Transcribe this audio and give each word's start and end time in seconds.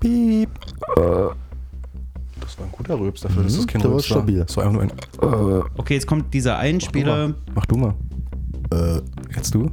Piep. 0.00 0.48
Das 0.96 2.58
war 2.58 2.66
ein 2.66 2.72
guter 2.72 2.98
Rülps 2.98 3.20
dafür, 3.20 3.42
dass 3.44 3.52
Mhm, 3.52 3.56
das 3.58 3.66
kein 3.66 3.82
der 3.82 3.92
war 3.92 4.00
stabil. 4.00 4.38
Das 4.40 4.56
war 4.56 4.64
einfach 4.64 4.74
nur 4.74 4.82
ein. 4.82 5.70
Okay, 5.76 5.94
jetzt 5.94 6.06
kommt 6.06 6.32
dieser 6.34 6.58
Einspieler. 6.58 7.34
Mach 7.54 7.66
du 7.66 7.76
mal. 7.76 7.94
Äh, 8.72 9.00
Jetzt 9.34 9.54
du? 9.54 9.70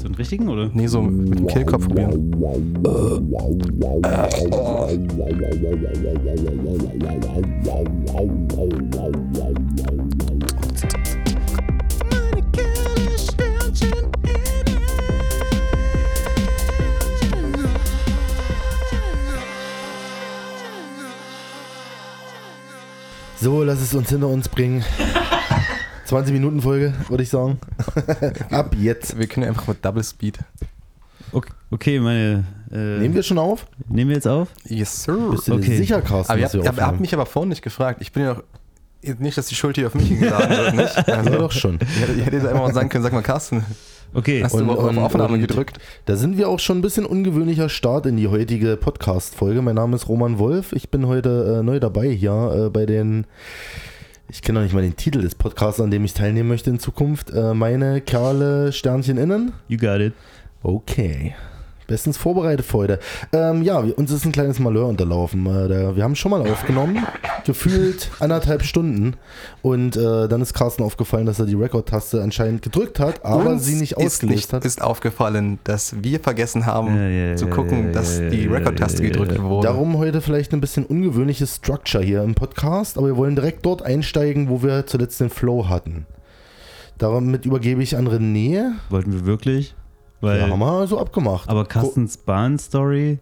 So 0.00 0.06
einen 0.06 0.14
richtigen, 0.16 0.48
oder? 0.48 0.70
Nee, 0.72 0.86
so 0.86 1.00
mit 1.02 1.38
dem 1.38 1.46
Kehlkopf 1.46 1.86
probieren. 1.86 2.32
So, 23.42 23.62
lass 23.64 23.80
es 23.80 23.94
uns 23.94 24.08
hinter 24.08 24.28
uns 24.28 24.48
bringen. 24.48 24.84
20 26.06 26.32
Minuten 26.32 26.60
Folge, 26.62 26.92
würde 27.08 27.22
ich 27.22 27.30
sagen. 27.30 27.58
Ab 28.50 28.74
jetzt. 28.78 29.18
Wir 29.18 29.26
können 29.26 29.46
einfach 29.48 29.66
mit 29.68 29.84
Double 29.84 30.04
Speed. 30.04 30.38
Okay, 31.32 31.50
okay 31.70 32.00
meine. 32.00 32.44
Äh, 32.70 32.98
Nehmen 32.98 33.14
wir 33.14 33.22
schon 33.22 33.38
auf? 33.38 33.66
nehmen 33.88 34.10
wir 34.10 34.16
jetzt 34.16 34.28
auf? 34.28 34.48
Yes, 34.64 35.04
sir. 35.04 35.16
Bist 35.30 35.48
du 35.48 35.52
dir 35.52 35.58
Okay. 35.58 35.76
sicher, 35.76 36.00
Carsten, 36.02 36.32
Aber 36.32 36.40
ihr 36.40 36.46
habt, 36.46 36.80
aufnehmen? 36.80 37.00
mich 37.00 37.14
aber 37.14 37.26
vorhin 37.26 37.48
nicht 37.50 37.62
gefragt. 37.62 38.00
Ich 38.02 38.12
bin 38.12 38.22
ja 38.24 38.34
noch. 38.34 38.42
Nicht, 39.18 39.36
dass 39.36 39.46
die 39.46 39.56
Schuld 39.56 39.76
hier 39.76 39.88
auf 39.88 39.94
mich 39.94 40.16
geladen 40.16 40.50
wird, 40.50 40.74
nicht? 40.76 40.96
Ja, 41.08 41.14
Also, 41.14 41.30
doch 41.36 41.50
schon. 41.50 41.78
ich 42.16 42.24
hätte 42.24 42.36
jetzt 42.36 42.46
einfach 42.46 42.62
mal 42.62 42.72
sagen 42.72 42.88
können, 42.88 43.02
sag 43.02 43.12
mal, 43.12 43.20
Carsten, 43.22 43.64
Okay. 44.14 44.42
hast 44.44 44.54
du 44.54 44.58
Und- 44.58 44.70
auf, 44.70 44.78
auf 44.78 44.88
und- 44.90 44.98
Aufnahme 44.98 45.34
und- 45.34 45.40
gedrückt? 45.40 45.78
Da 46.04 46.16
sind 46.16 46.36
wir 46.36 46.48
auch 46.48 46.58
schon 46.58 46.78
ein 46.78 46.82
bisschen 46.82 47.06
ungewöhnlicher 47.06 47.68
Start 47.68 48.06
in 48.06 48.16
die 48.16 48.28
heutige 48.28 48.76
Podcast-Folge. 48.76 49.62
Mein 49.62 49.76
Name 49.76 49.96
ist 49.96 50.08
Roman 50.08 50.38
Wolf. 50.38 50.72
Ich 50.72 50.90
bin 50.90 51.06
heute 51.06 51.58
äh, 51.60 51.62
neu 51.62 51.80
dabei 51.80 52.08
hier 52.10 52.66
äh, 52.66 52.70
bei 52.70 52.84
den. 52.86 53.26
Ich 54.28 54.40
kenne 54.42 54.58
noch 54.60 54.64
nicht 54.64 54.74
mal 54.74 54.82
den 54.82 54.96
Titel 54.96 55.20
des 55.20 55.34
Podcasts, 55.34 55.80
an 55.80 55.90
dem 55.90 56.04
ich 56.04 56.14
teilnehmen 56.14 56.48
möchte 56.48 56.70
in 56.70 56.78
Zukunft. 56.78 57.30
Äh, 57.30 57.54
meine 57.54 58.00
Kerle 58.00 58.72
Sternchen 58.72 59.18
innen. 59.18 59.52
You 59.68 59.76
got 59.78 60.00
it. 60.00 60.12
Okay. 60.62 61.34
Bestens 61.86 62.16
vorbereitet 62.16 62.64
für 62.66 62.78
heute. 62.78 62.98
Ähm, 63.32 63.62
ja, 63.62 63.84
wir, 63.84 63.96
uns 63.98 64.10
ist 64.10 64.24
ein 64.24 64.32
kleines 64.32 64.58
Malheur 64.58 64.86
unterlaufen. 64.86 65.46
Äh, 65.46 65.68
der, 65.68 65.96
wir 65.96 66.04
haben 66.04 66.14
schon 66.14 66.30
mal 66.30 66.40
aufgenommen, 66.40 67.06
gefühlt 67.44 68.10
anderthalb 68.20 68.62
Stunden. 68.62 69.14
Und 69.62 69.96
äh, 69.96 70.28
dann 70.28 70.40
ist 70.40 70.54
Carsten 70.54 70.82
aufgefallen, 70.82 71.26
dass 71.26 71.38
er 71.38 71.46
die 71.46 71.54
Record-Taste 71.54 72.22
anscheinend 72.22 72.62
gedrückt 72.62 73.00
hat, 73.00 73.24
aber 73.24 73.50
Uns 73.50 73.64
sie 73.64 73.74
nicht 73.74 73.92
ist, 73.92 74.06
ausgelöst 74.06 74.36
nicht, 74.36 74.52
hat. 74.52 74.64
ist 74.64 74.82
aufgefallen, 74.82 75.58
dass 75.64 76.02
wir 76.02 76.20
vergessen 76.20 76.66
haben 76.66 76.96
Ja, 76.96 77.08
ja, 77.08 77.36
zu 77.36 77.46
gucken, 77.48 77.86
ja, 77.86 77.92
dass 77.92 78.18
ja, 78.18 78.28
die 78.28 78.44
ja, 78.44 78.60
gedrückt 78.60 79.36
ja. 79.36 79.42
wurde. 79.42 79.66
Darum 79.66 79.98
heute 79.98 80.20
vielleicht 80.20 80.52
ein 80.52 80.60
bisschen 80.60 80.84
ungewöhnliches 80.84 81.56
Structure 81.56 82.02
hier 82.02 82.22
im 82.22 82.34
Podcast, 82.34 82.98
aber 82.98 83.08
wir 83.08 83.16
wollen 83.16 83.34
direkt 83.36 83.64
dort 83.66 83.82
einsteigen, 83.82 84.48
wo 84.48 84.62
wir 84.62 84.86
zuletzt 84.86 85.20
den 85.20 85.30
Flow 85.30 85.68
hatten. 85.68 86.06
Damit 86.98 87.46
übergebe 87.46 87.82
ich 87.82 87.96
an 87.96 88.06
René. 88.06 88.72
Wollten 88.90 89.12
wir 89.12 89.26
wirklich? 89.26 89.74
Weil, 90.22 90.38
Ja, 90.40 90.48
haben 90.48 90.58
wir 90.60 90.86
so 90.86 90.98
abgemacht. 90.98 91.48
aber 91.50 91.66
Carstens 91.66 92.16
Bahn-Story. 92.16 93.18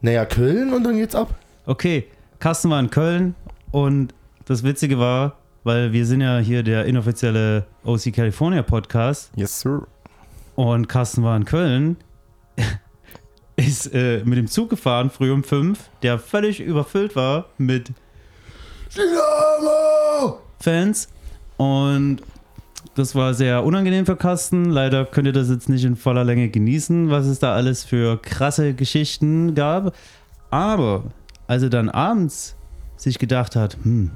Naja, 0.00 0.24
Köln 0.24 0.72
und 0.72 0.82
dann 0.82 0.96
geht's 0.96 1.14
ab. 1.14 1.34
Okay, 1.66 2.06
Carsten 2.40 2.70
war 2.70 2.80
in 2.80 2.90
Köln 2.90 3.34
und 3.70 4.14
das 4.46 4.62
Witzige 4.64 4.98
war, 4.98 5.36
weil 5.62 5.92
wir 5.92 6.06
sind 6.06 6.22
ja 6.22 6.38
hier 6.38 6.62
der 6.62 6.86
inoffizielle 6.86 7.66
OC 7.84 8.12
California 8.14 8.62
Podcast 8.62 9.30
Yes, 9.36 9.60
sir. 9.60 9.86
und 10.56 10.88
Carsten 10.88 11.22
war 11.22 11.36
in 11.36 11.44
Köln, 11.44 11.96
ist 13.56 13.92
äh, 13.92 14.22
mit 14.24 14.38
dem 14.38 14.46
Zug 14.48 14.70
gefahren, 14.70 15.10
früh 15.10 15.30
um 15.30 15.44
fünf, 15.44 15.90
der 16.02 16.18
völlig 16.18 16.60
überfüllt 16.60 17.14
war 17.14 17.44
mit 17.58 17.92
Fans 20.60 21.08
und 21.58 22.22
das 22.94 23.14
war 23.14 23.34
sehr 23.34 23.64
unangenehm 23.64 24.06
für 24.06 24.16
Carsten. 24.16 24.66
Leider 24.66 25.04
könnt 25.04 25.26
ihr 25.26 25.32
das 25.32 25.48
jetzt 25.48 25.68
nicht 25.68 25.84
in 25.84 25.96
voller 25.96 26.24
Länge 26.24 26.48
genießen, 26.48 27.10
was 27.10 27.26
es 27.26 27.38
da 27.38 27.54
alles 27.54 27.84
für 27.84 28.20
krasse 28.20 28.74
Geschichten 28.74 29.54
gab. 29.54 29.94
Aber 30.50 31.04
als 31.46 31.62
er 31.62 31.70
dann 31.70 31.88
abends 31.88 32.56
sich 32.96 33.18
gedacht 33.18 33.56
hat, 33.56 33.76
hm, 33.82 34.10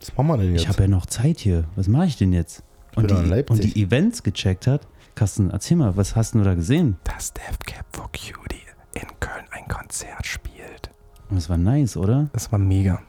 Was 0.00 0.16
machen 0.16 0.28
wir 0.28 0.36
denn 0.38 0.52
jetzt? 0.52 0.62
ich 0.62 0.68
habe 0.68 0.82
ja 0.82 0.88
noch 0.88 1.06
Zeit 1.06 1.40
hier, 1.40 1.64
was 1.74 1.88
mache 1.88 2.06
ich 2.06 2.16
denn 2.16 2.32
jetzt? 2.32 2.62
Und 2.94 3.10
die, 3.10 3.44
und 3.50 3.62
die 3.62 3.82
Events 3.82 4.22
gecheckt 4.22 4.66
hat. 4.66 4.86
Carsten, 5.14 5.50
erzähl 5.50 5.76
mal, 5.76 5.96
was 5.96 6.16
hast 6.16 6.34
du 6.34 6.42
da 6.42 6.54
gesehen? 6.54 6.96
Dass 7.04 7.32
Death 7.32 7.66
Cab 7.66 7.84
for 7.92 8.08
Cutie 8.12 8.62
in 8.94 9.08
Köln 9.20 9.44
ein 9.50 9.68
Konzert 9.68 10.26
spielt. 10.26 10.90
Das 11.30 11.50
war 11.50 11.58
nice, 11.58 11.96
oder? 11.96 12.28
Das 12.32 12.50
war 12.52 12.58
mega. 12.58 13.02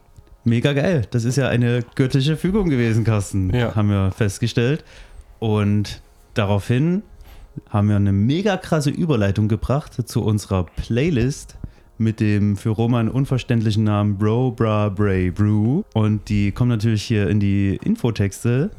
Mega 0.48 0.72
geil. 0.72 1.02
Das 1.10 1.24
ist 1.24 1.36
ja 1.36 1.48
eine 1.48 1.84
göttliche 1.94 2.36
Fügung 2.36 2.70
gewesen, 2.70 3.04
Carsten. 3.04 3.54
Ja. 3.54 3.74
Haben 3.74 3.90
wir 3.90 4.10
festgestellt. 4.12 4.84
Und 5.38 6.00
daraufhin 6.34 7.02
haben 7.70 7.88
wir 7.88 7.96
eine 7.96 8.12
mega 8.12 8.56
krasse 8.56 8.90
Überleitung 8.90 9.48
gebracht 9.48 10.08
zu 10.08 10.22
unserer 10.24 10.64
Playlist 10.64 11.56
mit 11.98 12.20
dem 12.20 12.56
für 12.56 12.70
Roman 12.70 13.08
unverständlichen 13.08 13.84
Namen 13.84 14.16
Bro 14.16 14.52
Bra 14.52 14.88
Bray 14.88 15.30
Brew. 15.30 15.82
Und 15.94 16.28
die 16.28 16.52
kommen 16.52 16.70
natürlich 16.70 17.02
hier 17.02 17.28
in 17.28 17.40
die 17.40 17.78
Infotexte 17.82 18.70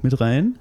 mit 0.00 0.20
rein, 0.20 0.58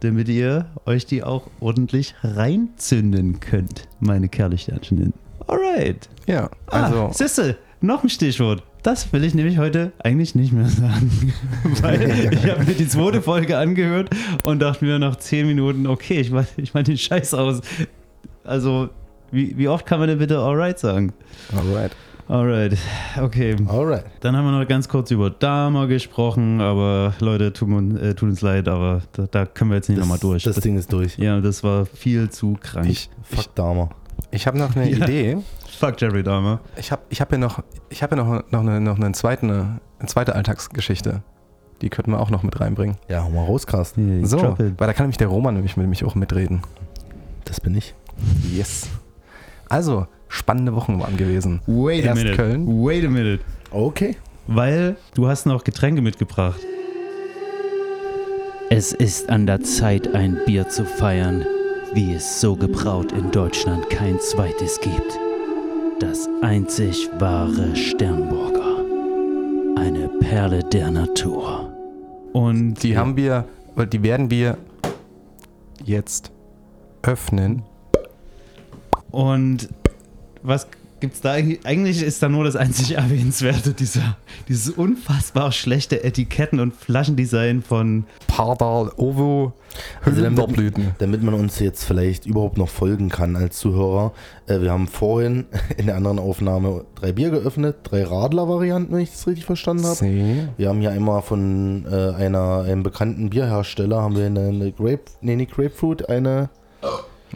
damit 0.00 0.28
ihr 0.28 0.66
euch 0.84 1.06
die 1.06 1.22
auch 1.22 1.48
ordentlich 1.60 2.14
reinzünden 2.22 3.40
könnt, 3.40 3.88
meine 4.00 4.28
Kerlsternchen. 4.28 5.14
Alright. 5.46 6.08
Ja, 6.26 6.50
Also, 6.66 6.96
ah, 7.04 7.12
siehste, 7.12 7.56
noch 7.80 8.02
ein 8.02 8.08
Stichwort. 8.08 8.62
Das 8.82 9.12
will 9.12 9.24
ich 9.24 9.34
nämlich 9.34 9.58
heute 9.58 9.92
eigentlich 10.02 10.34
nicht 10.34 10.52
mehr 10.52 10.68
sagen. 10.68 11.32
Weil 11.82 12.02
ich 12.32 12.50
habe 12.50 12.64
mir 12.64 12.74
die 12.74 12.86
zweite 12.88 13.20
Folge 13.22 13.58
angehört 13.58 14.10
und 14.44 14.60
dachte 14.60 14.84
mir 14.84 14.98
nach 14.98 15.16
zehn 15.16 15.46
Minuten, 15.46 15.86
okay, 15.86 16.20
ich 16.20 16.30
meine 16.30 16.46
ich 16.56 16.72
mein 16.74 16.84
den 16.84 16.96
Scheiß 16.98 17.34
aus. 17.34 17.60
Also, 18.44 18.88
wie, 19.32 19.58
wie 19.58 19.66
oft 19.68 19.86
kann 19.86 19.98
man 19.98 20.08
denn 20.08 20.18
bitte 20.18 20.38
alright 20.38 20.78
sagen? 20.78 21.12
alright. 21.56 21.92
Alright, 22.28 22.76
okay. 23.22 23.54
Alright. 23.68 24.04
Dann 24.18 24.36
haben 24.36 24.46
wir 24.46 24.58
noch 24.58 24.66
ganz 24.66 24.88
kurz 24.88 25.12
über 25.12 25.30
Dama 25.30 25.86
gesprochen, 25.86 26.60
aber 26.60 27.14
Leute, 27.20 27.52
tut, 27.52 27.68
uns- 27.68 28.00
äh, 28.00 28.14
tut 28.16 28.30
uns 28.30 28.40
leid, 28.40 28.66
aber 28.66 29.02
da, 29.12 29.26
da 29.30 29.46
können 29.46 29.70
wir 29.70 29.76
jetzt 29.76 29.88
nicht 29.88 29.98
nochmal 30.00 30.18
durch. 30.18 30.42
Das 30.42 30.56
Ding 30.56 30.76
ist 30.76 30.92
durch. 30.92 31.16
ja, 31.18 31.40
das 31.40 31.62
war 31.62 31.86
viel 31.86 32.28
zu 32.30 32.56
krank. 32.60 32.86
Ich, 32.88 33.10
ich, 33.30 33.36
Fuck 33.36 33.54
Dama. 33.54 33.90
ich 34.32 34.44
habe 34.48 34.58
noch 34.58 34.74
eine 34.74 34.90
Ja. 34.90 35.04
Idee. 35.04 35.36
Fuck 35.78 36.00
Jeffrey 36.00 36.22
Dahmer. 36.22 36.60
Ich 36.76 36.90
habe 36.90 37.02
ich 37.10 37.20
hab 37.20 37.30
ja 37.32 37.38
noch, 37.38 37.62
ich 37.90 38.02
hab 38.02 38.10
ja 38.10 38.16
noch, 38.16 38.50
noch, 38.50 38.60
eine, 38.60 38.80
noch 38.80 38.96
eine, 38.96 39.12
zweite, 39.12 39.46
eine 39.46 40.08
zweite 40.08 40.34
Alltagsgeschichte. 40.34 41.22
Die 41.82 41.90
könnten 41.90 42.12
wir 42.12 42.20
auch 42.20 42.30
noch 42.30 42.42
mit 42.42 42.58
reinbringen. 42.58 42.96
Ja, 43.08 43.24
hau 43.24 43.30
mal 43.30 43.44
raus, 43.44 43.66
Carsten. 43.66 44.24
So, 44.24 44.56
weil 44.58 44.74
da 44.78 44.92
kann 44.94 45.04
nämlich 45.04 45.18
der 45.18 45.28
Roman 45.28 45.54
nämlich 45.54 45.76
mit 45.76 45.86
mich 45.88 46.04
auch 46.04 46.14
mitreden. 46.14 46.62
Das 47.44 47.60
bin 47.60 47.76
ich. 47.76 47.94
Yes. 48.50 48.88
Also, 49.68 50.06
spannende 50.28 50.74
Wochen 50.74 50.98
waren 50.98 51.18
gewesen. 51.18 51.60
Wait 51.66 52.04
a 52.04 52.08
Erst 52.08 52.22
minute. 52.22 52.36
Köln. 52.36 52.66
Wait 52.66 53.04
a 53.04 53.10
minute. 53.10 53.44
Okay. 53.70 54.16
Weil 54.46 54.96
du 55.14 55.28
hast 55.28 55.44
noch 55.44 55.64
Getränke 55.64 56.00
mitgebracht. 56.00 56.60
Es 58.70 58.92
ist 58.92 59.28
an 59.28 59.46
der 59.46 59.60
Zeit, 59.62 60.14
ein 60.14 60.38
Bier 60.46 60.68
zu 60.68 60.86
feiern, 60.86 61.44
wie 61.92 62.14
es 62.14 62.40
so 62.40 62.56
gebraut 62.56 63.12
in 63.12 63.30
Deutschland 63.30 63.90
kein 63.90 64.18
zweites 64.18 64.80
gibt. 64.80 65.25
Das 65.98 66.28
einzig 66.42 67.08
wahre 67.18 67.74
Sternburger. 67.74 68.84
Eine 69.76 70.08
Perle 70.20 70.62
der 70.62 70.90
Natur. 70.90 71.72
Und 72.34 72.82
Die 72.82 72.98
haben 72.98 73.16
wir, 73.16 73.46
die 73.90 74.02
werden 74.02 74.30
wir 74.30 74.58
jetzt 75.82 76.32
öffnen. 77.02 77.62
Und 79.10 79.70
was 80.42 80.66
gibt's 81.00 81.20
da 81.20 81.32
eigentlich? 81.32 82.02
Ist 82.02 82.22
da 82.22 82.28
nur 82.28 82.44
das 82.44 82.56
einzig 82.56 82.92
Erwähnenswerte, 82.96 83.72
dieser, 83.72 84.16
dieses 84.48 84.70
unfassbar 84.70 85.52
schlechte 85.52 86.02
Etiketten- 86.04 86.60
und 86.60 86.74
Flaschendesign 86.74 87.62
von 87.62 88.04
Pardal 88.26 88.90
Ovo 88.96 89.52
Also 90.02 90.22
damit, 90.22 90.38
Hüllenblüten. 90.38 90.94
damit 90.98 91.22
man 91.22 91.34
uns 91.34 91.58
jetzt 91.58 91.84
vielleicht 91.84 92.26
überhaupt 92.26 92.58
noch 92.58 92.68
folgen 92.68 93.08
kann 93.08 93.36
als 93.36 93.58
Zuhörer. 93.58 94.12
Äh, 94.46 94.60
wir 94.60 94.72
haben 94.72 94.88
vorhin 94.88 95.46
in 95.76 95.86
der 95.86 95.96
anderen 95.96 96.18
Aufnahme 96.18 96.84
drei 96.94 97.12
Bier 97.12 97.30
geöffnet, 97.30 97.76
drei 97.84 98.04
Radler-Varianten, 98.04 98.92
wenn 98.94 99.00
ich 99.00 99.10
das 99.10 99.26
richtig 99.26 99.44
verstanden 99.44 99.84
habe. 99.84 99.96
See. 99.96 100.48
Wir 100.56 100.68
haben 100.68 100.80
hier 100.80 100.90
einmal 100.90 101.22
von 101.22 101.84
äh, 101.90 102.14
einer, 102.14 102.62
einem 102.62 102.82
bekannten 102.82 103.30
Bierhersteller, 103.30 104.00
haben 104.02 104.16
wir 104.16 104.26
eine, 104.26 104.48
eine 104.48 104.72
Grape, 104.72 105.02
nee, 105.20 105.36
nicht 105.36 105.52
Grapefruit, 105.52 106.08
eine, 106.08 106.48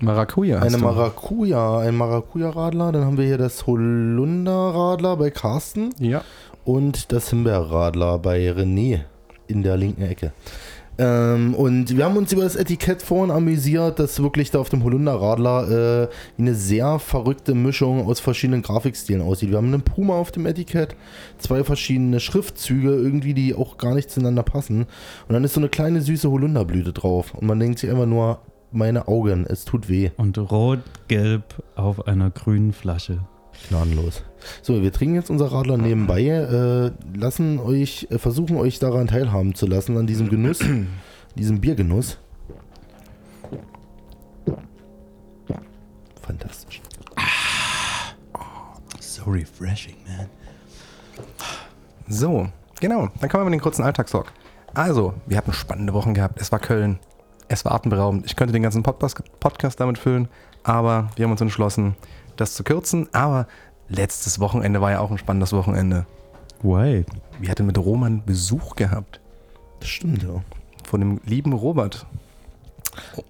Maracuja. 0.00 0.60
eine. 0.60 0.78
Maracuja, 0.78 1.78
ein 1.80 1.96
Maracuja-Radler. 1.96 2.92
Dann 2.92 3.04
haben 3.04 3.18
wir 3.18 3.24
hier 3.26 3.38
das 3.38 3.66
Holunder-Radler 3.66 5.16
bei 5.16 5.30
Carsten 5.30 5.90
Ja. 5.98 6.22
und 6.64 7.12
das 7.12 7.30
Himbeerradler 7.30 8.18
bei 8.18 8.50
René 8.50 9.00
in 9.48 9.62
der 9.62 9.76
linken 9.76 10.02
Ecke. 10.02 10.32
Ähm, 10.98 11.54
und 11.54 11.96
wir 11.96 12.04
haben 12.04 12.18
uns 12.18 12.30
über 12.30 12.42
das 12.42 12.56
Etikett 12.56 13.00
vorhin 13.00 13.30
amüsiert, 13.30 13.98
das 13.98 14.22
wirklich 14.22 14.50
da 14.50 14.58
auf 14.58 14.68
dem 14.68 14.84
Holunderradler 14.84 16.02
äh, 16.02 16.08
eine 16.38 16.54
sehr 16.54 16.98
verrückte 16.98 17.54
Mischung 17.54 18.06
aus 18.06 18.20
verschiedenen 18.20 18.60
Grafikstilen 18.60 19.22
aussieht. 19.22 19.48
Wir 19.50 19.56
haben 19.56 19.72
einen 19.72 19.80
Puma 19.82 20.14
auf 20.14 20.30
dem 20.30 20.44
Etikett, 20.44 20.94
zwei 21.38 21.64
verschiedene 21.64 22.20
Schriftzüge, 22.20 22.90
irgendwie, 22.90 23.32
die 23.32 23.54
auch 23.54 23.78
gar 23.78 23.94
nicht 23.94 24.10
zueinander 24.10 24.42
passen. 24.42 24.82
Und 25.26 25.32
dann 25.32 25.42
ist 25.42 25.54
so 25.54 25.60
eine 25.60 25.70
kleine 25.70 26.02
süße 26.02 26.30
Holunderblüte 26.30 26.92
drauf. 26.92 27.32
Und 27.34 27.46
man 27.46 27.58
denkt 27.58 27.78
sich 27.78 27.88
einfach 27.88 28.04
nur, 28.06 28.40
meine 28.72 29.08
Augen, 29.08 29.46
es 29.46 29.64
tut 29.64 29.88
weh. 29.88 30.10
Und 30.16 30.38
rot-gelb 30.38 31.42
auf 31.74 32.06
einer 32.06 32.30
grünen 32.30 32.72
Flasche. 32.72 33.20
Gnadenlos. 33.68 34.22
So, 34.62 34.82
wir 34.82 34.92
trinken 34.92 35.16
jetzt 35.16 35.30
unser 35.30 35.52
Radler 35.52 35.76
nebenbei, 35.76 36.22
äh, 36.22 36.90
lassen 37.16 37.58
euch, 37.58 38.06
äh, 38.10 38.18
versuchen 38.18 38.56
euch 38.56 38.78
daran 38.78 39.06
teilhaben 39.06 39.54
zu 39.54 39.66
lassen, 39.66 39.96
an 39.96 40.06
diesem 40.06 40.30
Genuss, 40.30 40.60
diesem 41.36 41.60
Biergenuss. 41.60 42.18
Fantastisch. 46.22 46.80
So 49.00 49.24
refreshing, 49.24 49.96
man. 50.06 50.26
So, 52.08 52.48
genau. 52.80 53.08
Dann 53.20 53.28
kommen 53.28 53.44
wir 53.44 53.50
mit 53.50 53.54
den 53.54 53.62
kurzen 53.62 53.82
Alltagstalk. 53.82 54.32
Also, 54.72 55.14
wir 55.26 55.36
hatten 55.36 55.52
spannende 55.52 55.92
Wochen 55.92 56.14
gehabt. 56.14 56.40
Es 56.40 56.52
war 56.52 56.60
Köln. 56.60 56.98
Es 57.52 57.64
war 57.64 57.72
atemberaubend. 57.72 58.24
Ich 58.26 58.36
könnte 58.36 58.52
den 58.52 58.62
ganzen 58.62 58.84
Podcast, 58.84 59.20
Podcast 59.40 59.80
damit 59.80 59.98
füllen, 59.98 60.28
aber 60.62 61.10
wir 61.16 61.24
haben 61.24 61.32
uns 61.32 61.40
entschlossen, 61.40 61.96
das 62.36 62.54
zu 62.54 62.62
kürzen. 62.62 63.08
Aber 63.12 63.48
letztes 63.88 64.38
Wochenende 64.38 64.80
war 64.80 64.92
ja 64.92 65.00
auch 65.00 65.10
ein 65.10 65.18
spannendes 65.18 65.52
Wochenende. 65.52 66.06
Why? 66.62 67.04
Wir 67.40 67.50
hatten 67.50 67.66
mit 67.66 67.76
Roman 67.76 68.22
Besuch 68.24 68.76
gehabt. 68.76 69.20
Das 69.80 69.88
stimmt, 69.88 70.22
ja. 70.22 70.44
Von 70.86 71.00
dem 71.00 71.20
lieben 71.24 71.52
Robert. 71.52 72.06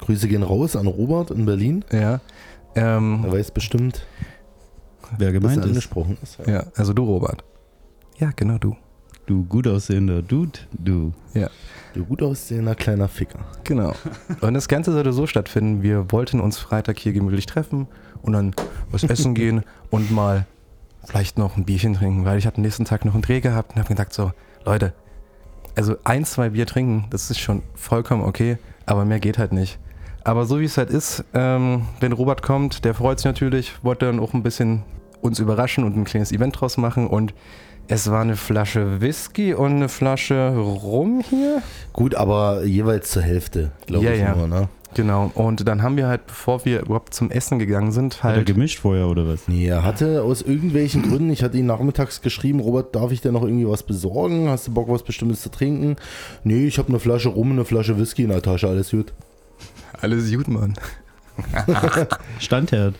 Grüße 0.00 0.28
gehen 0.28 0.42
raus 0.42 0.76
an 0.76 0.86
Robert 0.86 1.30
in 1.30 1.46
Berlin. 1.46 1.82
Ja. 1.90 2.20
Ähm, 2.74 3.22
Er 3.24 3.32
weiß 3.32 3.52
bestimmt, 3.52 4.06
Wer 5.16 5.32
gemeint 5.32 5.58
ist. 5.58 5.64
angesprochen 5.68 6.18
ist. 6.22 6.38
ja, 6.46 6.64
also 6.76 6.92
du, 6.92 7.04
Robert. 7.04 7.42
Ja, 8.18 8.32
genau 8.36 8.58
du. 8.58 8.76
Du 9.30 9.44
gut 9.44 9.68
aussehender 9.68 10.22
Dude, 10.22 10.58
du. 10.72 11.12
Ja, 11.34 11.50
Du 11.94 12.04
gut 12.04 12.20
aussehender 12.20 12.74
kleiner 12.74 13.06
Ficker. 13.06 13.38
genau. 13.62 13.94
Und 14.40 14.54
das 14.54 14.66
Ganze 14.66 14.90
sollte 14.90 15.12
so 15.12 15.28
stattfinden, 15.28 15.84
wir 15.84 16.10
wollten 16.10 16.40
uns 16.40 16.58
Freitag 16.58 16.98
hier 16.98 17.12
gemütlich 17.12 17.46
treffen 17.46 17.86
und 18.22 18.32
dann 18.32 18.56
was 18.90 19.04
essen 19.04 19.36
gehen 19.36 19.62
und 19.88 20.10
mal 20.10 20.46
vielleicht 21.04 21.38
noch 21.38 21.56
ein 21.56 21.64
Bierchen 21.64 21.94
trinken, 21.94 22.24
weil 22.24 22.38
ich 22.38 22.46
hatte 22.48 22.56
am 22.56 22.64
nächsten 22.64 22.84
Tag 22.86 23.04
noch 23.04 23.14
einen 23.14 23.22
Dreh 23.22 23.40
gehabt 23.40 23.70
und 23.70 23.78
habe 23.78 23.86
gedacht 23.90 24.12
so, 24.12 24.32
Leute, 24.64 24.94
also 25.76 25.94
ein, 26.02 26.24
zwei 26.24 26.48
Bier 26.48 26.66
trinken, 26.66 27.06
das 27.10 27.30
ist 27.30 27.38
schon 27.38 27.62
vollkommen 27.76 28.24
okay, 28.24 28.58
aber 28.84 29.04
mehr 29.04 29.20
geht 29.20 29.38
halt 29.38 29.52
nicht. 29.52 29.78
Aber 30.24 30.44
so 30.44 30.58
wie 30.58 30.64
es 30.64 30.76
halt 30.76 30.90
ist, 30.90 31.24
ähm, 31.34 31.82
wenn 32.00 32.10
Robert 32.10 32.42
kommt, 32.42 32.84
der 32.84 32.94
freut 32.94 33.20
sich 33.20 33.26
natürlich, 33.26 33.84
wollte 33.84 34.06
dann 34.06 34.18
auch 34.18 34.34
ein 34.34 34.42
bisschen 34.42 34.82
uns 35.20 35.38
überraschen 35.38 35.84
und 35.84 35.96
ein 35.96 36.04
kleines 36.04 36.32
Event 36.32 36.60
draus 36.60 36.78
machen 36.78 37.06
und 37.06 37.32
es 37.90 38.10
war 38.10 38.20
eine 38.22 38.36
Flasche 38.36 39.00
Whisky 39.00 39.52
und 39.52 39.72
eine 39.72 39.88
Flasche 39.88 40.50
Rum 40.56 41.22
hier. 41.28 41.60
Gut, 41.92 42.14
aber 42.14 42.64
jeweils 42.64 43.10
zur 43.10 43.22
Hälfte, 43.22 43.72
glaube 43.86 44.04
Ja, 44.06 44.12
ich 44.12 44.20
ja. 44.20 44.34
nur, 44.34 44.46
ne? 44.48 44.68
Genau, 44.94 45.30
und 45.34 45.68
dann 45.68 45.82
haben 45.82 45.96
wir 45.96 46.08
halt, 46.08 46.26
bevor 46.26 46.64
wir 46.64 46.80
überhaupt 46.80 47.14
zum 47.14 47.30
Essen 47.30 47.60
gegangen 47.60 47.92
sind, 47.92 48.24
Hat 48.24 48.32
er 48.32 48.36
halt. 48.38 48.46
gemischt 48.46 48.80
vorher 48.80 49.06
oder 49.06 49.26
was? 49.28 49.46
Nee, 49.46 49.66
er 49.66 49.84
hatte 49.84 50.22
aus 50.22 50.42
irgendwelchen 50.42 51.02
Gründen, 51.02 51.30
ich 51.30 51.44
hatte 51.44 51.56
ihn 51.58 51.66
nachmittags 51.66 52.22
geschrieben, 52.22 52.58
Robert, 52.58 52.94
darf 52.96 53.12
ich 53.12 53.20
dir 53.20 53.30
noch 53.30 53.42
irgendwie 53.42 53.68
was 53.68 53.84
besorgen? 53.84 54.48
Hast 54.48 54.66
du 54.66 54.72
Bock, 54.72 54.88
was 54.88 55.04
Bestimmtes 55.04 55.42
zu 55.42 55.50
trinken? 55.50 55.94
Nee, 56.42 56.66
ich 56.66 56.78
habe 56.78 56.88
eine 56.88 56.98
Flasche 56.98 57.28
Rum, 57.28 57.52
eine 57.52 57.64
Flasche 57.64 57.98
Whisky 58.00 58.22
in 58.24 58.30
der 58.30 58.42
Tasche, 58.42 58.66
alles 58.68 58.90
gut. 58.90 59.12
Alles 60.00 60.28
gut, 60.32 60.48
Mann. 60.48 60.74
Standherd. 62.40 62.94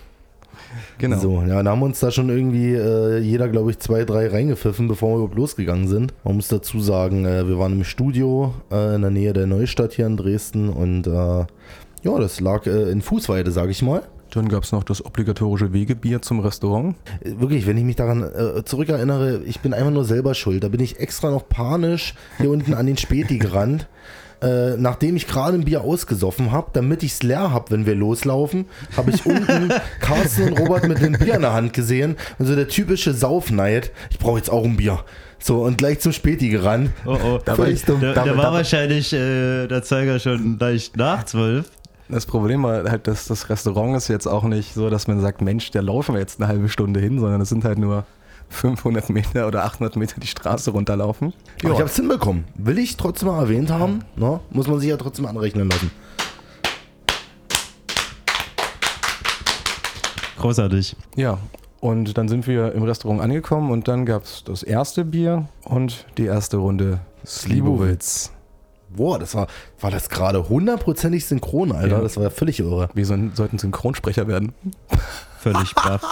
Genau. 1.01 1.19
So, 1.19 1.43
ja, 1.43 1.63
da 1.63 1.71
haben 1.71 1.81
wir 1.81 1.87
uns 1.87 2.01
da 2.01 2.11
schon 2.11 2.29
irgendwie 2.29 2.75
äh, 2.75 3.19
jeder, 3.19 3.49
glaube 3.49 3.71
ich, 3.71 3.79
zwei, 3.79 4.05
drei 4.05 4.29
reingepfiffen, 4.29 4.87
bevor 4.87 5.11
wir 5.11 5.15
überhaupt 5.17 5.35
losgegangen 5.35 5.89
sind. 5.89 6.13
Man 6.25 6.37
muss 6.37 6.49
dazu 6.49 6.79
sagen, 6.81 7.25
äh, 7.25 7.49
wir 7.49 7.59
waren 7.59 7.73
im 7.73 7.85
Studio 7.85 8.53
äh, 8.71 8.95
in 8.95 9.01
der 9.01 9.11
Nähe 9.11 9.33
der 9.33 9.47
Neustadt 9.47 9.95
hier 9.95 10.07
in 10.07 10.17
Dresden 10.19 10.69
und 10.69 11.07
äh, 11.07 11.11
ja, 11.11 12.19
das 12.19 12.41
lag 12.41 12.67
äh, 12.67 12.91
in 12.91 13.01
Fußweite, 13.01 13.51
sage 13.51 13.71
ich 13.71 13.83
mal. 13.83 14.03
Dann 14.31 14.49
gab 14.49 14.63
es 14.63 14.73
noch 14.73 14.85
das 14.85 15.05
obligatorische 15.05 15.73
Wegebier 15.73 16.23
zum 16.23 16.41
Restaurant. 16.41 16.95
Äh, 17.25 17.41
Wirklich, 17.41 17.67
wenn 17.67 17.77
ich 17.79 17.85
mich 17.85 17.97
daran 17.97 18.23
äh, 18.23 18.63
zurückerinnere, 18.65 19.43
ich 19.45 19.61
bin 19.61 19.73
einfach 19.73 19.91
nur 19.91 20.05
selber 20.05 20.35
schuld. 20.35 20.63
Da 20.63 20.69
bin 20.69 20.81
ich 20.81 21.01
extra 21.01 21.31
noch 21.31 21.49
panisch 21.49 22.15
hier 22.39 22.51
unten 22.51 22.75
an 22.75 22.87
den 22.87 22.97
Späti 22.97 23.39
gerannt. 23.39 23.89
Äh, 24.43 24.77
nachdem 24.79 25.17
ich 25.17 25.27
gerade 25.27 25.55
ein 25.59 25.65
Bier 25.65 25.83
ausgesoffen 25.83 26.51
habe, 26.51 26.69
damit 26.73 27.03
ich 27.03 27.13
es 27.13 27.23
leer 27.23 27.53
habe, 27.53 27.71
wenn 27.71 27.85
wir 27.85 27.95
loslaufen, 27.95 28.67
habe 28.97 29.11
ich 29.11 29.27
unten 29.27 29.71
Carsten 30.01 30.49
und 30.49 30.59
Robert 30.61 30.89
mit 30.89 31.01
dem 31.03 31.13
Bier 31.13 31.35
in 31.35 31.43
der 31.43 31.53
Hand 31.53 31.73
gesehen. 31.75 32.17
Und 32.39 32.47
so 32.47 32.55
der 32.57 32.69
typische 32.69 33.13
Saufneid. 33.13 33.91
Ich 34.11 34.19
brauche 34.19 34.39
jetzt 34.39 34.51
auch 34.51 34.65
ein 34.65 34.77
Bier. 34.79 35.01
So, 35.43 35.63
und 35.65 35.79
gleich 35.79 36.01
zum 36.01 36.13
Späti 36.13 36.49
gerannt. 36.49 36.91
Oh 37.07 37.17
oh, 37.23 37.39
Da 37.45 37.57
war 37.59 37.69
ich 37.69 37.83
dumm. 37.85 38.01
Da, 38.01 38.13
Da- 38.15 38.25
da 38.25 38.37
war 38.37 38.53
wahrscheinlich 38.53 39.13
äh, 39.13 39.67
der 39.67 39.83
Zeiger 39.83 40.19
schon 40.19 40.59
leicht 40.59 40.97
nach 40.97 41.25
zwölf. 41.25 41.71
Das 42.09 42.27
Problem 42.27 42.63
war 42.63 42.85
halt, 42.91 43.07
dass 43.07 43.27
das 43.27 43.49
Restaurant 43.51 43.97
ist 43.97 44.09
jetzt 44.09 44.27
auch 44.27 44.43
nicht 44.45 44.75
so, 44.75 44.91
dass 44.91 45.07
man 45.07 45.21
sagt, 45.21 45.43
Mensch, 45.43 45.71
da 45.71 45.81
laufen 45.81 46.15
wir 46.15 46.21
jetzt 46.21 46.41
eine 46.41 46.49
halbe 46.49 46.69
Stunde 46.69 46.99
hin, 46.99 47.19
sondern 47.21 47.41
es 47.41 47.49
sind 47.51 47.65
halt 47.65 47.79
nur 47.79 48.05
500 48.51 49.09
Meter 49.09 49.47
oder 49.47 49.65
800 49.65 49.97
Meter 49.97 50.21
die 50.21 50.27
Straße 50.27 50.71
runterlaufen. 50.71 51.33
Aber 51.63 51.73
ich 51.73 51.79
habe 51.79 51.89
es 51.89 51.97
hinbekommen. 51.97 52.45
Will 52.57 52.79
ich 52.79 52.97
trotzdem 52.97 53.29
mal 53.29 53.41
erwähnt 53.41 53.71
haben. 53.71 54.05
Ne? 54.17 54.41
Muss 54.51 54.67
man 54.67 54.79
sich 54.79 54.91
ja 54.91 54.97
trotzdem 54.97 55.27
anrechnen 55.27 55.69
lassen. 55.71 55.91
Großartig. 60.39 60.97
Ja, 61.17 61.39
und 61.81 62.19
dann 62.19 62.29
sind 62.29 62.47
wir 62.47 62.73
im 62.73 62.83
Restaurant 62.83 63.23
angekommen 63.23 63.71
und 63.71 63.89
dann 63.89 64.05
gab 64.05 64.25
es 64.25 64.45
das 64.45 64.63
erste 64.63 65.05
Bier 65.05 65.49
und 65.65 66.07
die 66.19 66.27
erste 66.27 66.59
Runde 66.59 67.01
Slibowitz. 67.27 68.33
Boah, 68.91 69.19
das 69.19 69.35
war, 69.35 69.47
war 69.81 69.91
das 69.91 70.09
gerade 70.09 70.49
hundertprozentig 70.49 71.25
synchron, 71.25 71.73
Alter. 71.73 71.97
Ja. 71.97 72.01
Das 72.03 72.17
war 72.17 72.25
ja 72.25 72.31
völlig 72.31 72.61
irre. 72.61 72.91
Wir 72.93 73.07
sollten 73.07 73.59
Synchronsprecher 73.59 74.27
werden. 74.27 74.53
Völlig 75.39 75.75
baff. 75.75 76.03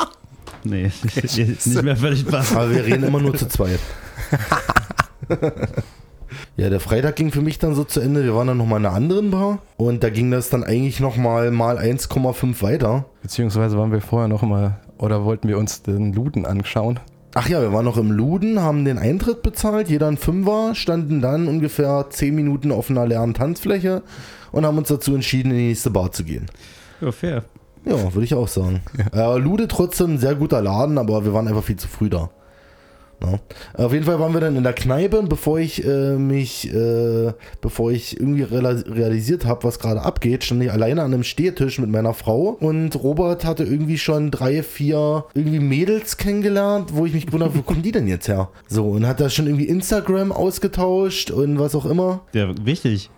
Nee, 0.64 0.90
nicht 1.02 1.82
mehr 1.82 1.96
völlig 1.96 2.25
baff. 2.26 2.56
Aber 2.56 2.70
wir 2.70 2.84
reden 2.84 3.05
immer 3.05 3.20
nur 3.20 3.34
zu 3.34 3.49
zweit. 3.49 3.81
ja, 6.56 6.70
der 6.70 6.81
Freitag 6.81 7.16
ging 7.16 7.31
für 7.31 7.40
mich 7.40 7.58
dann 7.58 7.75
so 7.75 7.84
zu 7.84 8.00
Ende. 8.00 8.25
Wir 8.25 8.34
waren 8.34 8.46
dann 8.46 8.58
nochmal 8.58 8.81
in 8.81 8.87
einer 8.87 8.94
anderen 8.94 9.31
Bar 9.31 9.58
und 9.76 10.02
da 10.02 10.10
ging 10.10 10.31
das 10.31 10.50
dann 10.50 10.64
eigentlich 10.64 11.00
nochmal 11.00 11.50
mal 11.50 11.78
1,5 11.78 12.62
weiter. 12.62 13.06
Beziehungsweise 13.22 13.78
waren 13.78 13.93
wir 13.93 14.00
vorher 14.00 14.28
noch 14.28 14.43
mal, 14.43 14.81
oder 14.99 15.25
wollten 15.25 15.49
wir 15.49 15.58
uns 15.58 15.82
den 15.82 16.12
Luden 16.12 16.46
anschauen. 16.46 17.00
Ach 17.34 17.49
ja, 17.49 17.61
wir 17.61 17.72
waren 17.72 17.84
noch 17.84 17.99
im 17.99 18.11
Luden, 18.11 18.61
haben 18.61 18.85
den 18.85 18.99
Eintritt 18.99 19.42
bezahlt, 19.42 19.88
jeder 19.88 20.09
ein 20.09 20.16
Fünfer, 20.16 20.75
standen 20.75 21.21
dann 21.21 21.47
ungefähr 21.47 22.06
10 22.09 22.35
Minuten 22.35 22.73
auf 22.73 22.90
einer 22.90 23.06
leeren 23.06 23.35
Tanzfläche 23.35 24.02
und 24.50 24.64
haben 24.64 24.78
uns 24.78 24.88
dazu 24.88 25.14
entschieden, 25.14 25.50
in 25.50 25.59
die 25.59 25.68
nächste 25.68 25.90
Bar 25.90 26.11
zu 26.11 26.25
gehen. 26.25 26.47
Ja, 27.00 27.12
fair. 27.12 27.44
Ja, 27.88 28.14
würde 28.14 28.25
ich 28.25 28.35
auch 28.35 28.49
sagen. 28.49 28.83
Äh, 29.14 29.38
Lude 29.38 29.68
trotzdem 29.68 30.14
ein 30.14 30.18
sehr 30.18 30.35
guter 30.35 30.61
Laden, 30.61 30.99
aber 30.99 31.25
wir 31.25 31.33
waren 31.33 31.49
einfach 31.49 31.64
viel 31.64 31.76
zu 31.76 31.88
früh 31.88 32.11
da. 32.11 32.30
Ja. 33.23 33.40
Auf 33.85 33.92
jeden 33.92 34.04
Fall 34.04 34.21
waren 34.21 34.33
wir 34.33 34.40
dann 34.40 34.54
in 34.54 34.62
der 34.62 34.73
Kneipe 34.73 35.18
und 35.18 35.28
bevor 35.28 35.59
ich 35.59 35.85
äh, 35.85 36.16
mich, 36.16 36.73
äh, 36.73 37.33
bevor 37.61 37.90
ich 37.90 38.18
irgendwie 38.18 38.42
realisiert 38.42 39.45
habe, 39.45 39.64
was 39.64 39.80
gerade 39.80 40.02
abgeht, 40.02 40.45
stand 40.45 40.62
ich 40.62 40.71
alleine 40.71 41.02
an 41.02 41.12
einem 41.12 41.25
Stehtisch 41.25 41.80
mit 41.80 41.90
meiner 41.90 42.14
Frau 42.14 42.57
und 42.61 42.95
Robert 43.02 43.45
hatte 43.45 43.64
irgendwie 43.64 43.99
schon 43.99 44.30
drei, 44.30 44.62
vier 44.62 45.25
irgendwie 45.35 45.59
Mädels 45.59 46.16
kennengelernt, 46.16 46.90
wo 46.92 47.07
ich 47.07 47.12
mich 47.12 47.26
gewundert 47.26 47.50
habe, 47.50 47.59
wo 47.59 47.62
kommen 47.62 47.83
die 47.83 47.92
denn 47.92 48.07
jetzt 48.07 48.28
her? 48.28 48.50
So, 48.68 48.88
und 48.90 49.07
hat 49.07 49.21
da 49.21 49.30
schon 49.30 49.47
irgendwie 49.47 49.68
Instagram 49.68 50.30
ausgetauscht 50.30 51.33
und 51.33 51.59
was 51.59 51.75
auch 51.75 51.87
immer. 51.87 52.21
Ja, 52.35 52.54
wichtig. 52.64 53.11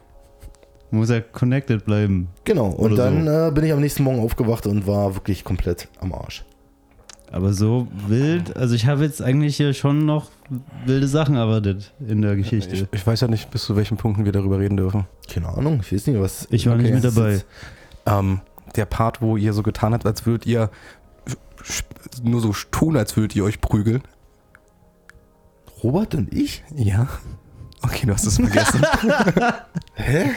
Muss 0.90 1.08
ja 1.10 1.20
connected 1.20 1.84
bleiben. 1.84 2.28
Genau, 2.44 2.66
und 2.68 2.96
dann 2.96 3.24
so. 3.26 3.30
äh, 3.48 3.50
bin 3.52 3.64
ich 3.64 3.72
am 3.72 3.80
nächsten 3.80 4.02
Morgen 4.02 4.20
aufgewacht 4.20 4.66
und 4.66 4.86
war 4.86 5.14
wirklich 5.14 5.44
komplett 5.44 5.88
am 6.00 6.12
Arsch. 6.12 6.44
Aber 7.32 7.52
so 7.52 7.86
wild, 8.08 8.56
also 8.56 8.74
ich 8.74 8.86
habe 8.86 9.04
jetzt 9.04 9.22
eigentlich 9.22 9.56
hier 9.56 9.72
schon 9.72 10.04
noch 10.04 10.30
wilde 10.84 11.06
Sachen 11.06 11.36
erwartet 11.36 11.92
in 12.04 12.22
der 12.22 12.32
Ich, 12.32 12.50
Geschichte. 12.50 12.88
ich 12.90 13.06
weiß 13.06 13.20
ja 13.20 13.28
nicht, 13.28 13.52
bis 13.52 13.62
zu 13.62 13.76
welchen 13.76 13.96
Punkten 13.96 14.24
wir 14.24 14.32
darüber 14.32 14.58
reden 14.58 14.76
dürfen. 14.76 15.06
Keine 15.32 15.48
Ahnung, 15.48 15.78
ich 15.80 15.92
weiß 15.92 16.08
nicht, 16.08 16.20
was. 16.20 16.48
Ich 16.50 16.66
war 16.66 16.74
nicht 16.74 16.92
mit 16.92 17.04
dabei. 17.04 17.40
Ähm, 18.06 18.40
der 18.74 18.84
Part, 18.86 19.22
wo 19.22 19.36
ihr 19.36 19.52
so 19.52 19.62
getan 19.62 19.92
habt, 19.94 20.06
als 20.06 20.26
würdet 20.26 20.44
ihr 20.46 20.70
nur 22.24 22.40
so 22.40 22.52
tun, 22.72 22.96
als 22.96 23.16
würdet 23.16 23.36
ihr 23.36 23.44
euch 23.44 23.60
prügeln. 23.60 24.02
Robert 25.84 26.14
und 26.16 26.34
ich? 26.34 26.64
Ja. 26.74 27.06
Okay, 27.82 28.06
du 28.06 28.12
hast 28.12 28.26
es 28.26 28.36
vergessen. 28.36 28.84
Hä? 29.94 30.30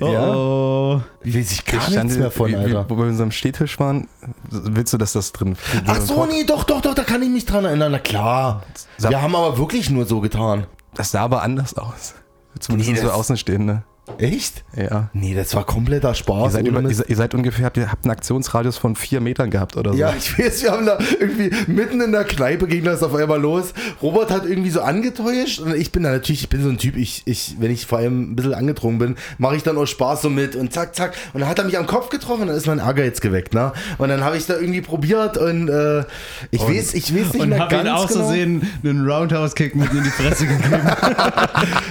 Oh, 0.00 0.06
Ja. 0.06 0.34
oh. 0.34 1.00
Weiß 1.24 1.52
ich 1.52 1.64
gar 1.64 1.88
Ich 1.88 1.96
nichts 1.96 2.18
mehr 2.18 2.30
von, 2.30 2.54
Alter. 2.54 2.86
Wo 2.88 2.96
wir 2.96 3.04
in 3.04 3.10
unserem 3.10 3.30
Stehtisch 3.30 3.78
waren, 3.78 4.08
willst 4.50 4.92
du, 4.92 4.98
dass 4.98 5.12
das 5.12 5.32
drin 5.32 5.56
Ach 5.86 6.00
so, 6.00 6.26
nee, 6.26 6.44
doch, 6.44 6.64
doch, 6.64 6.80
doch, 6.80 6.94
da 6.94 7.04
kann 7.04 7.22
ich 7.22 7.28
mich 7.30 7.46
dran 7.46 7.64
erinnern. 7.64 7.92
Na 7.92 7.98
klar. 7.98 8.62
Wir 8.98 9.22
haben 9.22 9.34
aber 9.36 9.56
wirklich 9.58 9.90
nur 9.90 10.04
so 10.06 10.20
getan. 10.20 10.66
Das 10.94 11.10
sah 11.10 11.22
aber 11.22 11.42
anders 11.42 11.76
aus. 11.76 12.14
Zumindest 12.58 12.92
Nee, 12.92 12.98
so 13.00 13.10
Außenstehende. 13.10 13.82
Echt? 14.18 14.64
Ja. 14.76 15.08
Nee, 15.14 15.34
das 15.34 15.54
war 15.54 15.64
kompletter 15.64 16.10
Ihr 16.10 16.14
Spaß. 16.14 16.52
seid, 16.52 16.68
ohne 16.68 16.78
über, 16.78 16.88
ihr, 16.90 16.94
seid- 16.94 17.08
ihr 17.08 17.16
seid 17.16 17.34
ungefähr, 17.34 17.64
habt, 17.64 17.76
ihr 17.78 17.90
habt 17.90 18.04
einen 18.04 18.10
Aktionsradius 18.12 18.76
von 18.76 18.96
vier 18.96 19.20
Metern 19.20 19.48
gehabt 19.50 19.76
oder 19.78 19.92
so. 19.92 19.98
Ja, 19.98 20.12
ich 20.16 20.38
weiß, 20.38 20.62
wir 20.62 20.72
haben 20.72 20.84
da 20.84 20.98
irgendwie 21.18 21.50
mitten 21.72 22.00
in 22.02 22.12
der 22.12 22.24
Kneipe 22.24 22.66
ging 22.66 22.84
das 22.84 23.02
auf 23.02 23.14
einmal 23.14 23.40
los. 23.40 23.72
Robert 24.02 24.30
hat 24.30 24.44
irgendwie 24.44 24.68
so 24.70 24.82
angetäuscht 24.82 25.58
und 25.60 25.74
ich 25.74 25.90
bin 25.90 26.02
da 26.02 26.10
natürlich, 26.12 26.42
ich 26.42 26.48
bin 26.50 26.62
so 26.62 26.68
ein 26.68 26.76
Typ, 26.78 26.96
ich, 26.96 27.22
ich, 27.24 27.56
wenn 27.58 27.70
ich 27.70 27.86
vor 27.86 27.98
allem 27.98 28.32
ein 28.32 28.36
bisschen 28.36 28.52
angetrunken 28.52 28.98
bin, 28.98 29.16
mache 29.38 29.56
ich 29.56 29.62
dann 29.62 29.78
auch 29.78 29.86
Spaß 29.86 30.20
so 30.22 30.30
mit 30.30 30.54
und 30.54 30.72
zack, 30.72 30.94
zack. 30.94 31.14
Und 31.32 31.40
dann 31.40 31.48
hat 31.48 31.58
er 31.58 31.64
mich 31.64 31.78
am 31.78 31.86
Kopf 31.86 32.10
getroffen 32.10 32.42
und 32.42 32.48
dann 32.48 32.56
ist 32.56 32.66
mein 32.66 32.80
Ehrgeiz 32.80 33.20
geweckt, 33.22 33.54
ne? 33.54 33.72
Und 33.96 34.10
dann 34.10 34.22
habe 34.22 34.36
ich 34.36 34.44
da 34.46 34.54
irgendwie 34.54 34.82
probiert 34.82 35.38
und 35.38 35.68
äh, 35.70 36.04
ich 36.50 36.60
weiß, 36.60 36.92
ich 36.94 37.14
weiß 37.14 37.32
nicht 37.32 37.42
Und 37.42 37.48
mehr 37.48 37.60
hab 37.60 37.70
ganz 37.70 37.88
ihn 37.88 37.94
aus 37.94 38.08
genau. 38.12 38.24
Versehen 38.26 38.70
einen 38.84 39.08
Roundhouse-Kick 39.10 39.74
mit 39.74 39.90
in 39.92 40.04
die 40.04 40.10
Fresse 40.10 40.46
gegeben. 40.46 40.82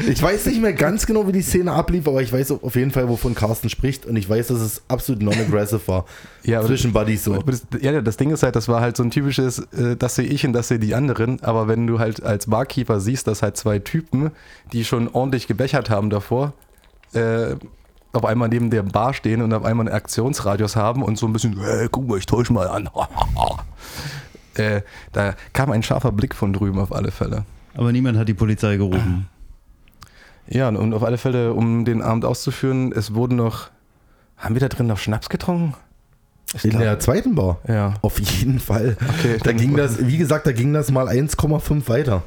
Ich 0.08 0.22
weiß 0.22 0.46
nicht 0.46 0.62
mehr 0.62 0.74
ganz 0.74 1.05
genau, 1.08 1.27
wie 1.27 1.32
die 1.32 1.41
Szene 1.41 1.72
ablief, 1.72 2.02
aber 2.07 2.22
ich 2.22 2.31
weiß 2.31 2.51
auf 2.51 2.75
jeden 2.75 2.91
Fall, 2.91 3.10
wovon 3.10 3.36
Carsten 3.36 3.69
spricht 3.69 4.05
und 4.05 4.15
ich 4.15 4.29
weiß, 4.29 4.48
dass 4.48 4.60
es 4.60 4.83
absolut 4.88 5.22
non-aggressive 5.22 5.81
war. 5.88 6.05
Ja, 6.45 6.62
Zwischen 6.62 6.91
Buddies 6.91 7.24
so. 7.24 7.41
Das, 7.41 7.65
ja, 7.79 8.01
das 8.01 8.17
Ding 8.17 8.29
ist 8.29 8.43
halt, 8.43 8.57
das 8.57 8.67
war 8.67 8.81
halt 8.81 8.98
so 8.98 9.03
ein 9.03 9.12
typisches, 9.12 9.60
äh, 9.60 9.95
das 9.95 10.15
sehe 10.15 10.25
ich 10.25 10.45
und 10.45 10.51
das 10.51 10.67
sehe 10.67 10.77
die 10.77 10.93
anderen. 10.93 11.41
Aber 11.41 11.69
wenn 11.69 11.88
du 11.88 12.00
halt 12.00 12.22
als 12.22 12.48
Barkeeper 12.48 13.00
siehst, 13.00 13.27
dass 13.27 13.41
halt 13.41 13.55
zwei 13.55 13.79
Typen, 13.79 14.31
die 14.74 14.83
schon 14.83 15.07
ordentlich 15.07 15.48
gebechert 15.48 15.89
haben 15.89 16.10
davor, 16.10 16.51
äh, 17.13 17.55
auf 18.12 18.25
einmal 18.25 18.50
neben 18.50 18.69
der 18.69 18.83
Bar 18.83 19.13
stehen 19.13 19.41
und 19.41 19.53
auf 19.53 19.63
einmal 19.63 19.88
einen 19.88 19.95
Aktionsradius 19.95 20.75
haben 20.75 21.01
und 21.01 21.17
so 21.17 21.27
ein 21.27 21.33
bisschen, 21.33 21.60
hey, 21.60 21.88
guck 21.89 22.07
mal, 22.07 22.17
ich 22.17 22.25
täusche 22.25 22.51
mal 22.51 22.67
an. 22.67 22.89
äh, 24.55 24.81
da 25.13 25.33
kam 25.53 25.72
ein 25.72 25.81
scharfer 25.81 26.12
Blick 26.12 26.36
von 26.36 26.51
drüben 26.51 26.79
auf 26.79 26.91
alle 26.91 27.12
Fälle. 27.12 27.45
Aber 27.74 27.91
niemand 27.91 28.17
hat 28.17 28.27
die 28.27 28.33
Polizei 28.33 28.77
gerufen. 28.77 29.27
Ja, 30.47 30.67
und- 30.69 30.93
auf 30.93 31.03
alle 31.03 31.17
Fälle, 31.17 31.53
um 31.53 31.85
den 31.85 32.01
Abend 32.01 32.25
auszuführen, 32.25 32.91
es 32.91 33.13
wurden 33.13 33.35
noch, 33.38 33.69
haben 34.38 34.55
wir 34.55 34.59
da 34.59 34.67
drin 34.69 34.88
noch 34.88 34.97
Schnaps 34.97 35.29
getrunken? 35.29 35.73
Ich 36.55 36.63
In 36.65 36.71
glaub- 36.71 36.83
der 36.83 37.00
zweiten 37.00 37.33
Bar. 37.35 37.59
ja. 37.67 37.95
Auf 38.01 38.19
jeden 38.19 38.59
Fall. 38.59 38.95
Okay, 39.17 39.38
Da 39.43 39.53
ging 39.53 39.75
das, 39.75 40.05
wie 40.05 40.17
gesagt, 40.17 40.45
da 40.45 40.51
ging 40.51 40.73
das 40.73 40.91
mal 40.91 41.07
1,5 41.07 41.88
weiter. 41.89 42.21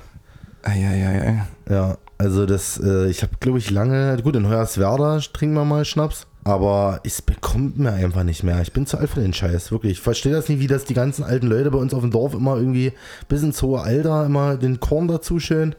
Eieiei. 0.62 1.44
Ja, 1.68 1.96
also 2.18 2.46
das, 2.46 2.80
äh, 2.82 3.06
ich 3.08 3.23
habe, 3.23 3.32
glaube 3.40 3.58
ich, 3.58 3.70
lange, 3.70 4.16
gut, 4.23 4.35
in 4.37 4.49
Hoyerswerda 4.49 5.20
trinken 5.32 5.54
wir 5.54 5.64
mal 5.64 5.85
Schnaps, 5.85 6.26
aber 6.42 7.00
es 7.04 7.23
bekommt 7.23 7.78
mir 7.78 7.92
einfach 7.92 8.25
nicht 8.25 8.42
mehr. 8.42 8.61
Ich 8.62 8.73
bin 8.73 8.87
zu 8.87 8.99
alt 8.99 9.11
für 9.11 9.20
den 9.20 9.32
Scheiß, 9.32 9.70
wirklich. 9.70 9.92
Ich 9.92 10.00
verstehe 10.00 10.32
das 10.32 10.49
nicht, 10.49 10.58
wie 10.58 10.66
das 10.66 10.85
die 10.85 10.94
ganzen 10.94 11.23
alten 11.23 11.46
Leute 11.46 11.70
bei 11.70 11.78
uns 11.78 11.94
auf 11.94 12.00
dem 12.00 12.11
Dorf 12.11 12.35
immer 12.35 12.56
irgendwie 12.56 12.92
bis 13.28 13.42
ins 13.42 13.62
hohe 13.62 13.80
Alter 13.80 14.26
immer 14.26 14.56
den 14.56 14.80
Korn 14.80 15.06
dazu 15.06 15.38
schön. 15.38 15.75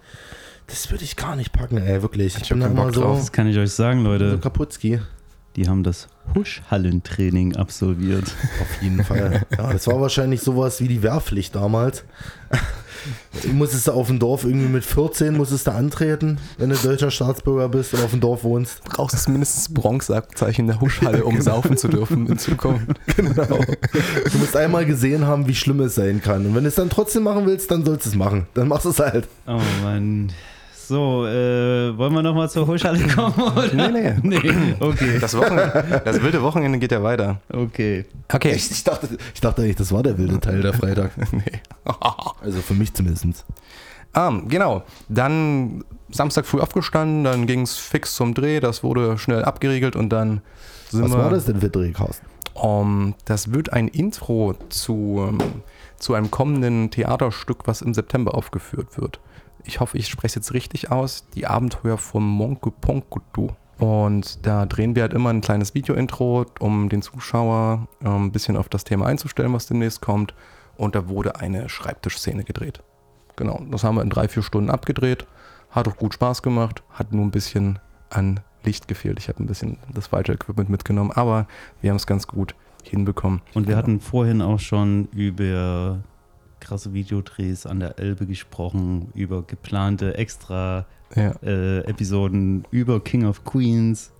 Das 0.68 0.92
würde 0.92 1.04
ich 1.04 1.16
gar 1.16 1.36
nicht 1.36 1.54
packen, 1.54 1.78
ey, 1.78 2.02
wirklich. 2.02 2.36
Ich, 2.36 2.44
Ich 2.44 2.50
bin 2.50 2.60
da 2.60 2.68
keinen 2.68 2.78
immer 2.78 2.94
so, 2.94 3.02
drauf. 3.02 3.20
Das 3.20 3.32
kann 3.32 3.48
ich 3.48 3.58
euch 3.58 3.72
sagen, 3.72 4.04
so 4.04 4.10
Leute. 4.10 4.38
kaputtski. 4.38 5.00
Die 5.56 5.68
haben 5.68 5.82
das 5.84 6.08
Huschhallentraining 6.36 7.56
absolviert. 7.56 8.26
Auf 8.62 8.82
jeden 8.82 9.04
Fall. 9.04 9.42
Ja, 9.58 9.74
das 9.74 9.88
war 9.88 10.00
wahrscheinlich 10.00 10.42
sowas 10.42 10.80
wie 10.82 10.88
die 10.88 11.02
Wehrpflicht 11.02 11.56
damals. 11.56 12.04
Du 13.42 13.50
musstest 13.54 13.88
du 13.88 13.94
auf 13.94 14.08
dem 14.08 14.20
Dorf 14.20 14.44
irgendwie 14.44 14.68
mit 14.68 14.84
14 14.84 15.36
musstest 15.36 15.66
du 15.68 15.72
antreten, 15.72 16.38
wenn 16.60 16.70
du 16.70 16.76
deutscher 16.76 17.10
Staatsbürger 17.10 17.70
bist 17.70 17.94
und 17.96 18.04
auf 18.04 18.12
dem 18.12 18.20
Dorf 18.20 18.44
wohnst. 18.44 18.84
brauchst 18.84 19.26
du 19.28 19.32
mindestens 19.32 19.74
Bronzeabzeichen 19.74 20.64
in 20.66 20.68
der 20.68 20.82
Huschhalle, 20.82 21.24
um 21.24 21.40
saufen 21.42 21.78
zu 21.78 21.88
dürfen 21.88 22.28
in 22.28 22.38
Zukunft. 22.38 22.86
Genau. 23.16 23.60
Du 24.32 24.38
musst 24.38 24.56
einmal 24.56 24.86
gesehen 24.86 25.26
haben, 25.26 25.48
wie 25.48 25.56
schlimm 25.56 25.80
es 25.80 25.96
sein 25.96 26.22
kann. 26.22 26.46
Und 26.46 26.54
wenn 26.56 26.64
du 26.64 26.70
es 26.70 26.76
dann 26.76 26.90
trotzdem 26.90 27.24
machen 27.24 27.46
willst, 27.48 27.72
dann 27.72 27.84
sollst 27.86 28.06
du 28.06 28.10
es 28.12 28.16
machen. 28.16 28.46
Dann 28.54 28.68
machst 28.68 28.86
du 28.86 28.90
es 28.90 29.00
halt. 29.00 29.28
Oh 29.48 29.60
Mann. 29.82 30.32
So, 30.88 31.26
äh, 31.28 31.98
wollen 31.98 32.14
wir 32.14 32.22
nochmal 32.22 32.50
zur 32.50 32.66
Huschhalle 32.66 33.06
kommen? 33.10 33.34
Oder? 33.38 33.74
Nee, 33.74 34.14
nee. 34.24 34.40
Nee, 34.40 34.76
okay. 34.80 35.20
Das, 35.20 35.36
Wochenende, 35.36 36.02
das 36.06 36.22
wilde 36.22 36.42
Wochenende 36.42 36.80
geht 36.80 36.94
ja 36.94 37.04
weiter. 37.04 37.42
Okay. 37.52 38.06
Okay. 38.32 38.52
Echt? 38.52 38.72
Ich 38.72 38.86
dachte, 38.86 39.10
ich 39.34 39.42
dachte 39.42 39.64
eigentlich, 39.64 39.76
das 39.76 39.92
war 39.92 40.02
der 40.02 40.18
wilde 40.18 40.40
Teil 40.40 40.62
der 40.62 40.74
Freitag. 40.74 41.12
Nee. 41.34 41.44
Also 42.42 42.62
für 42.62 42.74
mich 42.74 42.94
zumindest. 42.94 43.44
Ah, 44.14 44.32
genau. 44.48 44.84
Dann 45.10 45.84
Samstag 46.10 46.46
früh 46.46 46.62
aufgestanden, 46.62 47.26
dann 47.26 47.48
ging 47.48 47.64
es 47.64 47.76
fix 47.76 48.16
zum 48.16 48.34
Dreh, 48.34 48.62
das 48.62 48.82
wurde 48.82 49.18
schnell 49.18 49.44
abgeriegelt 49.44 49.98
und 49.98 50.10
dann 50.10 50.42
sind 50.90 51.04
Was 51.04 51.12
wir. 51.12 51.18
war 51.18 51.30
das 51.32 51.46
denn 51.46 51.60
für 51.60 51.70
Dreh, 51.70 51.92
Carsten? 51.92 52.26
Um, 52.54 53.14
das 53.26 53.52
wird 53.52 53.74
ein 53.74 53.90
Intro 53.90 54.56
zu, 54.70 55.28
ähm, 55.28 55.38
zu 56.00 56.14
einem 56.14 56.32
kommenden 56.32 56.92
Theaterstück, 56.92 57.68
was 57.68 57.82
im 57.82 57.94
September 57.94 58.36
aufgeführt 58.36 58.98
wird. 58.98 59.20
Ich 59.68 59.82
hoffe, 59.82 59.98
ich 59.98 60.08
spreche 60.08 60.28
es 60.28 60.36
jetzt 60.36 60.54
richtig 60.54 60.92
aus. 60.92 61.28
Die 61.36 61.46
Abenteuer 61.46 61.98
von 61.98 62.24
Monke 62.24 62.72
Ponkutu. 62.72 63.50
Und 63.78 64.46
da 64.46 64.66
drehen 64.66 64.96
wir 64.96 65.04
halt 65.04 65.14
immer 65.14 65.30
ein 65.30 65.42
kleines 65.42 65.76
Video-Intro, 65.76 66.46
um 66.60 66.90
den 66.90 67.02
Zuschauer 67.02 67.88
ähm, 68.04 68.26
ein 68.26 68.32
bisschen 68.32 68.58
auf 68.58 68.70
das 68.70 68.86
Thema 68.86 69.06
einzustellen, 69.06 69.54
was 69.54 69.68
demnächst 69.68 70.02
kommt. 70.02 70.34
Und 70.78 70.96
da 70.96 71.10
wurde 71.10 71.36
eine 71.36 71.70
Schreibtischszene 71.70 72.44
gedreht. 72.44 72.82
Genau, 73.36 73.62
das 73.70 73.84
haben 73.84 73.96
wir 73.96 74.02
in 74.02 74.10
drei, 74.10 74.28
vier 74.28 74.42
Stunden 74.42 74.70
abgedreht. 74.70 75.28
Hat 75.70 75.88
auch 75.88 75.98
gut 75.98 76.14
Spaß 76.14 76.42
gemacht, 76.42 76.82
hat 76.90 77.14
nur 77.14 77.26
ein 77.26 77.32
bisschen 77.32 77.78
an 78.10 78.40
Licht 78.64 78.88
gefehlt. 78.88 79.20
Ich 79.20 79.28
habe 79.28 79.44
ein 79.44 79.48
bisschen 79.48 79.78
das 79.94 80.08
falsche 80.08 80.34
Equipment 80.34 80.70
mitgenommen, 80.70 81.12
aber 81.12 81.46
wir 81.82 81.92
haben 81.92 81.98
es 81.98 82.08
ganz 82.08 82.26
gut 82.26 82.56
hinbekommen. 82.84 83.42
Und 83.54 83.68
wir 83.68 83.76
hatten 83.76 84.00
vorhin 84.00 84.42
auch 84.42 84.60
schon 84.60 85.08
über 85.12 86.00
krasse 86.60 86.94
Videodrehs 86.94 87.66
an 87.66 87.80
der 87.80 88.00
Elbe 88.00 88.26
gesprochen, 88.26 89.10
über 89.14 89.44
geplante 89.44 90.16
extra 90.18 90.86
Ja. 91.16 91.32
äh, 91.44 91.80
Episoden, 91.82 92.66
über 92.72 93.00
King 93.04 93.26
of 93.26 93.44
Queens. 93.44 94.12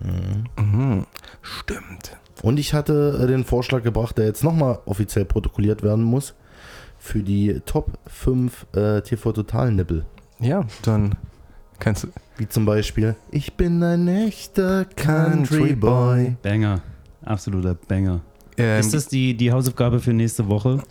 Mhm. 0.00 1.06
Stimmt. 1.42 2.16
Und 2.42 2.58
ich 2.58 2.74
hatte 2.74 3.20
äh, 3.22 3.26
den 3.26 3.44
Vorschlag 3.44 3.82
gebracht, 3.82 4.18
der 4.18 4.26
jetzt 4.26 4.44
nochmal 4.44 4.80
offiziell 4.86 5.24
protokolliert 5.24 5.82
werden 5.82 6.04
muss, 6.04 6.34
für 6.98 7.22
die 7.22 7.60
Top 7.64 7.98
5 8.06 8.66
äh, 8.74 9.00
TV-Total-Nippel. 9.02 10.04
Ja, 10.40 10.64
dann 10.82 11.14
kannst 11.78 12.04
du. 12.04 12.08
Wie 12.36 12.48
zum 12.48 12.64
Beispiel, 12.64 13.14
ich 13.30 13.54
bin 13.54 13.82
ein 13.82 14.08
echter 14.08 14.84
Country 14.84 15.74
Boy. 15.74 16.36
Banger. 16.42 16.82
Absoluter 17.24 17.74
Banger. 17.74 18.20
Ähm, 18.56 18.80
Ist 18.80 18.92
das 18.92 19.06
die, 19.08 19.36
die 19.36 19.52
Hausaufgabe 19.52 20.00
für 20.00 20.12
nächste 20.12 20.48
Woche? 20.48 20.82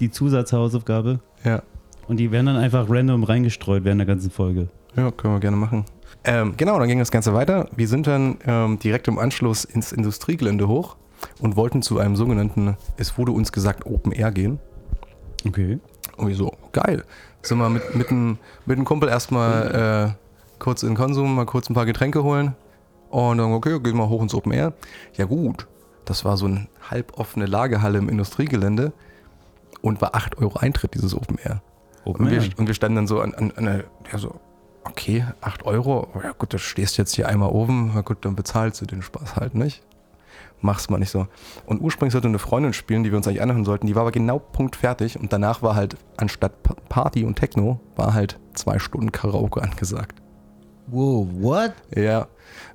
Die 0.00 0.10
Zusatzhausaufgabe? 0.10 1.20
ja. 1.44 1.62
Und 2.08 2.16
die 2.16 2.32
werden 2.32 2.46
dann 2.46 2.56
einfach 2.56 2.86
random 2.88 3.22
reingestreut 3.22 3.84
während 3.84 4.00
der 4.00 4.06
ganzen 4.06 4.32
Folge. 4.32 4.66
ja, 4.96 5.12
können 5.12 5.34
wir 5.34 5.38
gerne 5.38 5.56
machen. 5.56 5.84
Ähm, 6.24 6.54
genau, 6.56 6.76
dann 6.80 6.88
ging 6.88 6.98
das 6.98 7.12
Ganze 7.12 7.34
weiter. 7.34 7.68
Wir 7.76 7.86
sind 7.86 8.08
dann 8.08 8.38
ähm, 8.44 8.80
direkt 8.80 9.06
im 9.06 9.16
Anschluss 9.16 9.64
ins 9.64 9.92
Industriegelände 9.92 10.66
hoch 10.66 10.96
und 11.38 11.54
wollten 11.54 11.82
zu 11.82 12.00
einem 12.00 12.16
sogenannten, 12.16 12.76
es 12.96 13.16
wurde 13.16 13.30
uns 13.30 13.52
gesagt, 13.52 13.86
Open 13.86 14.10
Air 14.10 14.32
gehen. 14.32 14.58
Okay. 15.46 15.78
Und 16.16 16.26
wir 16.26 16.34
so, 16.34 16.52
geil. 16.72 17.04
Sind 17.42 17.58
wir 17.58 17.70
mit, 17.70 17.94
mit, 17.94 18.10
einem, 18.10 18.38
mit 18.66 18.76
einem 18.76 18.84
Kumpel 18.84 19.08
erstmal 19.08 20.16
äh, 20.18 20.58
kurz 20.58 20.82
in 20.82 20.96
Konsum, 20.96 21.36
mal 21.36 21.46
kurz 21.46 21.70
ein 21.70 21.74
paar 21.74 21.86
Getränke 21.86 22.24
holen. 22.24 22.56
Und 23.10 23.38
dann, 23.38 23.52
okay, 23.52 23.78
gehen 23.78 23.96
wir 23.96 24.08
hoch 24.08 24.20
ins 24.20 24.34
Open 24.34 24.50
Air. 24.50 24.72
Ja 25.16 25.26
gut, 25.26 25.68
das 26.06 26.24
war 26.24 26.36
so 26.36 26.46
eine 26.46 26.66
halboffene 26.90 27.46
Lagerhalle 27.46 27.98
im 27.98 28.08
Industriegelände 28.08 28.92
und 29.82 30.00
war 30.00 30.14
8 30.14 30.38
Euro 30.38 30.58
Eintritt, 30.58 30.94
dieses 30.94 31.14
Open 31.14 31.38
Air. 31.42 31.62
Open 32.04 32.26
Und 32.26 32.30
wir, 32.32 32.42
Air. 32.42 32.48
und 32.56 32.66
wir 32.66 32.74
standen 32.74 32.96
dann 32.96 33.06
so 33.06 33.20
an, 33.20 33.34
an, 33.34 33.52
an 33.56 33.64
der, 33.64 33.84
ja 34.12 34.18
so, 34.18 34.40
okay, 34.84 35.24
8 35.40 35.64
Euro, 35.66 36.08
ja 36.22 36.32
gut, 36.32 36.52
du 36.52 36.58
stehst 36.58 36.96
jetzt 36.98 37.14
hier 37.14 37.28
einmal 37.28 37.50
oben, 37.50 37.92
na 37.94 38.00
gut, 38.02 38.18
dann 38.24 38.36
bezahlst 38.36 38.80
du 38.80 38.86
den 38.86 39.02
Spaß 39.02 39.36
halt 39.36 39.54
nicht. 39.54 39.82
Mach's 40.62 40.90
mal 40.90 40.98
nicht 40.98 41.10
so. 41.10 41.26
Und 41.64 41.80
ursprünglich 41.80 42.12
sollte 42.12 42.28
eine 42.28 42.38
Freundin 42.38 42.74
spielen, 42.74 43.02
die 43.02 43.10
wir 43.10 43.16
uns 43.16 43.26
eigentlich 43.26 43.40
anhören 43.40 43.64
sollten, 43.64 43.86
die 43.86 43.94
war 43.94 44.02
aber 44.02 44.12
genau 44.12 44.38
punktfertig 44.38 45.18
und 45.18 45.32
danach 45.32 45.62
war 45.62 45.74
halt, 45.74 45.96
anstatt 46.18 46.62
Pa- 46.62 46.76
Party 46.90 47.24
und 47.24 47.36
Techno, 47.36 47.80
war 47.96 48.12
halt 48.12 48.38
zwei 48.52 48.78
Stunden 48.78 49.10
Karaoke 49.10 49.62
angesagt. 49.62 50.20
Wow, 50.86 51.26
what? 51.32 51.72
Ja, 51.96 52.26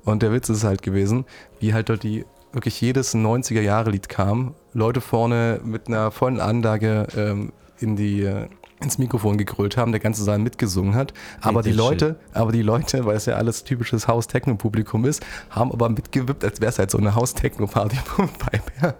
und 0.03 0.23
der 0.23 0.31
Witz 0.31 0.49
ist 0.49 0.63
halt 0.63 0.81
gewesen, 0.81 1.25
wie 1.59 1.73
halt 1.73 1.89
dort 1.89 2.01
die 2.03 2.25
wirklich 2.53 2.79
jedes 2.81 3.13
90er-Jahre-Lied 3.13 4.09
kam, 4.09 4.55
Leute 4.75 4.99
vorne 4.99 5.61
mit 5.63 5.87
einer 5.87 6.11
vollen 6.11 6.41
Anlage 6.41 7.07
ähm, 7.15 7.53
in 7.79 7.95
die, 7.95 8.23
äh, 8.23 8.47
ins 8.81 8.97
Mikrofon 8.97 9.37
gegrölt 9.37 9.77
haben, 9.77 9.93
der 9.93 10.01
ganze 10.01 10.23
Saal 10.23 10.37
mitgesungen 10.37 10.95
hat. 10.95 11.13
Aber 11.39 11.63
die 11.63 11.71
Leute, 11.71 12.19
aber 12.33 12.51
die 12.51 12.61
Leute, 12.61 13.05
weil 13.05 13.15
es 13.15 13.25
ja 13.25 13.35
alles 13.35 13.63
typisches 13.63 14.09
Haus-Techno-Publikum 14.09 15.05
ist, 15.05 15.25
haben 15.49 15.71
aber 15.71 15.87
mitgewippt, 15.87 16.43
als 16.43 16.59
wäre 16.59 16.69
es 16.69 16.77
halt 16.77 16.91
so 16.91 16.97
eine 16.97 17.15
Haus-Techno-Party 17.15 17.95
vom 18.05 18.29
Vibe. 18.29 18.95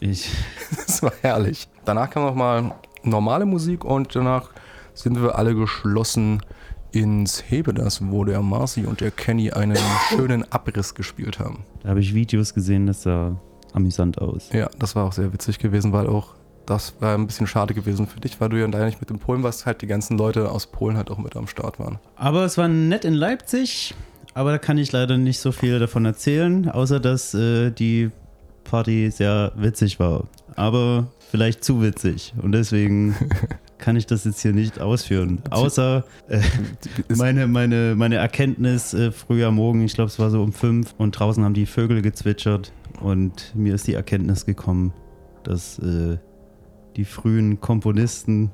Ich. 0.00 0.30
Das 0.86 1.02
war 1.02 1.12
herrlich. 1.22 1.68
Danach 1.84 2.10
kam 2.10 2.24
nochmal 2.24 2.72
normale 3.02 3.46
Musik 3.46 3.84
und 3.84 4.14
danach 4.14 4.50
sind 4.94 5.20
wir 5.22 5.38
alle 5.38 5.54
geschlossen 5.54 6.42
ins 6.92 7.44
Hebedas, 7.48 8.00
wo 8.02 8.24
der 8.24 8.42
Marcy 8.42 8.84
und 8.84 9.00
der 9.00 9.10
Kenny 9.10 9.50
einen 9.50 9.78
schönen 10.08 10.50
Abriss 10.52 10.94
gespielt 10.94 11.38
haben. 11.38 11.64
Da 11.82 11.90
habe 11.90 12.00
ich 12.00 12.14
Videos 12.14 12.52
gesehen, 12.52 12.86
das 12.86 13.02
sah 13.02 13.36
amüsant 13.72 14.20
aus. 14.20 14.50
Ja, 14.52 14.68
das 14.78 14.96
war 14.96 15.04
auch 15.04 15.12
sehr 15.12 15.32
witzig 15.32 15.58
gewesen, 15.58 15.92
weil 15.92 16.06
auch 16.06 16.34
das 16.66 16.94
war 17.00 17.14
ein 17.14 17.26
bisschen 17.26 17.46
schade 17.46 17.74
gewesen 17.74 18.06
für 18.06 18.18
dich, 18.18 18.40
weil 18.40 18.48
du 18.48 18.58
ja 18.58 18.66
leider 18.66 18.86
nicht 18.86 19.00
mit 19.00 19.08
dem 19.10 19.20
Polen 19.20 19.42
warst, 19.42 19.66
halt 19.66 19.82
die 19.82 19.86
ganzen 19.86 20.18
Leute 20.18 20.50
aus 20.50 20.66
Polen 20.66 20.96
halt 20.96 21.10
auch 21.10 21.18
mit 21.18 21.36
am 21.36 21.46
Start 21.46 21.78
waren. 21.78 21.98
Aber 22.16 22.44
es 22.44 22.58
war 22.58 22.66
nett 22.66 23.04
in 23.04 23.14
Leipzig 23.14 23.94
aber 24.36 24.50
da 24.50 24.58
kann 24.58 24.76
ich 24.76 24.92
leider 24.92 25.16
nicht 25.16 25.38
so 25.38 25.50
viel 25.50 25.78
davon 25.78 26.04
erzählen, 26.04 26.68
außer 26.68 27.00
dass 27.00 27.32
äh, 27.32 27.70
die 27.70 28.10
Party 28.64 29.10
sehr 29.10 29.52
witzig 29.56 29.98
war. 29.98 30.24
Aber 30.56 31.06
vielleicht 31.30 31.64
zu 31.64 31.80
witzig. 31.80 32.34
Und 32.42 32.52
deswegen 32.52 33.14
kann 33.78 33.96
ich 33.96 34.04
das 34.04 34.24
jetzt 34.24 34.42
hier 34.42 34.52
nicht 34.52 34.78
ausführen. 34.78 35.40
Außer 35.48 36.04
äh, 36.28 36.42
meine, 37.16 37.46
meine, 37.46 37.94
meine 37.96 38.16
Erkenntnis 38.16 38.92
äh, 38.92 39.10
früh 39.10 39.42
am 39.42 39.54
Morgen, 39.54 39.82
ich 39.82 39.94
glaube, 39.94 40.08
es 40.08 40.18
war 40.18 40.28
so 40.28 40.42
um 40.42 40.52
fünf 40.52 40.94
und 40.98 41.12
draußen 41.12 41.42
haben 41.42 41.54
die 41.54 41.64
Vögel 41.64 42.02
gezwitschert 42.02 42.72
und 43.00 43.54
mir 43.54 43.74
ist 43.74 43.86
die 43.86 43.94
Erkenntnis 43.94 44.46
gekommen, 44.46 44.92
dass 45.44 45.78
äh, 45.78 46.18
die 46.96 47.04
frühen 47.04 47.60
Komponisten, 47.60 48.50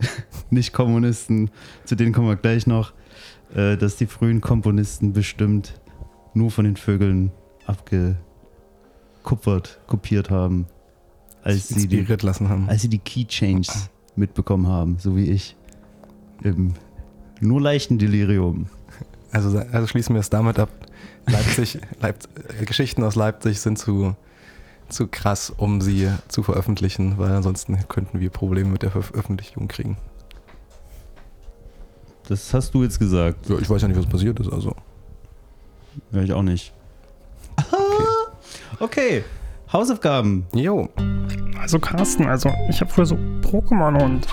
nicht 0.50 0.72
Kommunisten, 0.72 1.50
zu 1.84 1.94
denen 1.94 2.12
kommen 2.12 2.28
wir 2.28 2.36
gleich 2.36 2.66
noch, 2.66 2.92
äh, 3.54 3.76
dass 3.76 3.96
die 3.96 4.06
frühen 4.06 4.40
Komponisten 4.40 5.12
bestimmt 5.12 5.80
nur 6.34 6.50
von 6.50 6.64
den 6.64 6.76
Vögeln 6.76 7.32
abgekupfert, 7.66 8.18
kopiert 9.86 10.30
haben, 10.30 10.66
als 11.42 11.68
sie 11.68 11.88
die 11.88 12.02
lassen 12.02 12.48
haben. 12.48 12.68
als 12.68 12.82
sie 12.82 12.88
die 12.88 12.98
Key 12.98 13.24
Changes 13.24 13.90
mitbekommen 14.16 14.66
haben, 14.66 14.98
so 14.98 15.16
wie 15.16 15.30
ich. 15.30 15.56
Im 16.42 16.74
nur 17.40 17.60
leichten 17.60 17.98
Delirium. 17.98 18.66
Also, 19.30 19.58
also 19.58 19.86
schließen 19.86 20.14
wir 20.14 20.20
es 20.20 20.30
damit 20.30 20.58
ab. 20.58 20.70
Leipzig, 21.28 21.78
Leipz 22.00 22.28
äh, 22.60 22.64
Geschichten 22.64 23.02
aus 23.02 23.14
Leipzig 23.14 23.60
sind 23.60 23.78
zu, 23.78 24.14
zu 24.88 25.08
krass, 25.08 25.52
um 25.56 25.80
sie 25.80 26.10
zu 26.28 26.42
veröffentlichen, 26.42 27.18
weil 27.18 27.32
ansonsten 27.32 27.78
könnten 27.88 28.20
wir 28.20 28.30
Probleme 28.30 28.70
mit 28.70 28.82
der 28.82 28.90
Veröffentlichung 28.90 29.68
kriegen. 29.68 29.96
Das 32.28 32.52
hast 32.54 32.74
du 32.74 32.82
jetzt 32.82 32.98
gesagt. 32.98 33.48
Ja, 33.48 33.58
ich 33.58 33.68
weiß 33.68 33.82
ja 33.82 33.88
nicht, 33.88 33.98
was 33.98 34.06
passiert 34.06 34.40
ist, 34.40 34.52
also. 34.52 34.74
Ja, 36.12 36.22
ich 36.22 36.32
auch 36.32 36.42
nicht. 36.42 36.72
Okay, 38.78 39.24
Hausaufgaben. 39.72 40.46
Jo, 40.52 40.90
Also 41.58 41.78
Carsten, 41.78 42.26
also 42.26 42.52
ich 42.68 42.78
habe 42.82 42.90
früher 42.90 43.06
so 43.06 43.14
Pokémon 43.40 44.02
und 44.02 44.26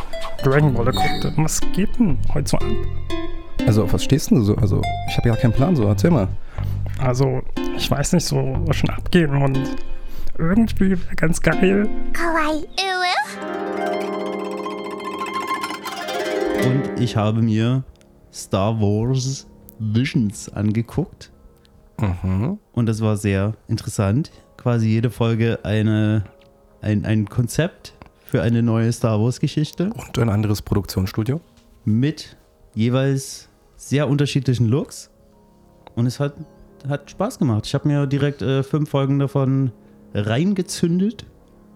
Dragon 0.44 0.74
Ball 0.74 0.86
geguckt. 0.86 1.34
Was 1.38 1.62
geht 1.74 1.98
denn 1.98 2.18
heute 2.34 2.50
so 2.50 2.58
ab? 2.58 2.66
also 3.66 3.84
auf 3.84 3.94
was 3.94 4.04
stehst 4.04 4.30
denn 4.32 4.38
du 4.40 4.44
so? 4.44 4.56
Also, 4.56 4.82
ich 5.08 5.18
habe 5.18 5.30
ja 5.30 5.36
keinen 5.36 5.54
Plan, 5.54 5.76
so 5.76 5.86
erzähl 5.86 6.12
mal. 6.12 6.28
Also, 7.04 7.42
ich 7.76 7.92
weiß 7.92 8.14
nicht, 8.14 8.26
so 8.26 8.66
schon 8.72 8.90
abgehen 8.90 9.36
und 9.36 9.60
irgendwie 10.38 10.96
ganz 11.18 11.42
geil. 11.42 11.90
Kawaii. 12.14 12.66
Und 16.66 17.02
ich 17.02 17.18
habe 17.18 17.42
mir 17.42 17.84
Star 18.32 18.80
Wars 18.80 19.48
Visions 19.80 20.48
angeguckt. 20.54 21.34
Mhm. 22.00 22.58
Und 22.72 22.86
das 22.86 23.02
war 23.02 23.18
sehr 23.18 23.54
interessant. 23.68 24.32
Quasi 24.56 24.88
jede 24.88 25.10
Folge 25.10 25.60
eine, 25.64 26.24
ein, 26.82 27.04
ein 27.04 27.28
Konzept 27.28 27.96
für 28.24 28.42
eine 28.42 28.64
neue 28.64 28.94
Star 28.94 29.20
Wars-Geschichte. 29.20 29.92
Und 29.94 30.18
ein 30.20 30.30
anderes 30.30 30.62
Produktionsstudio. 30.62 31.42
Mit 31.84 32.38
jeweils 32.76 33.50
sehr 33.76 34.08
unterschiedlichen 34.08 34.70
Looks. 34.70 35.10
Und 35.96 36.06
es 36.06 36.22
hat 36.22 36.34
hat 36.88 37.10
Spaß 37.12 37.40
gemacht. 37.40 37.66
Ich 37.66 37.74
habe 37.74 37.88
mir 37.88 38.06
direkt 38.08 38.42
äh, 38.42 38.64
fünf 38.64 38.90
Folgen 38.90 39.20
davon 39.20 39.72
reingezündet. 40.14 41.26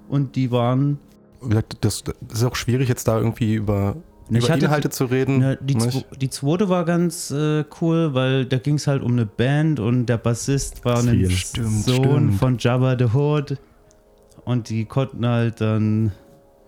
Und 0.10 0.36
die 0.36 0.52
waren. 0.52 1.00
Wie 1.42 1.50
gesagt, 1.50 1.78
Das, 1.82 2.04
das 2.04 2.40
ist 2.40 2.44
auch 2.46 2.56
schwierig, 2.56 2.88
jetzt 2.90 3.08
da 3.08 3.18
irgendwie 3.18 3.56
über, 3.56 3.98
Ich 4.30 4.46
über 4.46 4.56
Inhalte 4.56 4.90
zu 4.90 5.06
reden. 5.06 5.42
Ja, 5.42 5.56
die, 5.56 5.76
zwo- 5.76 6.04
die 6.18 6.30
zweite 6.30 6.70
war 6.70 6.86
ganz 6.86 7.30
äh, 7.32 7.66
cool, 7.82 8.14
weil 8.14 8.46
da 8.46 8.58
ging 8.58 8.76
es 8.76 8.88
halt 8.88 9.04
um 9.04 9.12
eine 9.12 9.26
Band 9.26 9.80
und 9.80 10.06
der 10.08 10.18
Bassist 10.18 10.84
war 10.86 11.00
ein 11.00 11.26
Sohn 11.28 11.30
stimmt. 11.32 12.36
von 12.36 12.58
Jabba 12.58 12.96
the 12.98 13.14
Hutt. 13.14 13.58
Und 14.46 14.70
die 14.70 14.86
konnten 14.86 15.26
halt 15.28 15.60
dann. 15.62 16.12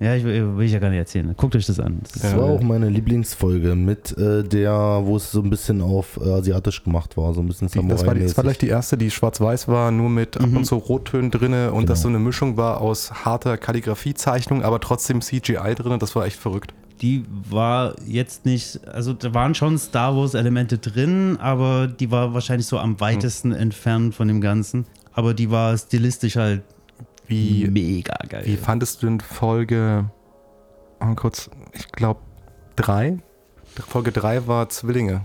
Ja, 0.02 0.16
ich 0.16 0.24
will, 0.24 0.56
will 0.56 0.66
ich 0.66 0.72
ja 0.72 0.80
gar 0.80 0.90
nicht 0.90 1.00
erzählen. 1.00 1.34
Guckt 1.36 1.56
euch 1.58 1.66
das 1.66 1.78
an. 1.80 2.00
Das 2.04 2.22
Das 2.22 2.38
war 2.38 2.46
auch 2.46 2.62
meine 2.62 2.88
Lieblingsfolge 2.88 3.76
mit 3.76 4.18
äh, 4.18 4.44
der, 4.44 4.72
wo 5.04 5.18
es 5.18 5.30
so 5.32 5.42
ein 5.42 5.50
bisschen 5.50 5.82
auf 5.82 6.18
äh, 6.24 6.30
asiatisch 6.30 6.84
gemacht 6.86 7.18
war, 7.18 7.34
so 7.34 7.42
ein 7.42 7.48
bisschen 7.48 7.68
Die, 7.68 7.86
das, 7.88 8.06
war, 8.06 8.16
die- 8.16 8.22
das 8.22 8.38
war 8.38 8.46
gleich 8.46 8.58
die 8.58 8.70
erste, 8.70 8.98
die 8.98 9.12
schwarz-weiß 9.12 9.68
war, 9.68 9.92
nur 9.92 10.10
mit 10.10 10.38
ab 10.38 10.48
Mhm. 10.48 10.58
und 10.58 10.66
zu 10.66 10.76
Rottönen 10.78 11.32
drinne 11.32 11.72
und 11.72 11.80
Genau. 11.80 11.88
das 11.90 12.02
so 12.04 12.08
eine 12.08 12.20
Mischung 12.20 12.56
war 12.56 12.80
aus 12.80 13.12
harter 13.26 13.58
Kalligrafiezeichnung, 13.58 14.64
aber 14.64 14.80
trotzdem 14.80 15.22
CGI 15.22 15.76
drinne. 15.76 15.98
Das 15.98 16.16
war 16.16 16.26
echt 16.26 16.38
verrückt. 16.40 16.74
die 17.02 17.24
war 17.50 17.96
jetzt 18.06 18.46
nicht, 18.46 18.86
also 18.88 19.14
da 19.14 19.34
waren 19.34 19.56
schon 19.56 19.78
Star 19.78 20.16
Wars 20.18 20.34
Elemente 20.34 20.78
drin, 20.80 21.38
aber 21.40 21.88
die 21.88 22.12
war 22.12 22.34
wahrscheinlich 22.34 22.68
so 22.68 22.78
am 22.78 23.00
weitesten 23.00 23.54
entfernt 23.54 24.16
von 24.16 24.28
dem 24.28 24.42
Ganzen. 24.42 24.86
Aber 25.14 25.34
die 25.34 25.50
war 25.50 25.78
stilistisch 25.78 26.36
halt 26.36 26.62
Wie, 27.30 27.68
mega 27.70 28.16
geil. 28.28 28.44
wie 28.46 28.58
fandest 28.58 29.02
du 29.02 29.08
denn 29.08 29.20
Folge, 29.22 30.10
mal 31.00 31.16
kurz, 31.16 31.50
ich 31.74 31.88
glaube, 31.92 32.20
drei? 32.76 33.18
Folge 33.88 34.12
drei 34.12 34.46
war 34.48 34.68
Zwillinge. 34.70 35.22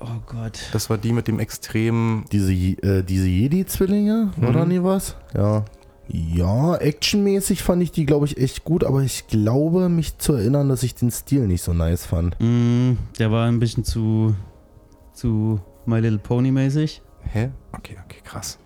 oh 0.00 0.06
Gott. 0.26 0.58
Das 0.72 0.90
war 0.90 0.98
die 0.98 1.12
mit 1.12 1.28
dem 1.28 1.38
extremen. 1.38 2.24
Diese, 2.32 2.52
äh, 2.52 3.02
diese 3.02 3.28
Jedi-Zwillinge, 3.28 4.32
Mhm. 4.36 4.52
da 4.52 4.64
nie 4.64 4.82
was? 4.82 5.16
Ja. 5.34 5.64
Ja, 6.08 6.74
actionmäßig 6.76 7.62
fand 7.62 7.82
ich 7.82 7.90
die, 7.92 8.04
glaube 8.04 8.26
ich, 8.26 8.36
echt 8.36 8.64
gut, 8.64 8.84
aber 8.84 9.00
ich 9.02 9.26
glaube, 9.28 9.88
mich 9.88 10.18
zu 10.18 10.34
erinnern, 10.34 10.68
dass 10.68 10.82
ich 10.82 10.94
den 10.94 11.10
Stil 11.10 11.46
nicht 11.46 11.62
so 11.62 11.72
nice 11.72 12.04
fand. 12.04 12.36
Mm, 12.40 12.98
der 13.18 13.30
war 13.30 13.46
ein 13.48 13.58
bisschen 13.58 13.84
zu, 13.84 14.34
zu 15.14 15.60
My 15.86 16.00
Little 16.00 16.18
Pony 16.18 16.50
mäßig. 16.50 17.00
Hä? 17.32 17.50
Okay, 17.72 17.96
okay, 18.04 18.18
krass. 18.22 18.58